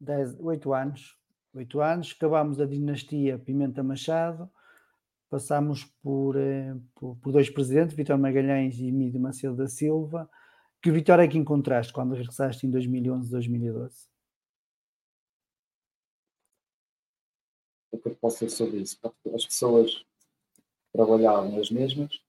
[0.00, 1.18] 10, 8 anos.
[1.54, 4.50] 8 anos, acabámos a dinastia Pimenta Machado
[5.28, 10.28] passámos por, eh, por, por, dois presidentes, Vitor Magalhães e Mídio Macedo da Silva.
[10.82, 14.08] Que vitória é que encontraste quando regressaste em 2011, 2012?
[17.90, 18.98] O que eu posso dizer sobre isso?
[19.34, 20.04] As pessoas
[20.98, 22.20] trabalhavam as mesmas,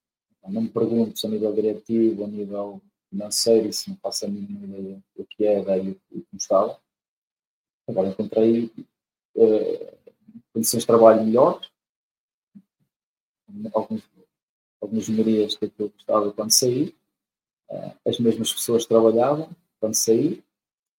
[0.48, 4.64] não me pergunto se a nível diretivo, a nível financeiro, isso não faço a mínima
[4.64, 6.80] ideia do que era e o que estava.
[7.88, 8.70] Agora encontrei
[9.34, 10.14] uh,
[10.54, 11.68] condições de trabalho melhores,
[14.80, 16.94] algumas melhorias que eu gostava quando saí.
[17.68, 19.50] Uh, as mesmas pessoas trabalhavam
[19.80, 20.44] quando saí,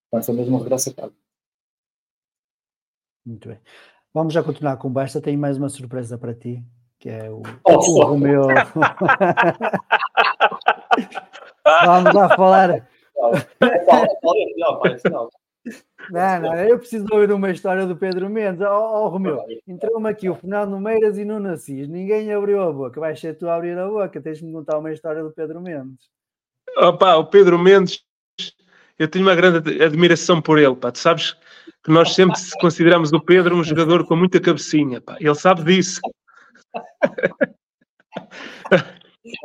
[0.10, 1.16] quando foi mesmo regresso a casa.
[3.26, 3.62] Muito bem.
[4.14, 5.22] Vamos já continuar a conversa.
[5.22, 6.62] Tenho mais uma surpresa para ti,
[7.02, 8.48] que é o, oh, o Romeu.
[11.86, 12.88] Vamos lá falar.
[16.12, 18.62] Não, não, eu preciso ouvir uma história do Pedro Mendes.
[18.62, 21.88] Ó, oh, oh, Romeu, entrou-me aqui o Fernando Meiras e Nuno Assis.
[21.88, 23.00] Ninguém abriu a boca.
[23.00, 24.22] Vais ser tu a abrir a boca.
[24.22, 26.08] Tens-me contar uma história do Pedro Mendes.
[26.78, 28.04] Opa, o Pedro Mendes,
[29.00, 30.76] eu tenho uma grande admiração por ele.
[30.76, 30.92] Pá.
[30.92, 31.36] Tu sabes
[31.84, 35.02] que nós sempre consideramos o Pedro um jogador com muita cabecinha.
[35.02, 35.18] Pá.
[35.20, 36.00] Ele sabe disso.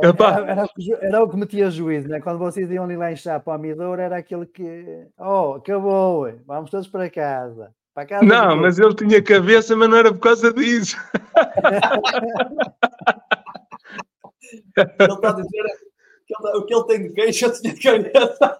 [0.01, 0.66] Era, era,
[1.03, 2.18] era, o que metia juízo, né?
[2.18, 6.70] quando vocês iam ali lá encher para o Amidor, era aquele que, oh, acabou, vamos
[6.70, 7.74] todos para casa.
[7.95, 10.97] Para casa não, mas ele tinha cabeça, mas não era por causa disso.
[14.77, 15.64] ele está a dizer
[16.27, 18.59] que ele, o que ele tem de queixa tinha cabeça.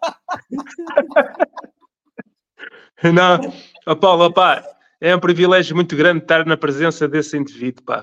[3.14, 3.41] não,
[3.87, 4.62] oh, Paulo, opá,
[5.01, 8.03] é um privilégio muito grande estar na presença desse indivíduo, pá.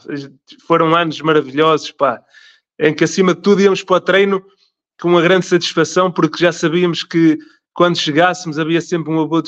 [0.67, 2.21] Foram anos maravilhosos, pá
[2.79, 4.43] em que acima de tudo íamos para o treino
[4.99, 7.37] com uma grande satisfação, porque já sabíamos que
[7.73, 9.43] quando chegássemos havia sempre uma boa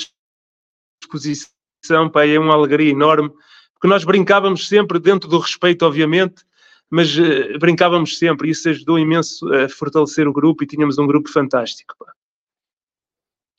[1.03, 3.29] disposição, pá, é uma alegria enorme,
[3.73, 6.43] porque nós brincávamos sempre dentro do respeito, obviamente,
[6.89, 11.07] mas uh, brincávamos sempre e isso ajudou imenso a fortalecer o grupo e tínhamos um
[11.07, 11.95] grupo fantástico.
[11.99, 12.14] Pá.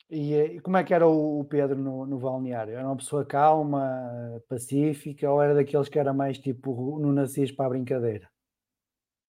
[0.09, 2.73] E, eh, e, como é que era o Pedro no, no balneário?
[2.73, 7.65] Era uma pessoa calma, pacífica ou era daqueles que era mais tipo no Nascis para
[7.65, 8.29] a brincadeira?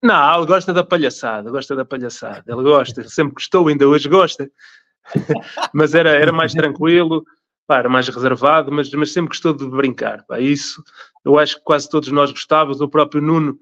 [0.03, 2.45] Não, ele gosta da palhaçada, gosta da palhaçada.
[2.47, 4.49] Ele gosta, sempre gostou, ainda hoje gosta.
[5.75, 7.25] mas era, era mais tranquilo,
[7.67, 10.25] pá, era mais reservado, mas, mas sempre gostou de brincar.
[10.27, 10.39] Pá.
[10.39, 10.83] Isso
[11.25, 12.81] eu acho que quase todos nós gostávamos.
[12.81, 13.59] O próprio Nuno,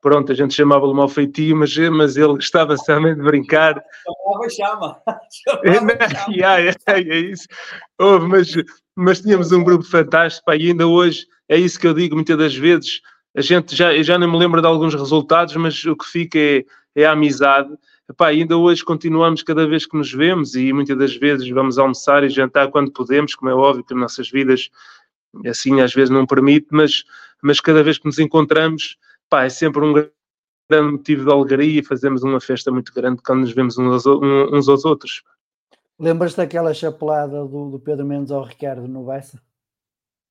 [0.00, 3.82] pronto, a gente chamava-lhe mal feitio, mas, mas ele gostava também de brincar.
[4.04, 5.02] Chamava chama.
[5.44, 5.92] Chamava,
[6.60, 7.46] é, é, é, isso.
[7.98, 8.54] Oh, mas,
[8.96, 12.36] mas tínhamos um grupo fantástico, pá, e ainda hoje é isso que eu digo muitas
[12.36, 13.00] das vezes
[13.38, 16.64] a gente já, já não me lembro de alguns resultados, mas o que fica é,
[16.96, 17.70] é a amizade.
[18.10, 22.24] Epá, ainda hoje continuamos cada vez que nos vemos e muitas das vezes vamos almoçar
[22.24, 24.70] e jantar quando podemos, como é óbvio que as nossas vidas
[25.46, 27.04] assim às vezes não permite, mas,
[27.40, 28.96] mas cada vez que nos encontramos,
[29.28, 33.40] pá, é sempre um grande motivo de alegria e fazemos uma festa muito grande quando
[33.40, 34.20] nos vemos uns aos,
[34.52, 35.22] uns aos outros.
[35.98, 39.40] Lembras-te daquela chapelada do, do Pedro Mendes ao Ricardo no Bessa?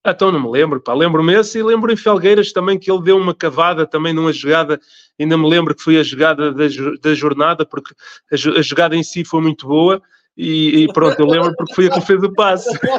[0.03, 0.93] Ah, então não me lembro, pá.
[0.93, 4.79] Lembro-me esse e lembro em Felgueiras também que ele deu uma cavada também numa jogada,
[5.19, 6.63] ainda me lembro que foi a jogada da,
[7.01, 7.93] da jornada, porque
[8.31, 10.01] a, a, jogada em si foi muito boa
[10.37, 12.69] e, e pronto, eu lembro porque foi a que fez o passe.
[12.73, 12.93] Está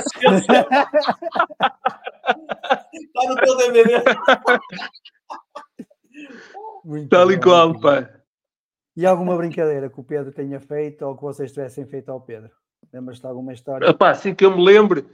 [3.28, 4.02] no teu DVD.
[7.10, 8.08] Tal e qual, pá.
[8.96, 12.50] E alguma brincadeira que o Pedro tenha feito ou que vocês tivessem feito ao Pedro?
[12.92, 13.92] Lembras-te de alguma história?
[13.94, 15.06] Pá, assim que eu me lembro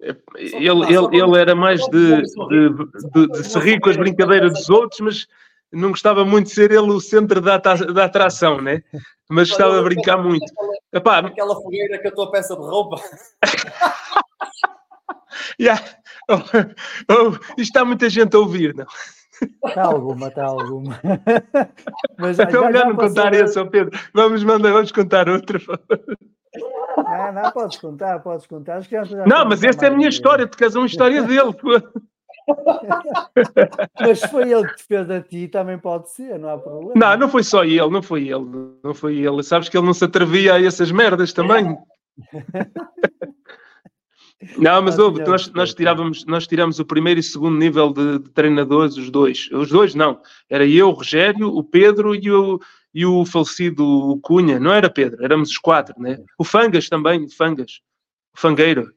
[0.00, 2.68] ele, ele, ele era mais de, de,
[3.12, 5.26] de, de se rir com as brincadeiras dos outros, mas
[5.72, 8.82] não gostava muito de ser ele o centro da, da atração, né?
[9.28, 10.44] Mas gostava de brincar muito.
[10.92, 13.00] Epá, aquela fogueira com a tua peça de roupa.
[15.58, 15.82] yeah.
[16.28, 16.34] oh,
[17.10, 18.86] oh, isto está muita gente a ouvir, não?
[19.66, 21.00] Está alguma, está alguma.
[22.18, 23.98] Mas, então, melhor não contar esse, Pedro.
[24.12, 25.58] Vamos mandar, vamos contar outra.
[26.96, 28.76] Não, não, podes contar, podes contar.
[28.78, 31.22] Acho que já, já não, mas essa é a minha história, tu queres uma história
[31.22, 31.52] dele.
[33.98, 36.92] mas foi ele que te fez a ti, também pode ser, não há problema.
[36.94, 38.46] Não, não foi só ele, não foi ele,
[38.82, 39.42] não foi ele.
[39.42, 41.76] Sabes que ele não se atrevia a essas merdas também.
[44.58, 48.30] Não, mas houve, nós, nós, tirávamos, nós tirávamos o primeiro e segundo nível de, de,
[48.30, 49.48] treinadores, os dois.
[49.52, 50.20] Os dois não.
[50.50, 52.60] Era eu, o Rogério, o Pedro e o,
[52.92, 54.58] e o falecido Cunha.
[54.58, 56.18] Não era Pedro, éramos os quatro, né?
[56.38, 57.80] O Fangas também, Fangas.
[58.36, 58.92] O Fangueiro.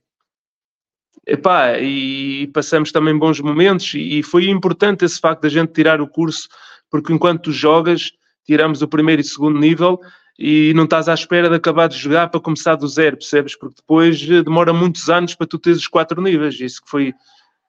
[1.26, 6.08] Epá, e passamos também bons momentos e foi importante esse facto da gente tirar o
[6.08, 6.48] curso,
[6.90, 8.14] porque enquanto tu jogas,
[8.46, 10.00] tiramos o primeiro e segundo nível
[10.38, 13.58] e não estás à espera de acabar de jogar para começar do zero, percebes?
[13.58, 16.60] Porque depois eh, demora muitos anos para tu teres os quatro níveis.
[16.60, 17.14] Isso que foi,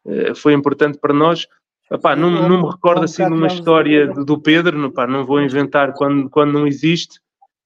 [0.06, 1.46] eh, foi importante para nós.
[1.90, 6.28] Epá, não, não me recordo assim de uma história do Pedro, não, vou inventar quando,
[6.28, 7.18] quando não existe,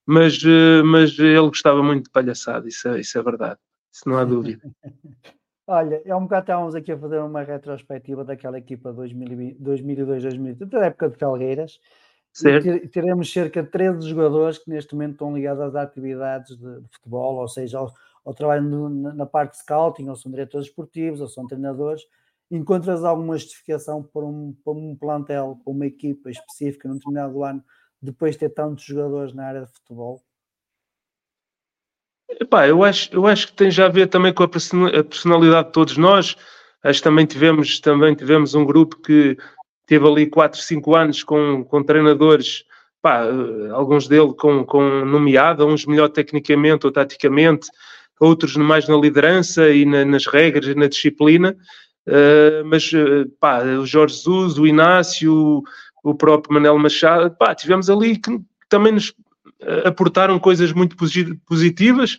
[0.06, 3.58] mas, eh, mas ele gostava muito de palhaçada, isso é, isso é verdade,
[3.92, 4.62] isso não há dúvida.
[5.66, 11.08] Olha, é um bocado estávamos aqui a fazer uma retrospectiva daquela equipa 2002-2003, da época
[11.08, 11.80] de Calgueiras,
[12.32, 12.88] Certo.
[12.88, 17.36] teremos cerca de 13 jogadores que neste momento estão ligados às atividades de, de futebol,
[17.36, 21.28] ou seja, ao, ao trabalho no, na parte de scouting, ou são diretores esportivos, ou
[21.28, 22.02] são treinadores.
[22.50, 27.62] Encontras alguma justificação para um, para um plantel, para uma equipa específica num determinado ano,
[28.00, 30.22] depois de ter tantos jogadores na área de futebol?
[32.40, 35.72] Epá, eu, acho, eu acho que tem já a ver também com a personalidade de
[35.72, 36.36] todos nós.
[36.82, 39.36] Acho que também tivemos, também tivemos um grupo que
[39.86, 42.64] teve ali 4, 5 anos com, com treinadores,
[43.00, 43.24] pá,
[43.72, 47.68] alguns dele com, com nomeado, uns melhor tecnicamente ou taticamente,
[48.20, 51.56] outros mais na liderança e na, nas regras e na disciplina,
[52.06, 52.90] uh, mas
[53.40, 55.62] pá, o Jorge Jesus, o Inácio,
[56.04, 59.12] o próprio Manel Machado, pá, tivemos ali que também nos
[59.84, 60.96] aportaram coisas muito
[61.46, 62.18] positivas,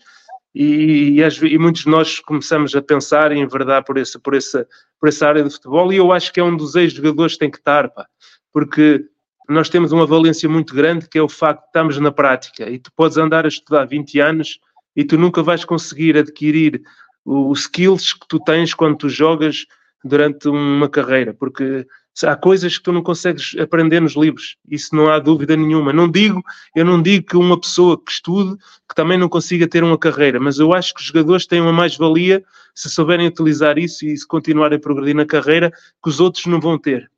[0.53, 4.67] e, e, e, muitos de nós começamos a pensar em verdade por essa, por, essa,
[4.99, 7.51] por essa área de futebol e eu acho que é um dos ex-jogadores que tem
[7.51, 8.05] que estar, pá,
[8.51, 9.03] porque
[9.49, 12.69] nós temos uma valência muito grande que é o facto de estamos na prática.
[12.69, 14.59] E tu podes andar a estudar 20 anos
[14.95, 16.81] e tu nunca vais conseguir adquirir
[17.25, 19.65] os skills que tu tens quando tu jogas
[20.03, 21.85] durante uma carreira, porque
[22.24, 25.91] há coisas que tu não consegues aprender nos livros, isso não há dúvida nenhuma.
[25.91, 26.43] Não digo,
[26.76, 28.57] eu não digo que uma pessoa que estude
[28.88, 31.74] que também não consiga ter uma carreira, mas eu acho que os jogadores têm uma
[31.74, 32.43] mais-valia
[32.76, 36.59] se souberem utilizar isso e se continuarem a progredir na carreira que os outros não
[36.59, 37.11] vão ter.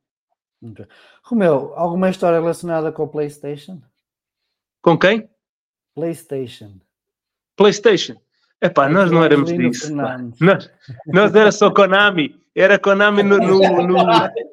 [0.62, 0.86] Okay.
[1.24, 3.82] Romeu, alguma história relacionada com o PlayStation?
[4.82, 5.30] Com quem?
[5.94, 6.80] PlayStation.
[7.56, 8.16] PlayStation.
[8.62, 9.94] Epá, nós não éramos disso.
[9.96, 10.70] Nós,
[11.08, 12.36] nós era só Konami.
[12.56, 13.98] Era Konami no, no, no,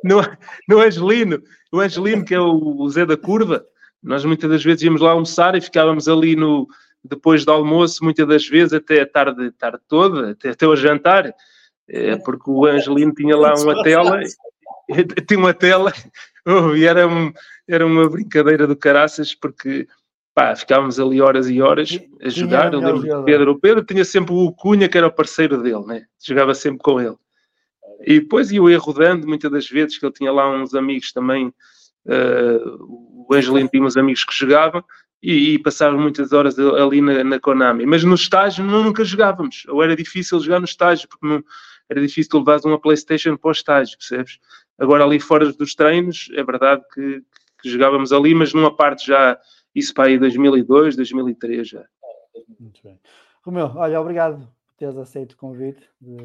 [0.05, 0.23] no,
[0.69, 1.41] no Angelino.
[1.73, 3.65] O Angelino, que é o, Zé da Curva.
[4.03, 6.67] Nós muitas das vezes íamos lá almoçar e ficávamos ali no,
[7.05, 11.35] depois do almoço, muitas das vezes até a tarde, tarde toda, até, até o jantar,
[11.89, 14.21] é, porque o Angelino tinha lá uma tela,
[15.27, 15.93] tinha uma tela,
[16.47, 17.33] oh, e era, um,
[17.69, 19.87] era uma brincadeira do caraças, porque
[20.35, 22.73] pá, ficávamos ali horas e horas a jogar.
[22.73, 23.53] Eu lembro de Pedro.
[23.53, 26.05] O Pedro tinha sempre o Cunha, que era o parceiro dele, né?
[26.25, 27.17] jogava sempre com ele.
[28.05, 31.49] E depois eu ia rodando muitas das vezes, que ele tinha lá uns amigos também,
[32.07, 34.83] uh, o Angelino tinha uns amigos que jogavam,
[35.23, 37.87] e, e passava muitas horas ali na, na, Konami.
[37.87, 41.45] Mas no estágio nunca jogávamos, ou era difícil jogar no estágio, porque não,
[41.89, 44.39] era difícil levar uma Playstation para o estágio, percebes?
[44.79, 47.23] Agora ali fora dos treinos, é verdade que,
[47.63, 49.39] que jogávamos ali, mas numa parte já
[49.75, 51.85] isso para aí 2002, 2003 já.
[52.59, 52.99] Muito bem.
[53.43, 56.17] Romeu, olha, obrigado por teres aceito o convite de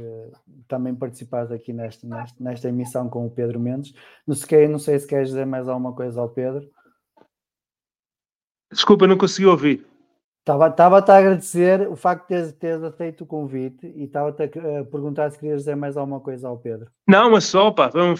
[0.67, 3.93] também participares aqui nesta, nesta, nesta emissão com o Pedro Mendes.
[4.25, 6.69] Não sei, não sei se queres dizer mais alguma coisa ao Pedro.
[8.71, 9.87] Desculpa, não consegui ouvir.
[10.47, 14.47] Estava-te a agradecer o facto de teres, teres aceito o convite e estava-te a
[14.85, 16.87] perguntar se querias dizer mais alguma coisa ao Pedro.
[17.05, 18.15] Não, mas só, pá, é um,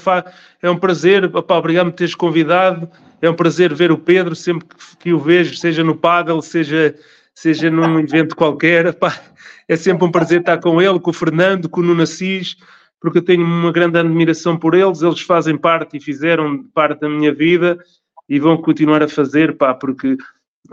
[0.61, 2.89] é um prazer, pá, obrigado por teres convidado,
[3.21, 6.93] é um prazer ver o Pedro sempre que, que o vejo, seja no paddle, seja,
[7.33, 9.17] seja num evento qualquer, pá,
[9.65, 12.57] é sempre um prazer estar com ele, com o Fernando, com o Nuno Assis,
[12.99, 17.09] porque eu tenho uma grande admiração por eles, eles fazem parte e fizeram parte da
[17.09, 17.79] minha vida
[18.27, 20.17] e vão continuar a fazer, pá, porque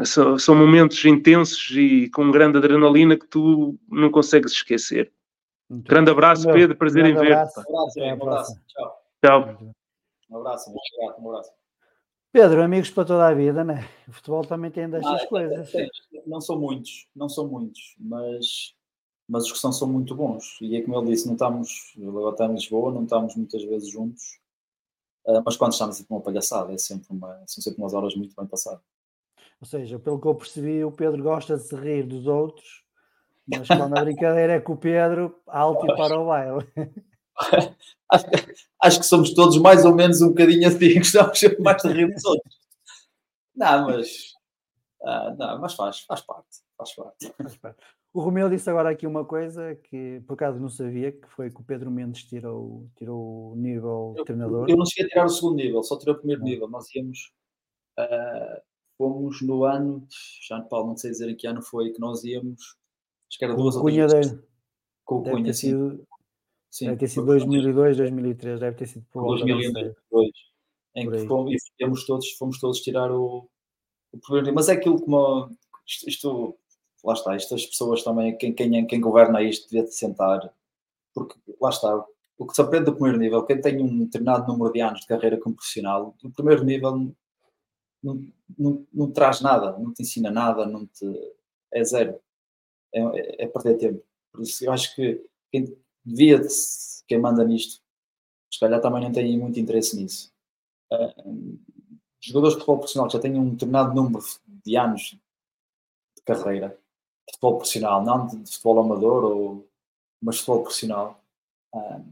[0.05, 5.12] são, são, momentos intensos e com grande adrenalina que tu não consegues esquecer.
[5.68, 6.76] Muito grande abraço, Pedro.
[6.76, 7.32] Prazer em ver.
[7.32, 7.62] Abraço.
[7.68, 8.61] Um abraço.
[8.68, 9.03] Tchau.
[9.24, 9.74] Tchau.
[10.30, 10.70] Um abraço.
[11.18, 11.51] Um abraço.
[12.34, 13.88] Pedro, amigos para toda a vida, né?
[14.09, 15.70] O futebol também tem destas ah, coisas.
[16.26, 18.74] Não são muitos, não são muitos, mas,
[19.28, 20.59] mas os que são são muito bons.
[20.61, 23.88] E é como ele disse, não estamos, agora está em Lisboa, não estamos muitas vezes
[23.88, 24.40] juntos,
[25.26, 28.34] uh, mas quando estamos é uma palhaçada, é sempre uma, são sempre umas horas muito
[28.34, 28.82] bem passadas.
[29.64, 32.84] Ou seja, pelo que eu percebi, o Pedro gosta de se rir dos outros,
[33.46, 36.68] mas quando a brincadeira é com o Pedro, alto e para o baile.
[38.10, 38.26] acho,
[38.82, 42.12] acho, que somos todos mais ou menos um bocadinho assim, gostamos sempre mais de rir
[42.12, 42.58] dos outros.
[43.56, 44.34] Não, mas,
[45.00, 46.58] uh, não, mas faz, faz parte.
[46.76, 47.32] Faz parte.
[48.12, 51.60] O Romeu disse agora aqui uma coisa que por acaso não sabia, que foi que
[51.62, 54.68] o Pedro Mendes tirou, tirou o nível eu, treinador.
[54.68, 56.68] Eu não cheguei a tirar o segundo nível, só tirei o primeiro nível.
[56.68, 57.32] Nós íamos,
[57.98, 60.07] uh, fomos no ano,
[60.47, 62.76] já Paulo, não sei dizer em que ano foi, que nós íamos,
[63.28, 64.38] acho que era duas ou três.
[65.05, 65.68] Com o deve Cunha, ter sim.
[65.68, 66.07] sido,
[66.70, 66.86] sim.
[66.86, 69.92] Deve ter sido 2002, 2003, deve ter sido por 2002,
[70.97, 73.49] em que fomos, fomos, todos, fomos todos tirar o,
[74.12, 74.55] o primeiro nível.
[74.55, 75.51] Mas é aquilo como
[75.86, 76.59] isto, isto
[77.05, 80.51] lá está, estas pessoas também, quem, quem, quem governa isto devia de sentar,
[81.12, 82.05] porque lá está,
[82.38, 85.07] o que se aprende do primeiro nível, quem tem um determinado número de anos de
[85.07, 87.14] carreira como profissional, o primeiro nível
[88.05, 88.22] não,
[88.59, 91.07] não, não traz nada, não te ensina nada, não te,
[91.72, 92.20] é zero,
[92.92, 94.05] é, é, é perder tempo.
[94.30, 96.48] Por isso eu acho que quem devia, de,
[97.09, 97.82] quem manda nisto,
[98.52, 100.32] se calhar também não tem muito interesse nisso.
[100.92, 101.59] Uh,
[102.20, 105.18] jogadores de futebol profissional que já têm um determinado número de anos
[106.16, 106.68] de carreira,
[107.26, 109.68] de futebol profissional, não de, de futebol amador, ou,
[110.20, 111.24] mas de futebol profissional,
[111.74, 112.05] um,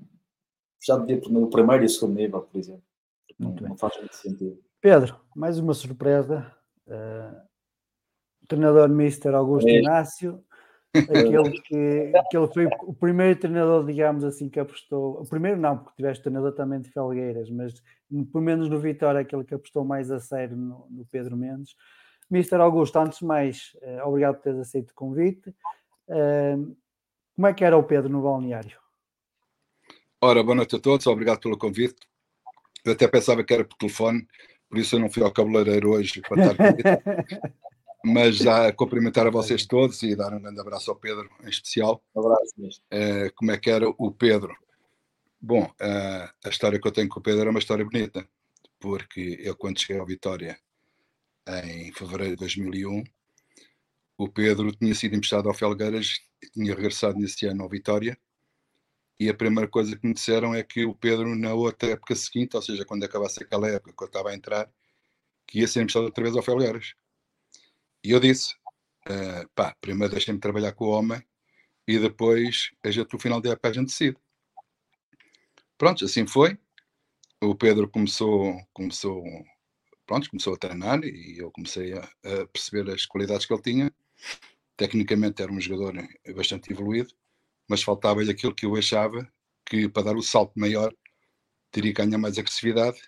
[0.83, 2.83] já devia no primeiro e segundo nível, por exemplo.
[3.39, 4.63] Não, não, faz muito sentido.
[4.83, 6.53] Pedro, mais uma surpresa.
[6.89, 7.41] Uh,
[8.43, 9.79] o treinador Mister Augusto é.
[9.79, 10.45] Inácio,
[10.93, 15.23] aquele que, que ele foi o primeiro treinador, digamos assim, que apostou.
[15.23, 17.81] O primeiro não, porque tiveste treinador também de Felgueiras, mas
[18.33, 21.77] pelo menos no Vitória, aquele que apostou mais a sério no, no Pedro Mendes.
[22.29, 25.49] Mister Augusto, antes de mais, uh, obrigado por teres aceito o convite.
[26.09, 26.77] Uh,
[27.37, 28.79] como é que era o Pedro no balneário?
[30.21, 32.01] Ora, boa noite a todos, obrigado pelo convite.
[32.85, 34.27] Eu até pensava que era por telefone,
[34.73, 36.57] por isso eu não fui ao cabeleireiro hoje para estar.
[38.03, 42.03] Mas já cumprimentar a vocês todos e dar um grande abraço ao Pedro em especial.
[42.17, 44.57] Um abraço, uh, Como é que era o Pedro?
[45.39, 48.27] Bom, a história que eu tenho com o Pedro é uma história bonita,
[48.81, 50.57] porque eu, quando cheguei ao Vitória,
[51.65, 53.05] em fevereiro de 2001.
[54.17, 56.21] O Pedro tinha sido emprestado ao Felgueiras
[56.53, 58.19] tinha regressado nesse ano ao Vitória.
[59.23, 62.57] E a primeira coisa que me disseram é que o Pedro, na outra época seguinte,
[62.57, 64.69] ou seja, quando acabasse aquela época que eu estava a entrar,
[65.47, 66.95] que ia ser emprestado outra vez ao Felgueiras.
[68.03, 68.53] E eu disse:
[69.09, 71.23] uh, pá, primeiro deixem-me trabalhar com o homem
[71.87, 74.17] e depois, a gente, no final da época, a gente decide.
[75.79, 76.59] Pronto, assim foi.
[77.41, 79.23] O Pedro começou, começou
[80.05, 83.95] pronto, começou a treinar e eu comecei a, a, perceber as qualidades que ele tinha.
[84.77, 85.95] Tecnicamente era um jogador
[86.35, 87.15] bastante evoluído,
[87.69, 89.27] mas faltava-lhe aquilo que eu achava
[89.65, 90.93] que para dar o salto maior
[91.71, 93.01] teria que ganhar mais agressividade,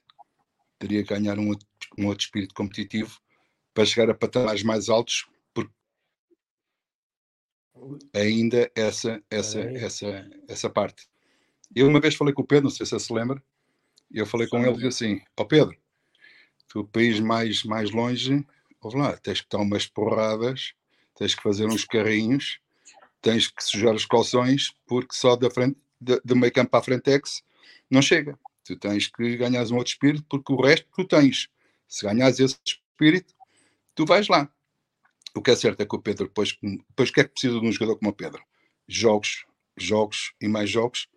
[0.79, 1.67] teria que ganhar um outro,
[1.99, 3.21] um outro espírito competitivo
[3.75, 5.73] para chegar a patamares mais altos, porque
[8.15, 11.09] ainda essa, essa, essa, essa parte.
[11.75, 13.43] Eu uma vez falei com o Pedro, não sei se você se lembra,
[14.11, 15.77] eu falei com ele e disse assim, ó oh Pedro,
[16.75, 18.45] o país mais, mais longe,
[18.81, 20.75] ouve lá, tens que dar umas porradas,
[21.15, 22.61] tens que fazer uns carrinhos,
[23.25, 27.19] tens que sujar os calções, porque só da frente, de, meio campo à frente é
[27.19, 27.29] que
[27.91, 28.39] não chega.
[28.63, 31.49] Tu tens que ganhar um outro espírito, porque o resto tu tens.
[31.89, 33.35] Se ganhas esse espírito,
[33.95, 34.49] tu vais lá.
[35.35, 37.67] O que é certo é que o Pedro, depois, o que é que precisa de
[37.67, 38.43] um jogador como o Pedro?
[38.87, 39.47] Jogos,
[39.77, 41.09] jogos e mais jogos.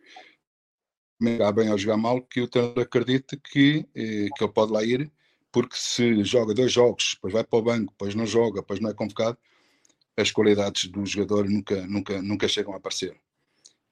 [1.22, 4.84] Jogar bem ou jogar mal, que o treinador acredite que, eh, que ele pode lá
[4.84, 5.12] ir
[5.52, 8.92] porque se joga dois jogos, depois vai para o banco, depois não joga, depois não
[8.92, 9.38] é convocado,
[10.18, 13.16] as qualidades do jogador nunca, nunca, nunca chegam a aparecer.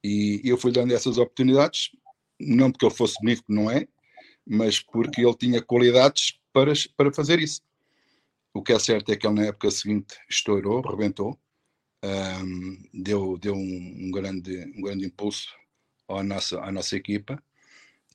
[0.03, 1.91] E eu fui dando essas oportunidades,
[2.39, 3.88] não porque ele fosse bonito, não é,
[4.45, 7.61] mas porque ele tinha qualidades para, para fazer isso.
[8.53, 11.39] O que é certo é que ele na época seguinte estourou, rebentou,
[12.03, 15.49] um, deu, deu um, um, grande, um grande impulso
[16.07, 17.41] à nossa, à nossa equipa.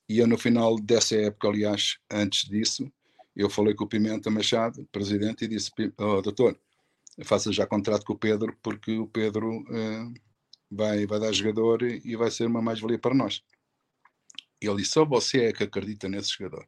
[0.09, 2.91] E eu, no final dessa época, aliás, antes disso,
[3.37, 6.59] eu falei com o Pimenta Machado, presidente, e disse: oh, doutor,
[7.25, 10.15] faça já contrato com o Pedro, porque o Pedro uh,
[10.71, 13.43] vai, vai dar jogador e vai ser uma mais-valia para nós.
[14.61, 16.67] Ele disse: só você é que acredita nesse jogador.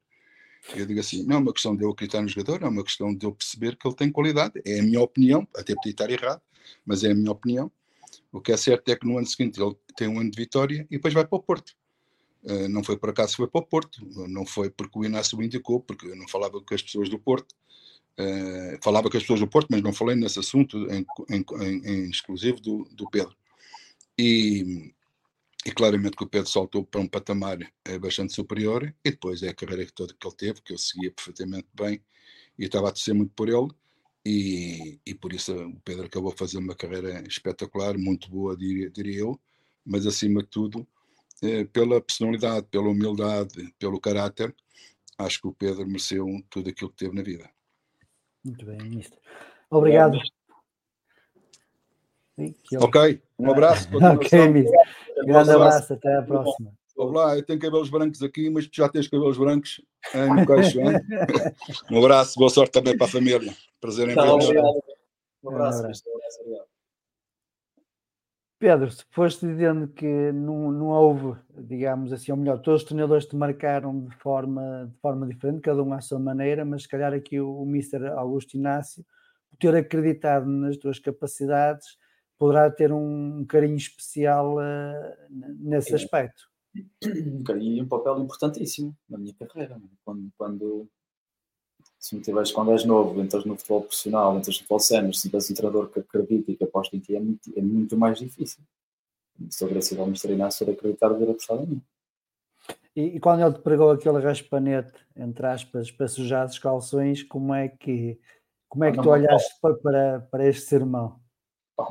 [0.75, 3.15] Eu digo assim: não é uma questão de eu acreditar no jogador, é uma questão
[3.15, 4.61] de eu perceber que ele tem qualidade.
[4.65, 6.41] É a minha opinião, até podia estar errado,
[6.85, 7.71] mas é a minha opinião.
[8.31, 10.87] O que é certo é que no ano seguinte ele tem um ano de vitória
[10.91, 11.75] e depois vai para o Porto.
[12.45, 15.43] Uh, não foi por acaso foi para o Porto, não foi porque o Inácio o
[15.43, 17.55] indicou, porque eu não falava com as pessoas do Porto,
[18.19, 22.11] uh, falava com as pessoas do Porto, mas não falei nesse assunto em, em, em,
[22.11, 23.37] exclusivo do, do Pedro.
[24.19, 24.93] E,
[25.65, 29.49] e, claramente que o Pedro saltou para um patamar é, bastante superior, e depois é
[29.49, 32.03] a carreira toda que ele teve, que eu seguia perfeitamente bem,
[32.59, 33.69] e estava a torcer muito por ele,
[34.25, 39.21] e, e por isso o Pedro acabou fazendo uma carreira espetacular, muito boa, diria, diria
[39.21, 39.41] eu,
[39.85, 40.87] mas acima de tudo
[41.43, 44.55] eh, pela personalidade, pela humildade, pelo caráter,
[45.19, 47.51] acho que o Pedro mereceu tudo aquilo que teve na vida.
[48.45, 49.19] Muito bem, Ministro.
[49.71, 50.19] Obrigado.
[52.81, 53.89] Ok, um abraço.
[54.15, 54.81] ok, Mister.
[55.25, 56.73] Grande abraço, até a próxima.
[56.97, 59.81] Olá, eu tenho cabelos brancos aqui, mas tu já tens cabelos brancos
[60.15, 61.01] no queixo, hein?
[61.91, 63.55] Um abraço, boa sorte também para a família.
[63.81, 64.49] Prazer em vê-los.
[65.43, 66.72] Um abraço, obrigado.
[68.63, 73.27] Pedro, se foste dizendo que não, não houve, digamos assim, ou melhor, todos os treinadores
[73.27, 77.13] te marcaram de forma, de forma diferente, cada um à sua maneira, mas se calhar
[77.13, 79.05] aqui o, o Mister Augusto Inácio,
[79.51, 81.99] por ter acreditado nas tuas capacidades,
[82.39, 85.17] poderá ter um, um carinho especial uh,
[85.59, 85.97] nesse é.
[85.97, 86.45] aspecto.
[87.05, 89.77] Um carinho e um papel importantíssimo na minha carreira.
[90.05, 90.89] Quando, quando
[92.03, 95.31] se me tiveres quando és novo, entras no futebol profissional, entras no futebol sénior, se
[95.31, 98.19] tens um treinador que acredita e que aposta em ti, é muito, é muito mais
[98.19, 98.61] difícil.
[99.63, 100.33] Agradecido ao Mr.
[100.33, 101.81] Inácio por acreditar ter apostado em mim.
[102.97, 107.55] E, e, quando ele te pregou aquele raspanete, entre aspas, para sujar os calções, como
[107.55, 108.19] é que,
[108.69, 111.21] como é que tu olhaste para, para, para este sermão?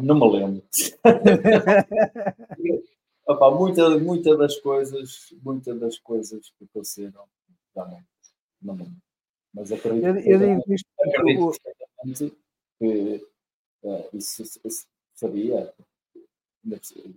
[0.02, 0.62] Não me lembro.
[3.26, 7.24] Opa, muita, muita das coisas, muitas das coisas que aconteceram,
[7.74, 8.04] não,
[8.62, 9.11] não me lembro.
[9.54, 12.38] Mas acredito, eu, eu digo isto acredito
[12.80, 13.28] que
[13.84, 15.74] uh, isso, isso sabia,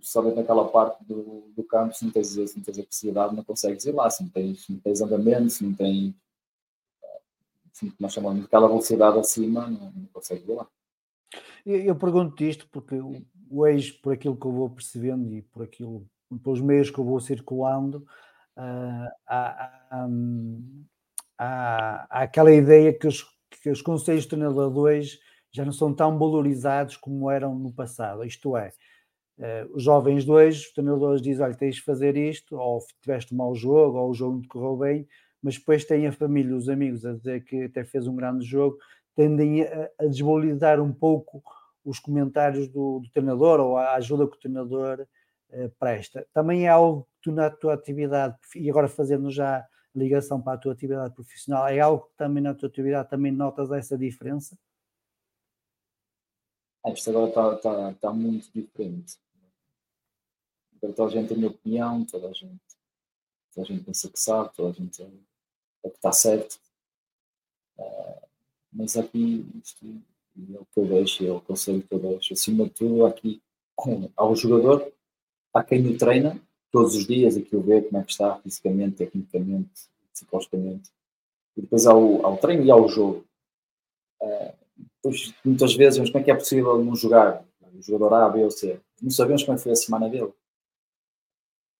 [0.01, 3.91] somente naquela parte do, do campo, se não tens, se não tens não consegues ir
[3.93, 6.13] lá, se não tens, se não tens andamento, se não tens
[7.75, 10.67] assim, nós chamamos de aquela velocidade acima, não, não consegues ir lá.
[11.65, 15.41] Eu, eu pergunto isto porque o, o ex, por aquilo que eu vou percebendo e
[15.41, 16.07] por aquilo,
[16.43, 18.05] pelos meios que eu vou circulando,
[18.57, 20.85] uh, há, há, um,
[21.37, 23.25] há, aquela ideia que os,
[23.61, 25.19] que os conselhos de treinadores
[25.51, 28.25] já não são tão valorizados como eram no passado.
[28.25, 28.71] Isto é,
[29.39, 33.37] uh, os jovens dois, os treinadores dizem: olha, tens de fazer isto, ou tiveste um
[33.37, 35.07] mau jogo, ou o jogo não te correu bem,
[35.41, 38.77] mas depois tem a família, os amigos a dizer que até fez um grande jogo,
[39.15, 41.41] tendem a, a desvalorizar um pouco
[41.85, 45.07] os comentários do, do, treinador ou a ajuda que o treinador
[45.51, 46.27] uh, presta.
[46.33, 49.65] Também é algo que tu na tua atividade, e agora fazendo já
[49.95, 53.71] ligação para a tua atividade profissional, é algo que também na tua atividade também notas
[53.71, 54.57] essa diferença?
[56.85, 59.17] Ah, isto agora está, está, está muito diferente.
[60.77, 62.61] Agora toda a gente tem a opinião, toda a gente,
[63.53, 65.07] toda a gente pensa que sabe, toda a gente é,
[65.85, 66.59] é que está certo.
[67.77, 68.27] Uh,
[68.71, 69.85] mas aqui isto
[70.53, 72.33] é o que eu deixo, é o conselho que eu deixo.
[72.33, 73.41] Acima de tudo, aqui
[74.15, 74.93] ao jogador,
[75.53, 76.39] há quem o treina,
[76.75, 80.91] todos os dias, aquilo vê como é que está fisicamente, tecnicamente, psicologicamente.
[81.55, 83.25] E depois ao, ao treino e ao jogo.
[84.21, 85.09] Uh,
[85.45, 87.45] muitas vezes, mas como é que é possível não jogar?
[87.73, 88.77] O jogador A, B ou C.
[89.01, 90.33] Não sabemos como é foi a semana dele.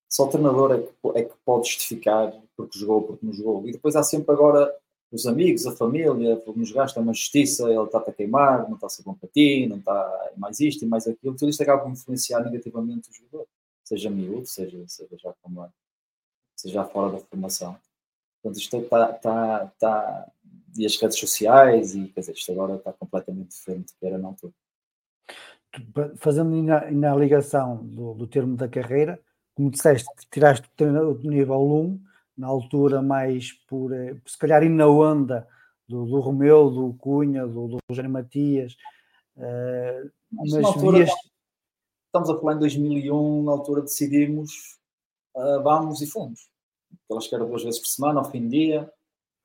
[0.10, 3.68] Só o treinador é que, é que pode justificar porque jogou ou porque não jogou.
[3.68, 4.74] E depois há sempre agora
[5.12, 8.90] os amigos, a família, nos gasta uma justiça, ele está a queimar, não está a
[8.90, 11.36] ser bom para ti, não está mais isto e mais aquilo.
[11.36, 13.46] Tudo isto acaba por influenciar negativamente o jogador
[13.86, 15.72] seja miúdo, seja, seja já como
[16.56, 17.78] seja fora da formação.
[18.42, 20.32] Portanto, isto está, está, está,
[20.78, 24.18] e as redes sociais, e quer dizer, isto agora está completamente diferente do que era
[24.18, 24.54] na altura.
[26.18, 29.20] Fazendo na, na ligação do, do termo da carreira,
[29.54, 32.04] como disseste, tiraste o nível 1,
[32.38, 35.48] na altura mais por, eh, se calhar, ir na onda
[35.88, 38.76] do, do Romeu, do Cunha, do, do Rogério Matias,
[39.38, 41.10] uh, mas, mas vias,
[42.16, 44.78] estamos a falar em 2001, na altura decidimos,
[45.36, 46.48] uh, vamos e fomos.
[47.06, 48.90] Aquelas que era duas vezes por semana, ao fim de dia,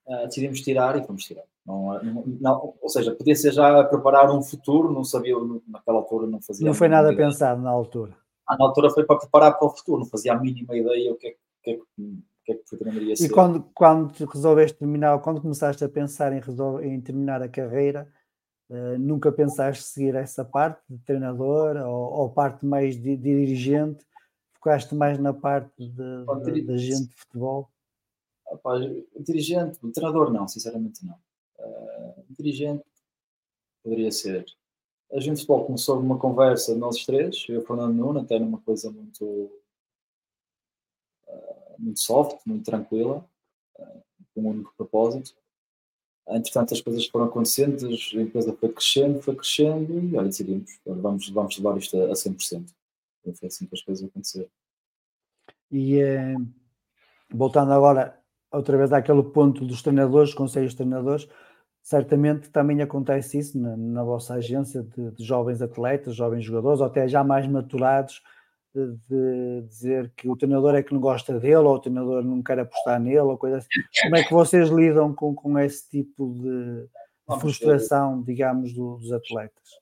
[0.07, 1.45] uh, decidimos tirar e fomos tirar.
[1.67, 5.35] Não, não, não, ou seja, podia ser já preparar um futuro, não sabia,
[5.67, 6.67] naquela altura não fazia.
[6.67, 7.29] Não foi nada ideia.
[7.29, 8.17] pensado na altura.
[8.47, 11.17] Ah, na altura foi para preparar para o futuro, não fazia a mínima ideia o
[11.17, 11.83] que é que,
[12.45, 13.27] que, é que poderia ser.
[13.27, 18.09] E quando, quando resolveste terminar, quando começaste a pensar em, resolver, em terminar a carreira,
[18.71, 24.07] Uh, nunca pensaste seguir essa parte de treinador ou, ou parte mais de, de, dirigente?
[24.55, 25.91] Focaste mais na parte de,
[26.53, 27.69] de, de futebol?
[28.49, 28.87] Rapaz,
[29.19, 31.19] dirigente, treinador não, sinceramente não.
[31.59, 32.85] Uh, dirigente
[33.83, 34.47] poderia ser.
[35.11, 38.39] A gente de futebol começou numa conversa nós três, eu e o Fernando Nuno, até
[38.39, 39.51] numa coisa muito,
[41.27, 43.29] uh, muito soft, muito tranquila,
[44.33, 45.40] com um único propósito
[46.29, 51.29] Entretanto, as coisas foram acontecendo, a empresa foi crescendo, foi crescendo e olha, decidimos, vamos,
[51.31, 52.67] vamos levar isto a, a 100%.
[53.27, 54.49] E foi assim que as coisas aconteceram.
[55.71, 56.37] E eh,
[57.33, 58.19] voltando agora
[58.51, 61.29] outra vez àquele ponto dos treinadores, conselhos de treinadores,
[61.83, 66.87] certamente também acontece isso na, na vossa agência de, de, jovens atletas, jovens jogadores, ou
[66.87, 68.23] até já mais maturados,
[68.75, 72.59] de dizer que o treinador é que não gosta dele ou o treinador não quer
[72.59, 73.69] apostar nele ou coisa assim.
[74.03, 76.87] Como é que vocês lidam com, com esse tipo de,
[77.29, 79.81] de frustração, digamos, do, dos atletas?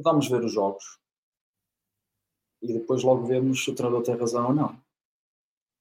[0.00, 0.98] vamos ver os jogos
[2.62, 4.80] e depois logo vemos se o treinador tem razão ou não.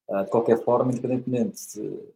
[0.07, 2.13] Uh, de qualquer forma, independentemente de,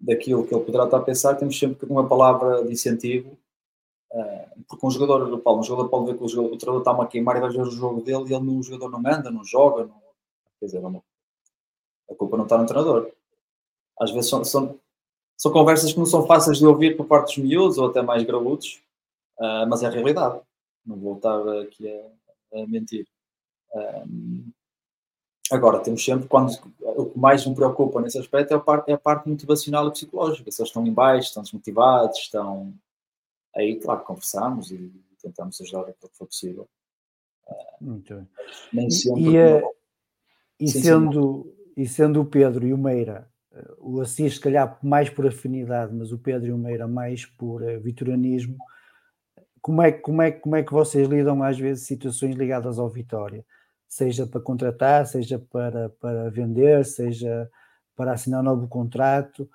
[0.00, 3.38] daquilo que ele poderá estar a pensar, temos sempre uma palavra de incentivo.
[4.10, 6.80] Uh, porque um jogador, do Paulo, um jogador pode ver que o, jogador, o treinador
[6.80, 9.00] está-me a queimar e vai ver o jogo dele e ele, no, o jogador não
[9.00, 9.84] manda, não joga.
[9.84, 9.94] Não...
[10.58, 11.02] Quer dizer, vamos,
[12.10, 13.10] a culpa não está no treinador.
[14.00, 14.78] Às vezes são, são,
[15.36, 18.22] são conversas que não são fáceis de ouvir por parte dos miúdos ou até mais
[18.22, 18.82] graúdos,
[19.38, 20.40] uh, mas é a realidade.
[20.86, 23.06] Não vou estar aqui a, a mentir.
[23.74, 24.50] Um,
[25.50, 28.94] agora, temos sempre, quando o que mais me preocupa nesse aspecto é a parte, é
[28.94, 30.50] a parte motivacional e psicológica.
[30.50, 32.72] Se eles estão em baixo, estão desmotivados, estão.
[33.56, 36.68] Aí, claro, conversamos e tentamos ajudar o que for possível.
[37.80, 38.28] Muito bem.
[38.72, 39.22] Nem sempre.
[39.22, 39.36] E,
[40.60, 44.78] e, e sendo, e sendo o Pedro e o Meira, eh, o Assis, se calhar
[44.82, 48.58] mais por afinidade, mas o Pedro e o Meira mais por uh, vitorianismo
[49.60, 53.44] como é, como, é, como é que vocês lidam às vezes situações ligadas ao Vitória?
[53.86, 57.48] Seja para contratar, seja para, para vender, seja
[57.96, 59.48] para assinar um novo contrato?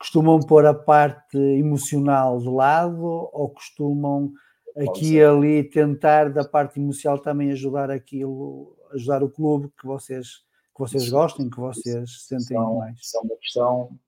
[0.00, 4.32] Costumam pôr a parte emocional de lado ou costumam
[4.76, 10.38] aqui e ali tentar da parte emocional também ajudar aquilo, ajudar o clube que vocês,
[10.74, 12.98] que vocês gostem, que vocês sentem são, mais?
[12.98, 13.98] Isso é uma questão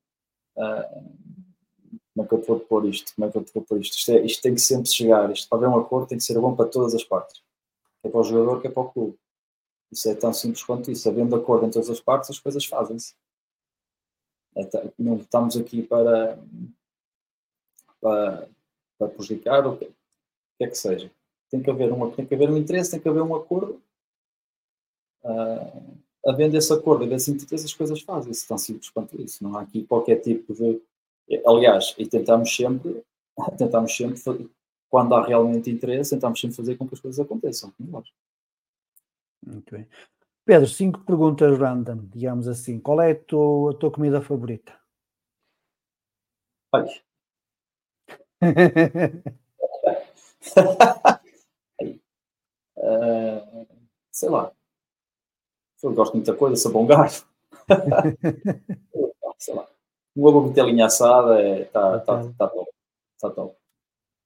[0.57, 1.13] uh,
[2.15, 3.15] como é que eu te vou pôr isto?
[3.15, 3.97] Como é que eu te vou pôr isto?
[3.97, 5.31] Isto, é, isto tem que sempre chegar.
[5.31, 7.43] Isto para haver um acordo tem que ser bom para todas as partes.
[8.03, 9.19] é para o jogador, que é para o clube.
[9.91, 11.09] Isso é tão simples quanto isso.
[11.09, 13.15] Havendo acordo em todas as partes, as coisas fazem-se.
[14.99, 16.39] Não estamos aqui para,
[18.01, 18.49] para,
[18.99, 19.95] para prejudicar o que, o
[20.59, 21.11] que é que seja.
[21.51, 23.81] Tem que, haver um, tem que haver um interesse, tem que haver um acordo.
[25.23, 25.97] Uh,
[26.27, 28.49] havendo esse acordo, havendo esse interesse, as coisas fazem-se.
[28.49, 29.45] Tão simples quanto isso.
[29.45, 30.81] Não há aqui qualquer tipo de
[31.47, 33.03] Aliás, e tentamos sempre,
[33.57, 34.51] tentamos sempre,
[34.91, 37.73] quando há realmente interesse, tentamos sempre fazer com que as coisas aconteçam.
[39.45, 39.87] Muito bem.
[40.45, 42.81] Pedro, cinco perguntas random, digamos assim.
[42.81, 44.77] Qual é a tua, a tua comida favorita?
[46.73, 46.91] Olha.
[52.77, 53.67] uh,
[54.11, 54.53] sei lá.
[55.83, 57.25] Eu gosto de muita coisa, sou bom gajo.
[59.39, 59.69] sei lá.
[60.17, 62.71] Um ovo de telinha assada está é, tá, tá, tá top.
[63.21, 63.57] Tá top.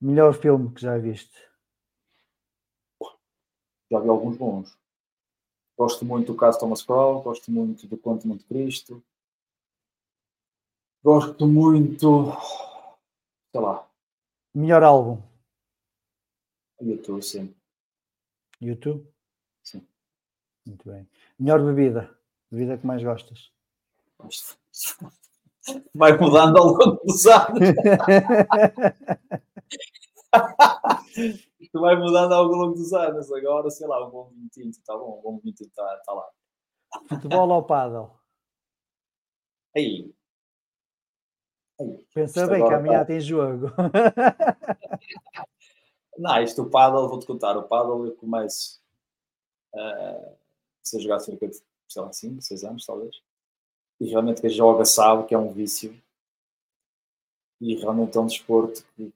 [0.00, 1.46] Melhor filme que já viste?
[3.90, 4.85] Já vi alguns bons.
[5.76, 9.02] Gosto muito do caso Thomas Crowe, gosto muito do Conto Monte Cristo.
[11.04, 12.32] Gosto muito.
[13.52, 13.86] sei lá.
[14.54, 15.22] Melhor álbum?
[16.80, 17.54] YouTube, sim.
[18.60, 19.06] YouTube?
[19.62, 19.86] Sim.
[20.64, 21.06] Muito bem.
[21.38, 22.16] Melhor bebida?
[22.50, 23.52] Bebida que mais gostas?
[25.94, 27.60] vai mudando ao longo dos anos.
[31.76, 33.30] Isto vai mudando ao longo dos anos.
[33.30, 36.12] Agora, sei lá, um bom vinho tinto, está bom, um bom vinho tinto está tá
[36.14, 36.26] lá.
[37.06, 38.12] Futebol ou paddle?
[39.76, 40.10] Aí.
[41.78, 42.02] Aí.
[42.14, 43.04] Pensa bem que amanhã tá...
[43.04, 43.66] tem jogo.
[46.16, 48.80] Não, isto o paddle, vou-te contar, o paddle eu começo
[49.74, 50.34] uh,
[50.94, 53.20] a jogar cerca de, sei lá, 5, 6 anos, talvez
[54.00, 55.96] e realmente quem joga sabe que é um vício
[57.60, 59.12] e realmente é um desporto que,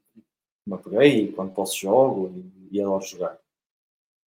[0.70, 2.32] me apeguei e quando posso jogo
[2.70, 3.36] e, e adoro jogar.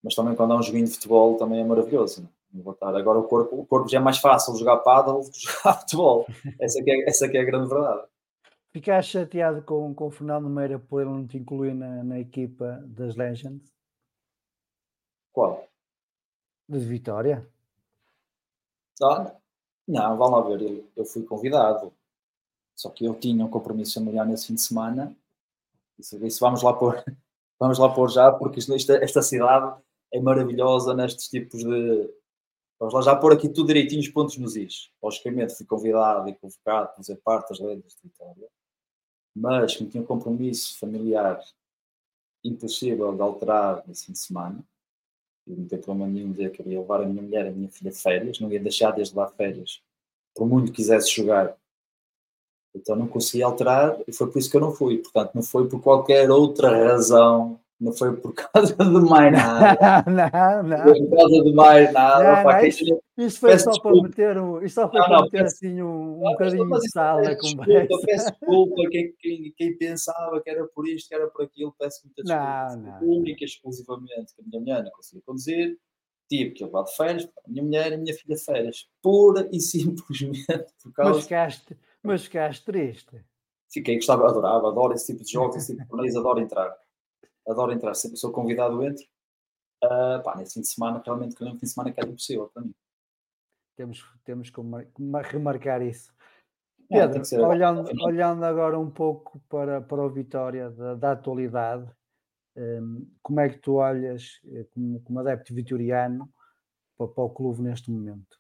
[0.04, 2.30] Mas também quando há um joguinho de futebol também é maravilhoso.
[2.52, 2.96] Não vou estar.
[2.96, 6.28] Agora o corpo, o corpo já é mais fácil jogar paddle do que jogar futebol.
[6.60, 8.08] Essa que é, essa que é a grande verdade.
[8.72, 12.84] Ficaste chateado com, com o Fernando Meira por ele não te incluir na, na equipa
[12.88, 13.72] das Legends?
[15.32, 15.68] Qual?
[16.68, 17.48] De Vitória?
[19.02, 19.36] Ah,
[19.88, 21.94] não, vão lá ver, eu, eu fui convidado.
[22.76, 25.16] Só que eu tinha um compromisso familiar nesse fim de semana.
[26.04, 27.02] Disse, disse vamos lá pôr,
[27.60, 29.82] vamos lá pôr já, porque esta, esta cidade
[30.12, 32.14] é maravilhosa nestes tipos de.
[32.78, 34.92] Vamos lá já pôr aqui tudo direitinho, os pontos nos is.
[35.02, 38.50] Logicamente fui convidado e convocado para fazer parte das lendas de Vitória,
[39.34, 41.40] mas como tinha um compromisso familiar
[42.44, 44.66] impossível de alterar nesse fim de semana,
[45.48, 47.70] eu não tenho problema nenhum dizer que eu ia levar a minha mulher, a minha
[47.70, 49.82] filha de férias, não ia deixar desde lá férias,
[50.36, 51.58] por muito quisesse jogar.
[52.76, 54.98] Então não consegui alterar e foi por isso que eu não fui.
[54.98, 60.04] Portanto, não foi por qualquer outra razão não foi por causa de mais nada.
[60.10, 60.84] não, não.
[60.84, 62.44] Foi por causa de mais nada.
[62.44, 64.00] Não, não, isso, isso, foi só desculpa.
[64.00, 66.90] para meter, um, isso só foi não, para meter peço, assim um, um bocadinho de
[66.90, 67.88] sal na conversa.
[67.88, 71.76] Desculpa, peço desculpa quem, quem, quem, pensava que era por isto, que era por aquilo,
[71.78, 72.76] peço muita desculpa.
[72.78, 73.18] Não, não.
[73.18, 75.78] Única exclusivamente que a minha mulher não conseguia conduzir,
[76.30, 78.88] tive que levar de férias para a minha mulher e a minha filha de férias.
[79.02, 81.14] Pura e simplesmente por causa...
[81.14, 83.24] Mas ficaste, mas ficaste triste.
[83.72, 86.78] Fiquei, gostava, adorava, adoro esse tipo de jogos, esse tipo de torneios, adoro entrar
[87.48, 89.06] adoro entrar, sempre sou convidado, entro.
[89.84, 92.50] Uh, pá, nesse fim de semana, realmente, que é fim de semana que é impossível
[92.54, 92.74] para mim.
[93.76, 94.62] Temos, temos que
[95.32, 96.14] remarcar isso.
[96.92, 101.90] É, Pedro, é, olhando, olhando agora um pouco para, para o Vitória da, da atualidade,
[102.56, 106.32] um, como é que tu olhas, eh, como, como adepto vitoriano,
[106.96, 108.38] para, para o clube neste momento?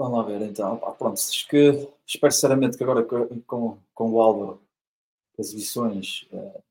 [0.00, 0.80] Vamos lá ver então.
[0.82, 3.04] Ah, pronto, acho que espero sinceramente que agora
[3.46, 4.58] com, com o Álvaro
[5.38, 6.62] as exibições uh,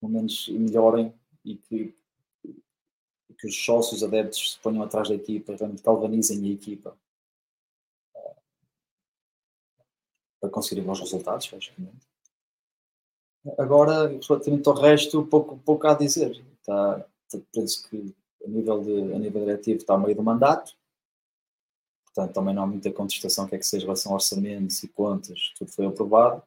[0.00, 1.14] pelo menos melhorem
[1.44, 1.94] e que,
[3.38, 6.98] que os sócios adeptos se ponham atrás da equipa, realmente galvanizem a equipa
[8.16, 8.36] uh,
[10.40, 11.48] para conseguir bons resultados.
[13.56, 16.44] Agora, relativamente ao resto, pouco, pouco há a dizer.
[16.58, 17.06] Está,
[17.52, 18.12] penso que
[18.44, 20.76] a nível, de, a nível diretivo está a meio do mandato,
[22.16, 25.52] portanto também não há muita contestação, quer que seja em relação a orçamentos e contas,
[25.58, 26.42] tudo foi aprovado.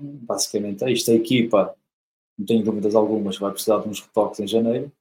[0.00, 1.12] Basicamente é isto.
[1.12, 1.78] A equipa,
[2.36, 4.92] não tenho dúvidas algumas, vai precisar de uns retoques em janeiro.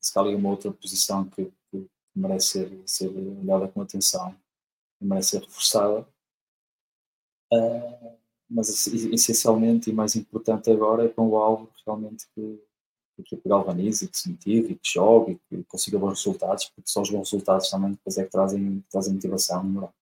[0.00, 1.86] Se calhar uma outra posição que, que
[2.16, 4.34] merece ser, ser olhada com atenção,
[4.98, 6.08] merece ser reforçada.
[8.48, 12.62] Mas essencialmente e mais importante agora é com o alvo realmente que
[13.18, 17.10] a equipa galvanize, que se motive, que jogue, que consiga bons resultados, porque só os
[17.10, 19.94] bons resultados também depois é que trazem, trazem motivação no moral.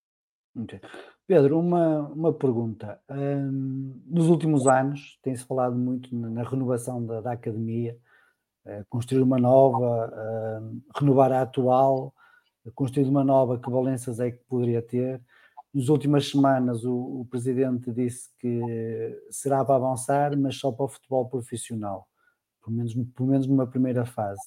[0.56, 0.80] Okay.
[1.26, 3.00] Pedro, uma, uma pergunta.
[3.08, 7.96] Um, nos últimos anos tem-se falado muito na, na renovação da, da academia,
[8.66, 12.14] uh, construir uma nova, uh, renovar a atual,
[12.74, 15.20] construir uma nova, que valências é que poderia ter?
[15.72, 18.60] Nas últimas semanas o, o presidente disse que
[19.30, 22.06] será para avançar, mas só para o futebol profissional
[22.62, 24.40] pelo menos, pelo menos numa primeira fase.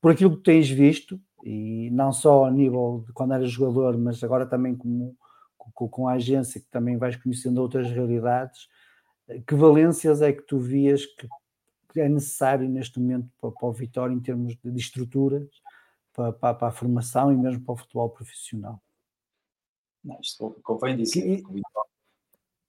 [0.00, 4.22] Por aquilo que tens visto, e não só a nível de quando eras jogador, mas
[4.24, 5.16] agora também como,
[5.56, 8.68] com, com a agência, que também vais conhecendo outras realidades,
[9.46, 11.28] que valências é que tu vias que
[12.00, 15.48] é necessário neste momento para, para o Vitória em termos de, de estruturas,
[16.12, 18.80] para, para, para, a formação e mesmo para o futebol profissional?
[20.02, 21.42] Não, isto convém dizer.
[21.42, 21.42] Que,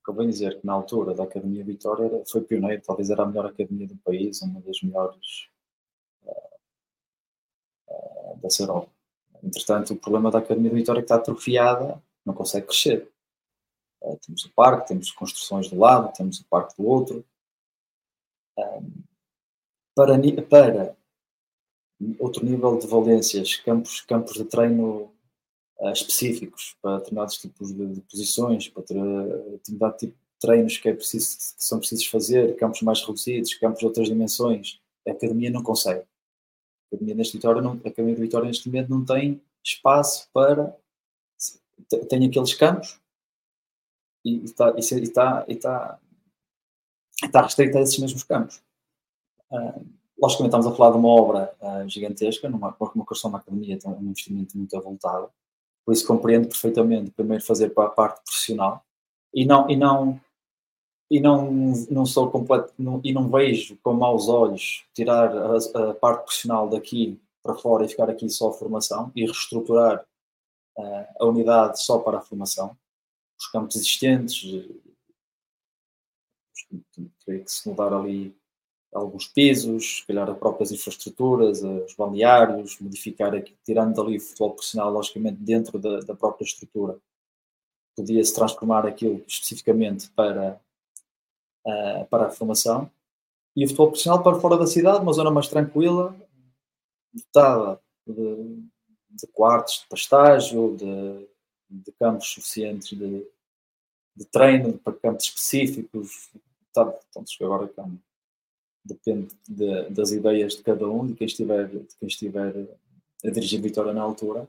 [0.04, 3.88] Convém dizer que na altura da Academia Vitória foi pioneiro, talvez era a melhor academia
[3.88, 5.50] do país, uma das melhores
[6.24, 6.58] uh,
[7.88, 8.92] uh, da Europa.
[9.44, 13.12] Entretanto, o problema da Academia Vitória é que está atrofiada, não consegue crescer.
[14.02, 17.24] Uh, temos o parque, temos construções do lado, temos o parque do outro.
[19.96, 20.18] para,
[20.50, 20.96] para
[22.20, 25.14] outro nível de valências, campos, campos de treino
[25.94, 29.02] específicos para determinados tipos de, de posições, para ter
[29.52, 33.80] determinado tipo de treinos que, é preciso, que são precisos fazer, campos mais reduzidos, campos
[33.80, 34.80] de outras dimensões.
[35.08, 36.02] A academia não consegue.
[36.02, 40.76] A academia, neste Vitória não, a academia de Vitória neste momento não tem espaço para.
[42.10, 43.00] Tem aqueles campos
[44.24, 46.00] e está, e está, e está,
[47.24, 48.62] está restrito a esses mesmos campos.
[49.50, 49.86] Uh,
[50.22, 53.92] logicamente estamos a falar de uma obra uh, gigantesca, numa, uma construção da academia, tem
[53.92, 55.32] um investimento muito avultado,
[55.86, 58.84] por isso compreendo perfeitamente primeiro fazer para a parte profissional
[59.34, 60.22] e não e não
[61.10, 61.52] e não
[61.90, 66.70] não sou completo não, e não vejo com maus olhos tirar a, a, parte profissional
[66.70, 70.06] daqui para fora e ficar aqui só a formação e reestruturar
[70.78, 72.78] uh, a unidade só para a formação.
[73.40, 74.70] Os campos existentes
[77.26, 78.36] teria que se mudar ali
[78.94, 84.52] alguns pisos, se calhar as próprias infraestruturas, os balneários, modificar aqui, tirando dali o futebol
[84.52, 86.98] profissional, logicamente, dentro da, da própria estrutura.
[87.96, 90.60] Podia-se transformar aquilo especificamente para,
[91.66, 92.92] uh, para a formação.
[93.56, 96.16] E o futebol profissional para fora da cidade, uma zona mais tranquila,
[97.14, 98.64] dotada de,
[99.10, 101.28] de quartos de pastágio, de,
[101.70, 103.28] de campos suficientes de,
[104.16, 106.30] de treino, para campos específicos.
[106.74, 108.00] Tá, então, agora campo
[108.84, 112.54] depende de, das ideias de cada um, de quem estiver, de quem estiver
[113.24, 114.48] a dirigir Vitória na altura,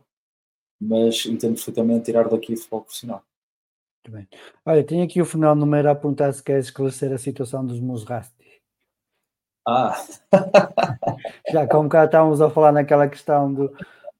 [0.80, 3.22] mas entendo perfeitamente tirar daqui o futebol profissional.
[4.04, 4.28] Muito bem.
[4.66, 8.62] Olha, tenho aqui o Fernando Meira a perguntar se quer esclarecer a situação dos Musrasti.
[9.66, 9.94] Ah!
[11.52, 13.72] Já como cá estávamos a falar naquela questão do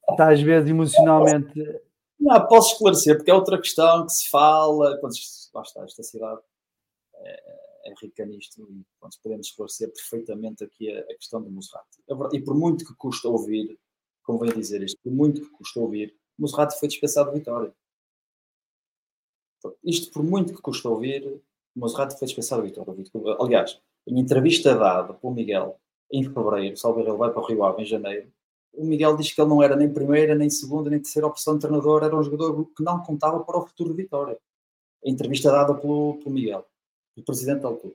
[0.09, 1.81] está às vezes emocionalmente.
[2.21, 4.97] Não, posso esclarecer, porque é outra questão que se fala.
[4.99, 5.15] Quando,
[5.55, 6.41] lá está, esta cidade
[7.17, 8.39] é, é rica e
[8.99, 11.87] pronto, podemos esclarecer perfeitamente aqui a, a questão do Monserrat.
[12.33, 13.79] E por muito que custa ouvir,
[14.23, 17.75] convém dizer isto, por muito que custa ouvir, Monserrat foi dispensado de vitória.
[19.85, 21.41] Isto por muito que custa ouvir,
[21.75, 23.37] Monserrat foi dispensado de vitória.
[23.41, 25.79] Aliás, em entrevista dada pelo Miguel
[26.11, 28.31] em fevereiro, salvo ele vai para o Rio Ave em janeiro,
[28.75, 31.61] o Miguel diz que ele não era nem primeira, nem segunda, nem terceira opção de
[31.61, 34.39] treinador, era um jogador que não contava para o futuro de Vitória.
[35.05, 36.67] a entrevista dada pelo, pelo Miguel,
[37.17, 37.95] o presidente da altura.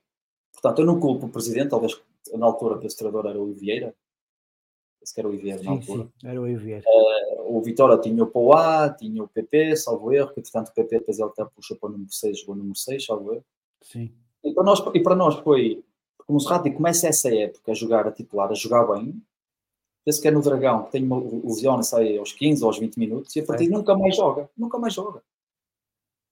[0.53, 1.99] Portanto, eu não culpo o presidente, talvez
[2.33, 3.95] na altura o treinador era o Vieira,
[5.01, 6.03] esse que era o Vieira na altura.
[6.03, 6.83] Sim, era o Vieira.
[6.85, 10.99] Uh, o Vitória tinha o Poá, tinha o PP, salvo erro, que portanto o PP
[10.99, 13.45] depois ele até puxou para o número 6, jogou o número 6, salvo erro.
[13.81, 14.11] Sim.
[14.43, 15.83] E para nós, e para nós foi,
[16.25, 19.21] como o Serrati começa essa época a jogar a titular, a jogar bem,
[20.03, 22.97] penso que é no Dragão, que tem uma lesão, sai aos 15 ou aos 20
[22.97, 23.69] minutos, e a partir é.
[23.69, 25.21] nunca mais joga, nunca mais joga.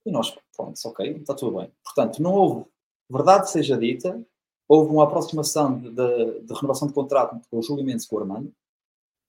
[0.06, 1.72] E nós, pronto, ok, está tudo bem.
[1.84, 2.66] Portanto, não houve,
[3.10, 4.22] verdade seja dita,
[4.68, 8.16] houve uma aproximação de, de, de renovação de contrato com o Júlio Mendes e com
[8.16, 8.54] o Armando,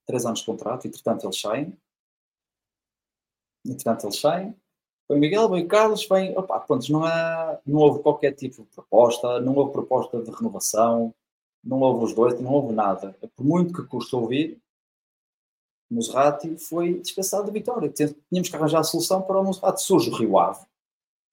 [0.07, 1.77] três anos de contrato, entretanto eles saem,
[3.65, 4.57] entretanto eles saem,
[5.09, 6.37] Vem Miguel, vem Carlos, vem.
[6.37, 11.15] Opa, pronto, não, há, não houve qualquer tipo de proposta, não houve proposta de renovação,
[11.63, 13.17] não houve os dois, não houve nada.
[13.37, 14.61] Por muito que custa ouvir,
[15.89, 17.89] o Muserati foi dispensado de vitória.
[17.89, 19.83] Tínhamos que arranjar a solução para o Muserati.
[19.83, 20.67] Surge o Rio Ave.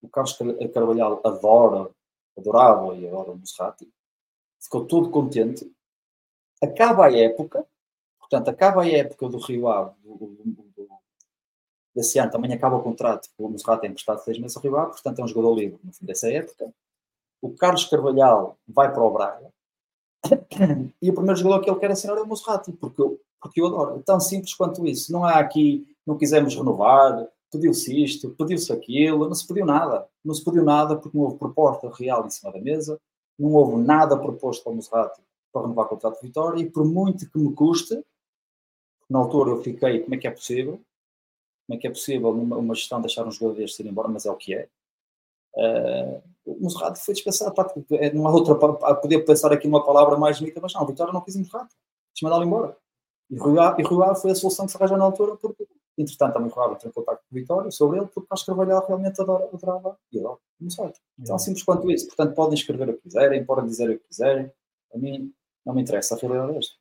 [0.03, 0.37] O Carlos
[0.73, 1.89] Carvalhal adora,
[2.37, 3.89] adorava e adora o Muserati.
[4.59, 5.71] Ficou todo contente.
[6.61, 7.65] Acaba a época,
[8.19, 10.63] portanto, acaba a época do Rio Ave, do, do,
[11.93, 14.91] desse ano também acaba o contrato, o Monserrat tem emprestado seis meses ao Rio Ave,
[14.91, 16.73] portanto é um jogador livre no fim dessa época.
[17.41, 19.51] O Carlos Carvalhal vai para o Braga
[21.01, 23.67] e o primeiro jogador que ele quer assinar é o Monserrat, porque eu, porque eu
[23.67, 23.99] adoro.
[23.99, 25.11] É tão simples quanto isso.
[25.11, 30.07] Não há aqui, não quisemos renovar, pediu-se isto, pediu-se aquilo, não se pediu nada.
[30.23, 32.99] Não se pediu nada porque não houve proposta real em cima da mesa,
[33.39, 34.75] não houve nada proposto para o
[35.53, 38.03] para renovar o contrato de Vitória e por muito que me custe,
[39.09, 40.81] na altura eu fiquei, como é que é possível?
[41.65, 44.25] Como é que é possível uma, uma gestão deixar um jogador deste ir embora, mas
[44.25, 44.67] é o que é.
[45.55, 47.53] Uh, o Monserrat foi dispensado.
[47.91, 48.55] É, não há outra.
[48.95, 51.69] Podia pensar aqui numa palavra mais bonita, mas não, Vitória não quis o.
[52.13, 52.75] Quis mandá-lo embora.
[53.29, 53.55] E Rui
[54.15, 55.65] foi a solução que se arranjou na altura, porque,
[55.97, 58.85] entretanto, também Rui Ave entrou em contato com o Vitória sobre ele, porque Carlos Carvalhal
[58.87, 60.97] realmente adora, adorava e adora o Monserrat.
[61.19, 62.07] Então, simples quanto isso.
[62.07, 64.51] Portanto, podem escrever o que quiserem, podem dizer o que quiserem.
[64.93, 65.33] A mim
[65.65, 66.75] não me interessa a realidade desta.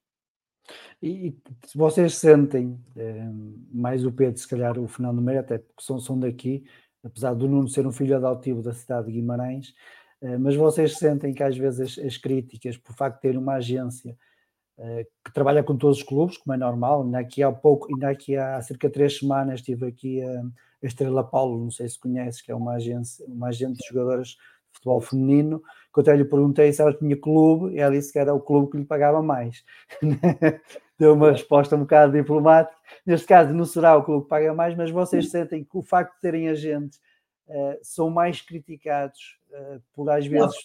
[1.02, 1.36] E,
[1.66, 3.28] se vocês sentem, eh,
[3.72, 6.64] mais o Pedro, se calhar o Fernando Meira, até porque são, são daqui,
[7.02, 9.74] apesar do Nuno ser um filho adotivo da cidade de Guimarães,
[10.20, 13.54] eh, mas vocês sentem que às vezes as, as críticas, por facto de ter uma
[13.54, 14.16] agência
[15.24, 18.36] que trabalha com todos os clubes, como é normal, ainda aqui há pouco, ainda aqui
[18.36, 22.42] há cerca de três semanas estive aqui a, a Estrela Paulo, não sei se conheces,
[22.42, 24.38] que é uma agência, uma agente de jogadoras de
[24.72, 25.62] futebol feminino,
[25.92, 28.40] que eu até lhe perguntei se ela tinha clube, e ela disse que era o
[28.40, 29.64] clube que lhe pagava mais.
[31.02, 32.76] deu uma resposta um bocado diplomática.
[33.04, 36.14] Neste caso, não será o clube que paga mais, mas vocês sentem que o facto
[36.14, 37.00] de terem agentes
[37.48, 40.56] uh, são mais criticados uh, por, às vezes,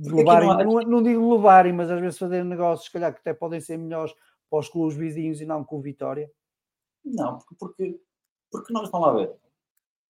[0.00, 3.34] levarem, não, não, não, digo levarem, mas às vezes fazerem negócios, se calhar, que até
[3.34, 4.14] podem ser melhores
[4.48, 6.30] para os clubes vizinhos e não com o Vitória?
[7.04, 8.00] Não, porque,
[8.50, 9.36] porque nós, vamos lá ver,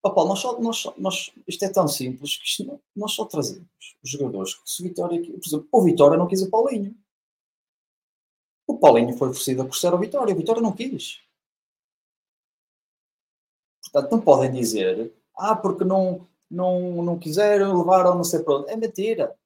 [0.02, 3.68] Oh, Paulo, nós só, nós só, nós, isto é tão simples que nós só trazemos
[4.02, 6.96] os jogadores que se Vitória, por exemplo, o Vitória não quis o Paulinho.
[8.66, 11.20] O Paulinho foi oferecido a custar ao Vitória, o Vitória não quis.
[13.82, 18.54] Portanto, não podem dizer, ah, porque não, não, não quiseram levar ao não sei para
[18.54, 18.70] onde.
[18.70, 19.36] É mentira.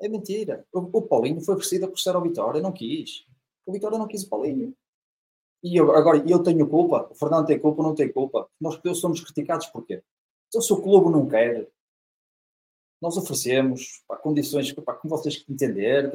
[0.00, 0.66] É mentira.
[0.72, 3.26] O, o Paulinho foi oferecido a custar ao Vitória, não quis.
[3.66, 4.74] O Vitória não quis o Paulinho.
[5.62, 7.08] E eu, agora, eu tenho culpa?
[7.10, 8.48] O Fernando tem culpa não tem culpa?
[8.60, 10.02] Nós somos criticados porquê?
[10.48, 11.68] Então, se o clube não quer,
[13.00, 16.10] nós oferecemos pá, condições pá, como vocês entender.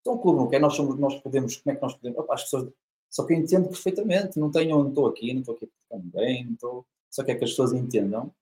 [0.00, 2.18] Então o clube não quer, nós, somos, nós podemos, como é que nós podemos?
[2.18, 2.72] Opa, as pessoas,
[3.10, 5.68] só que eu entendo perfeitamente, não tenho, não estou aqui, não estou aqui
[6.12, 8.32] bem, não estou, só que é que as pessoas entendam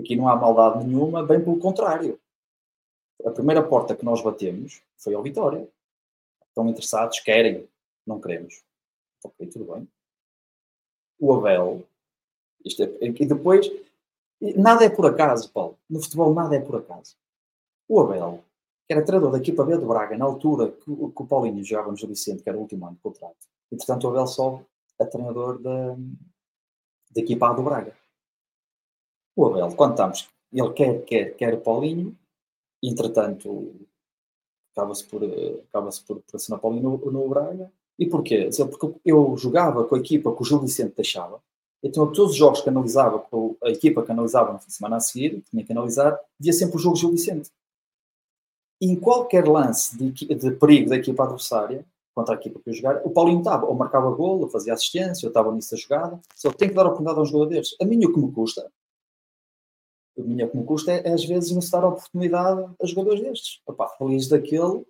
[0.00, 2.19] aqui não há maldade nenhuma, bem pelo contrário.
[3.26, 5.68] A primeira porta que nós batemos foi ao Vitória.
[6.48, 7.68] Estão interessados, querem,
[8.06, 8.62] não queremos.
[9.24, 9.88] Ok, tudo bem.
[11.18, 11.84] O Abel,
[12.64, 13.70] isto é, e depois,
[14.56, 15.78] nada é por acaso, Paulo.
[15.88, 17.16] No futebol nada é por acaso.
[17.86, 18.42] O Abel
[18.90, 21.92] que era treinador da equipa B do Braga, na altura que, que o Paulinho jogava
[21.92, 23.36] no Gil Vicente, que era o último ano de contrato.
[23.70, 24.64] E, portanto, o Abel sobe
[24.98, 25.94] a treinador da,
[27.12, 27.96] da equipa A do Braga.
[29.36, 32.18] O Abel, quando estamos, ele quer, quer, quer o Paulinho,
[32.82, 33.74] entretanto,
[34.72, 37.70] acaba-se por, acaba por, por assinar Paulinho no, no Braga.
[37.98, 38.48] E porquê?
[38.70, 41.40] Porque eu jogava com a equipa que o Gil Vicente deixava,
[41.82, 45.42] então todos os jogos que analisava, com a equipa que analisava na semana a seguir,
[45.50, 47.50] tinha que analisar, via sempre o jogo Gil Vicente
[48.80, 51.84] em qualquer lance de, de, perigo da equipa adversária,
[52.14, 55.26] contra a equipa que eu jogar, o Paulinho estava, ou marcava gol, ou fazia assistência,
[55.26, 56.20] ou estava nisso a jogada.
[56.34, 57.76] Só tem que dar oportunidade a um jogador desses.
[57.80, 58.70] A minha o que me custa,
[60.20, 63.20] a minha o que me custa é, às vezes não se dar oportunidade a jogadores
[63.20, 63.60] destes.
[63.66, 64.84] Opa, feliz daquele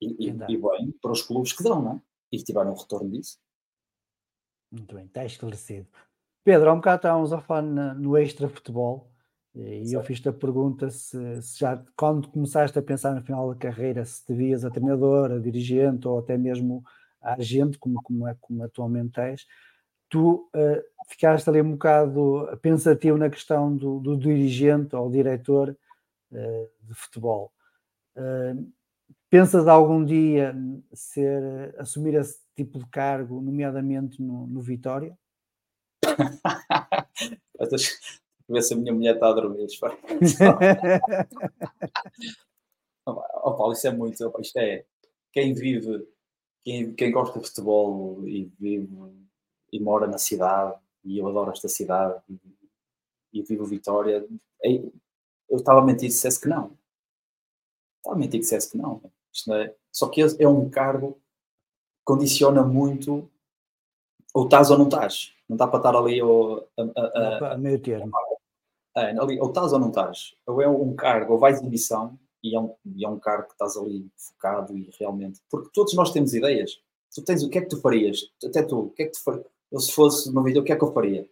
[0.00, 2.00] e, e, e, bem para os clubes que dão, não é?
[2.32, 3.38] E tiveram um retorno disso.
[4.70, 5.88] Muito bem, está esclarecido.
[6.44, 9.10] Pedro, há um bocado estávamos a falar no extra futebol
[9.54, 13.58] E eu fiz-te a pergunta se, se, já, quando começaste a pensar no final da
[13.58, 16.82] carreira, se te vias a treinador, a dirigente ou até mesmo
[17.20, 19.46] a agente, como, como, é, como atualmente és,
[20.08, 25.76] tu uh, ficaste ali um bocado pensativo na questão do, do dirigente ou diretor
[26.32, 27.52] uh, de futebol.
[28.16, 28.70] Uh,
[29.30, 30.54] pensas algum dia
[30.92, 35.16] ser, assumir esse tipo de cargo, nomeadamente no, no Vitória?
[38.48, 39.66] ver se a minha mulher está a dormir.
[43.06, 44.32] oh, Paulo, isso é muito.
[44.40, 44.84] Isto é.
[45.32, 46.08] Quem vive,
[46.62, 48.88] quem, quem gosta de futebol e vive
[49.72, 52.38] e mora na cidade, e eu adoro esta cidade, e,
[53.32, 54.26] e vivo Vitória,
[54.64, 54.74] é,
[55.48, 56.76] eu estava a mentir se dissesse que não.
[57.98, 59.00] Estava a mentir que dissesse que não.
[59.50, 61.20] É, só que é um cargo que
[62.04, 63.30] condiciona muito
[64.34, 65.32] ou estás ou não estás.
[65.48, 68.10] Não dá para estar ali ou, a, a, a, meio termo.
[68.96, 70.34] É, ali, ou estás ou não estás.
[70.46, 73.46] Ou é um cargo, ou vais em missão, e é um, e é um cargo
[73.46, 75.40] que estás ali focado e realmente.
[75.50, 76.80] Porque todos nós temos ideias.
[77.14, 78.30] Tu tens o que é que tu farias?
[78.44, 79.46] Até tu, o que é que tu farias?
[79.70, 81.28] Eu, se fosse uma vida, o que é que eu faria?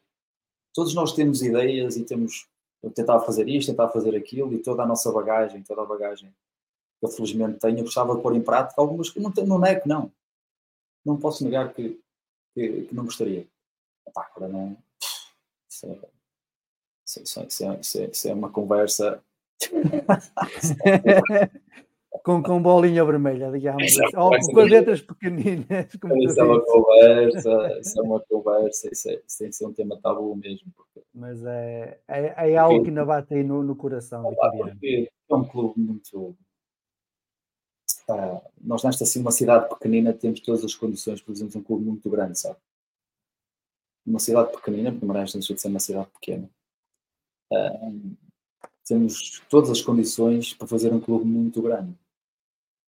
[0.75, 2.47] Todos nós temos ideias e temos.
[2.83, 6.35] Eu tentava fazer isto, tentava fazer aquilo, e toda a nossa bagagem, toda a bagagem
[6.99, 9.83] que eu felizmente tenho, eu gostava de pôr em prática algumas que não, não nego,
[9.87, 10.13] não.
[11.05, 12.01] Não posso negar que,
[12.55, 13.47] que, que não gostaria.
[14.07, 14.77] Epá, agora não.
[15.69, 15.99] Isso é,
[17.07, 19.23] isso, é, isso, é, isso, é, isso é uma conversa.
[22.27, 25.87] com, com bolinha vermelha, digamos, ou com as letras pequeninas.
[25.95, 29.73] Isso é uma conversa, isso é uma conversa, isso, é, isso tem que ser um
[29.73, 30.73] tema tabu mesmo.
[30.75, 31.07] Porque...
[31.15, 34.77] Mas é, é, é algo que ainda bate aí no, no coração, Vitoriano.
[34.83, 36.37] É um clube muito.
[38.09, 41.85] Uh, nós, nesta assim, uma cidade pequenina, temos todas as condições para fazermos um clube
[41.85, 42.57] muito grande, sabe?
[44.05, 46.51] Uma cidade pequenina, porque Maranhão deixa de ser uma cidade pequena.
[47.53, 48.17] Uh,
[48.85, 51.95] temos todas as condições para fazer um clube muito grande.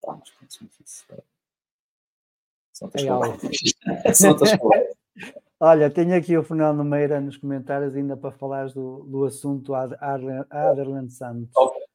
[0.09, 0.52] Tá, mas
[0.85, 1.22] isso é...
[4.14, 4.90] São é
[5.60, 11.12] Olha, tenho aqui o Fernando Meira nos comentários ainda para falar do, do assunto Aderland
[11.12, 11.51] Santos.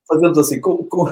[0.06, 1.06] Fazemos assim, com, com,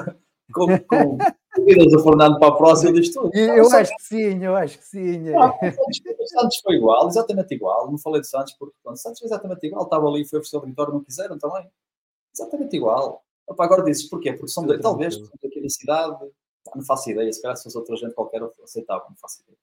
[0.52, 1.18] com, com
[1.54, 3.30] convidas o Fernando para a próxima diz tudo.
[3.34, 5.34] Eu, acho que sim, eu acho que sim.
[5.34, 7.90] Ah, o Santos foi igual, exatamente igual.
[7.90, 9.84] Não falei de Santos porque o Santos foi exatamente igual.
[9.84, 11.66] Estava ali, foi oferecer o vitória, não quiseram também.
[12.34, 13.22] Exatamente igual.
[13.46, 14.32] Opa, agora dizes porquê?
[14.32, 16.26] Porque são de, talvez são daquela cidade,
[16.74, 19.58] não faço ideia, se calhar se fosse outra gente qualquer aceitava, não faço ideia.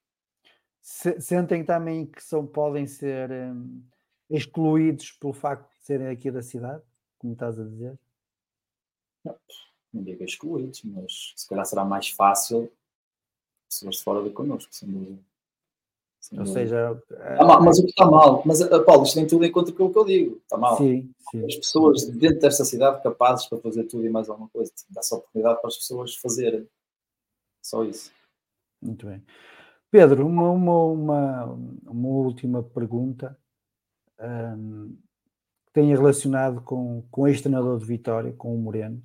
[1.20, 3.84] Sentem também que são, podem ser um,
[4.30, 6.84] excluídos pelo facto de serem aqui da cidade,
[7.18, 7.98] como estás a dizer?
[9.24, 9.36] Não,
[9.94, 12.72] não digo excluídos, mas se calhar será mais fácil
[13.68, 15.20] pessoas de fora de connosco, sem dúvida.
[16.38, 17.02] Ou seja,
[17.40, 19.86] ah, mas o que está mal, mas uh, Paulo, isto tem tudo em conta com
[19.86, 20.78] o que eu digo, está mal.
[20.78, 21.46] Sim, sim.
[21.46, 25.62] As pessoas dentro desta cidade capazes para fazer tudo e mais alguma coisa, dá-se oportunidade
[25.62, 26.68] para as pessoas fazerem.
[27.62, 28.12] Só isso.
[28.82, 29.24] Muito bem.
[29.92, 31.46] Pedro, uma, uma,
[31.88, 33.38] uma, última pergunta
[34.20, 34.96] um,
[35.66, 39.04] que tenha relacionado com, com este treinador de Vitória, com o Moreno,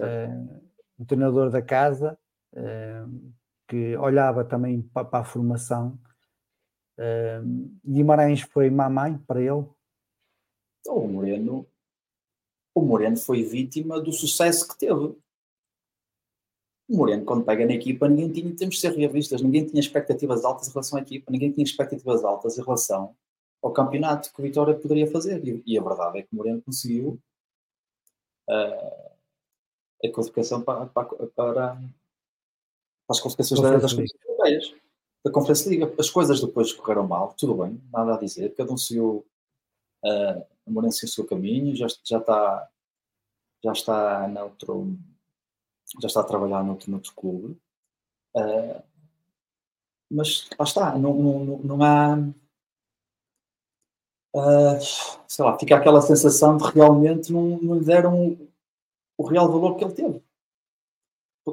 [0.00, 0.62] uh,
[0.98, 2.18] um treinador da casa,
[2.52, 3.32] uh,
[3.68, 5.98] que olhava também para, para a formação.
[6.98, 9.66] Uh, Guimarães foi mamãe para ele?
[10.80, 11.66] Então, o Moreno,
[12.74, 15.16] o Moreno foi vítima do sucesso que teve.
[16.88, 20.44] O Moreno, quando pega na equipa, ninguém tinha, temos de ser realistas, ninguém tinha expectativas
[20.44, 23.16] altas em relação à equipa, ninguém tinha expectativas altas em relação
[23.60, 25.44] ao campeonato que o Vitória poderia fazer.
[25.46, 27.20] E, e a verdade é que o Moreno conseguiu
[28.48, 29.10] uh,
[30.04, 31.82] a qualificação para, para, para,
[33.08, 34.74] as qualificações das, das competições europeias,
[35.24, 35.94] da Conferência Liga.
[35.98, 39.26] As coisas depois correram mal, tudo bem, nada a dizer, cada um seguiu,
[40.04, 42.70] uh, o Morense o seu caminho, já, já está
[43.64, 44.96] já está noutro,
[46.00, 47.58] já está a trabalhar noutro, noutro clube.
[48.34, 48.82] Uh,
[50.10, 52.16] mas lá está, não, não, não há.
[54.34, 54.78] Uh,
[55.26, 58.36] sei lá, fica aquela sensação de realmente não, não lhe deram
[59.16, 60.26] o real valor que ele teve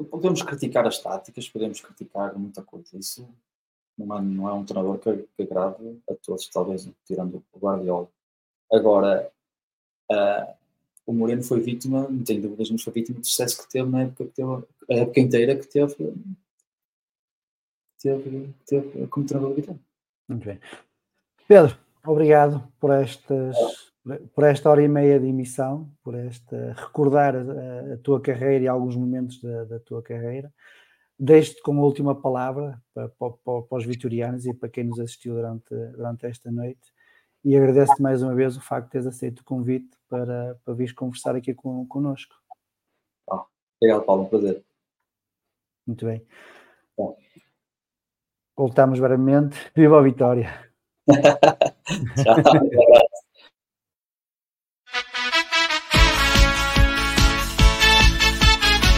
[0.02, 2.98] podemos criticar as táticas, podemos criticar muita coisa.
[2.98, 3.28] Isso
[3.98, 8.10] não é, não é um treinador que, que agrade a todos, talvez tirando o Guardiola.
[8.72, 9.32] Agora,
[10.12, 10.56] uh,
[11.06, 14.04] o Moreno foi vítima, não tenho dúvidas, mas foi vítima do sucesso que teve na
[14.04, 16.14] época, que teve, a época inteira que teve,
[18.02, 19.68] teve, teve como treinador de
[20.28, 20.60] Muito bem.
[21.48, 23.56] Pedro, obrigado por estas
[24.36, 28.68] por esta hora e meia de emissão, por esta recordar a, a tua carreira e
[28.68, 30.54] alguns momentos da, da tua carreira.
[31.18, 33.32] Deixo-te com a última palavra para, para,
[33.62, 36.93] para, os vitorianos e para quem nos assistiu durante, durante esta noite
[37.44, 40.94] e agradeço-te mais uma vez o facto de teres aceito o convite para, para vir
[40.94, 42.36] conversar aqui com, connosco.
[43.30, 43.46] Ah,
[43.80, 44.64] obrigado, Paulo, um prazer.
[45.86, 46.26] Muito bem.
[46.98, 47.18] Bom.
[48.56, 49.58] Voltamos brevemente.
[49.76, 50.72] Viva a vitória!
[52.24, 53.04] Tchau,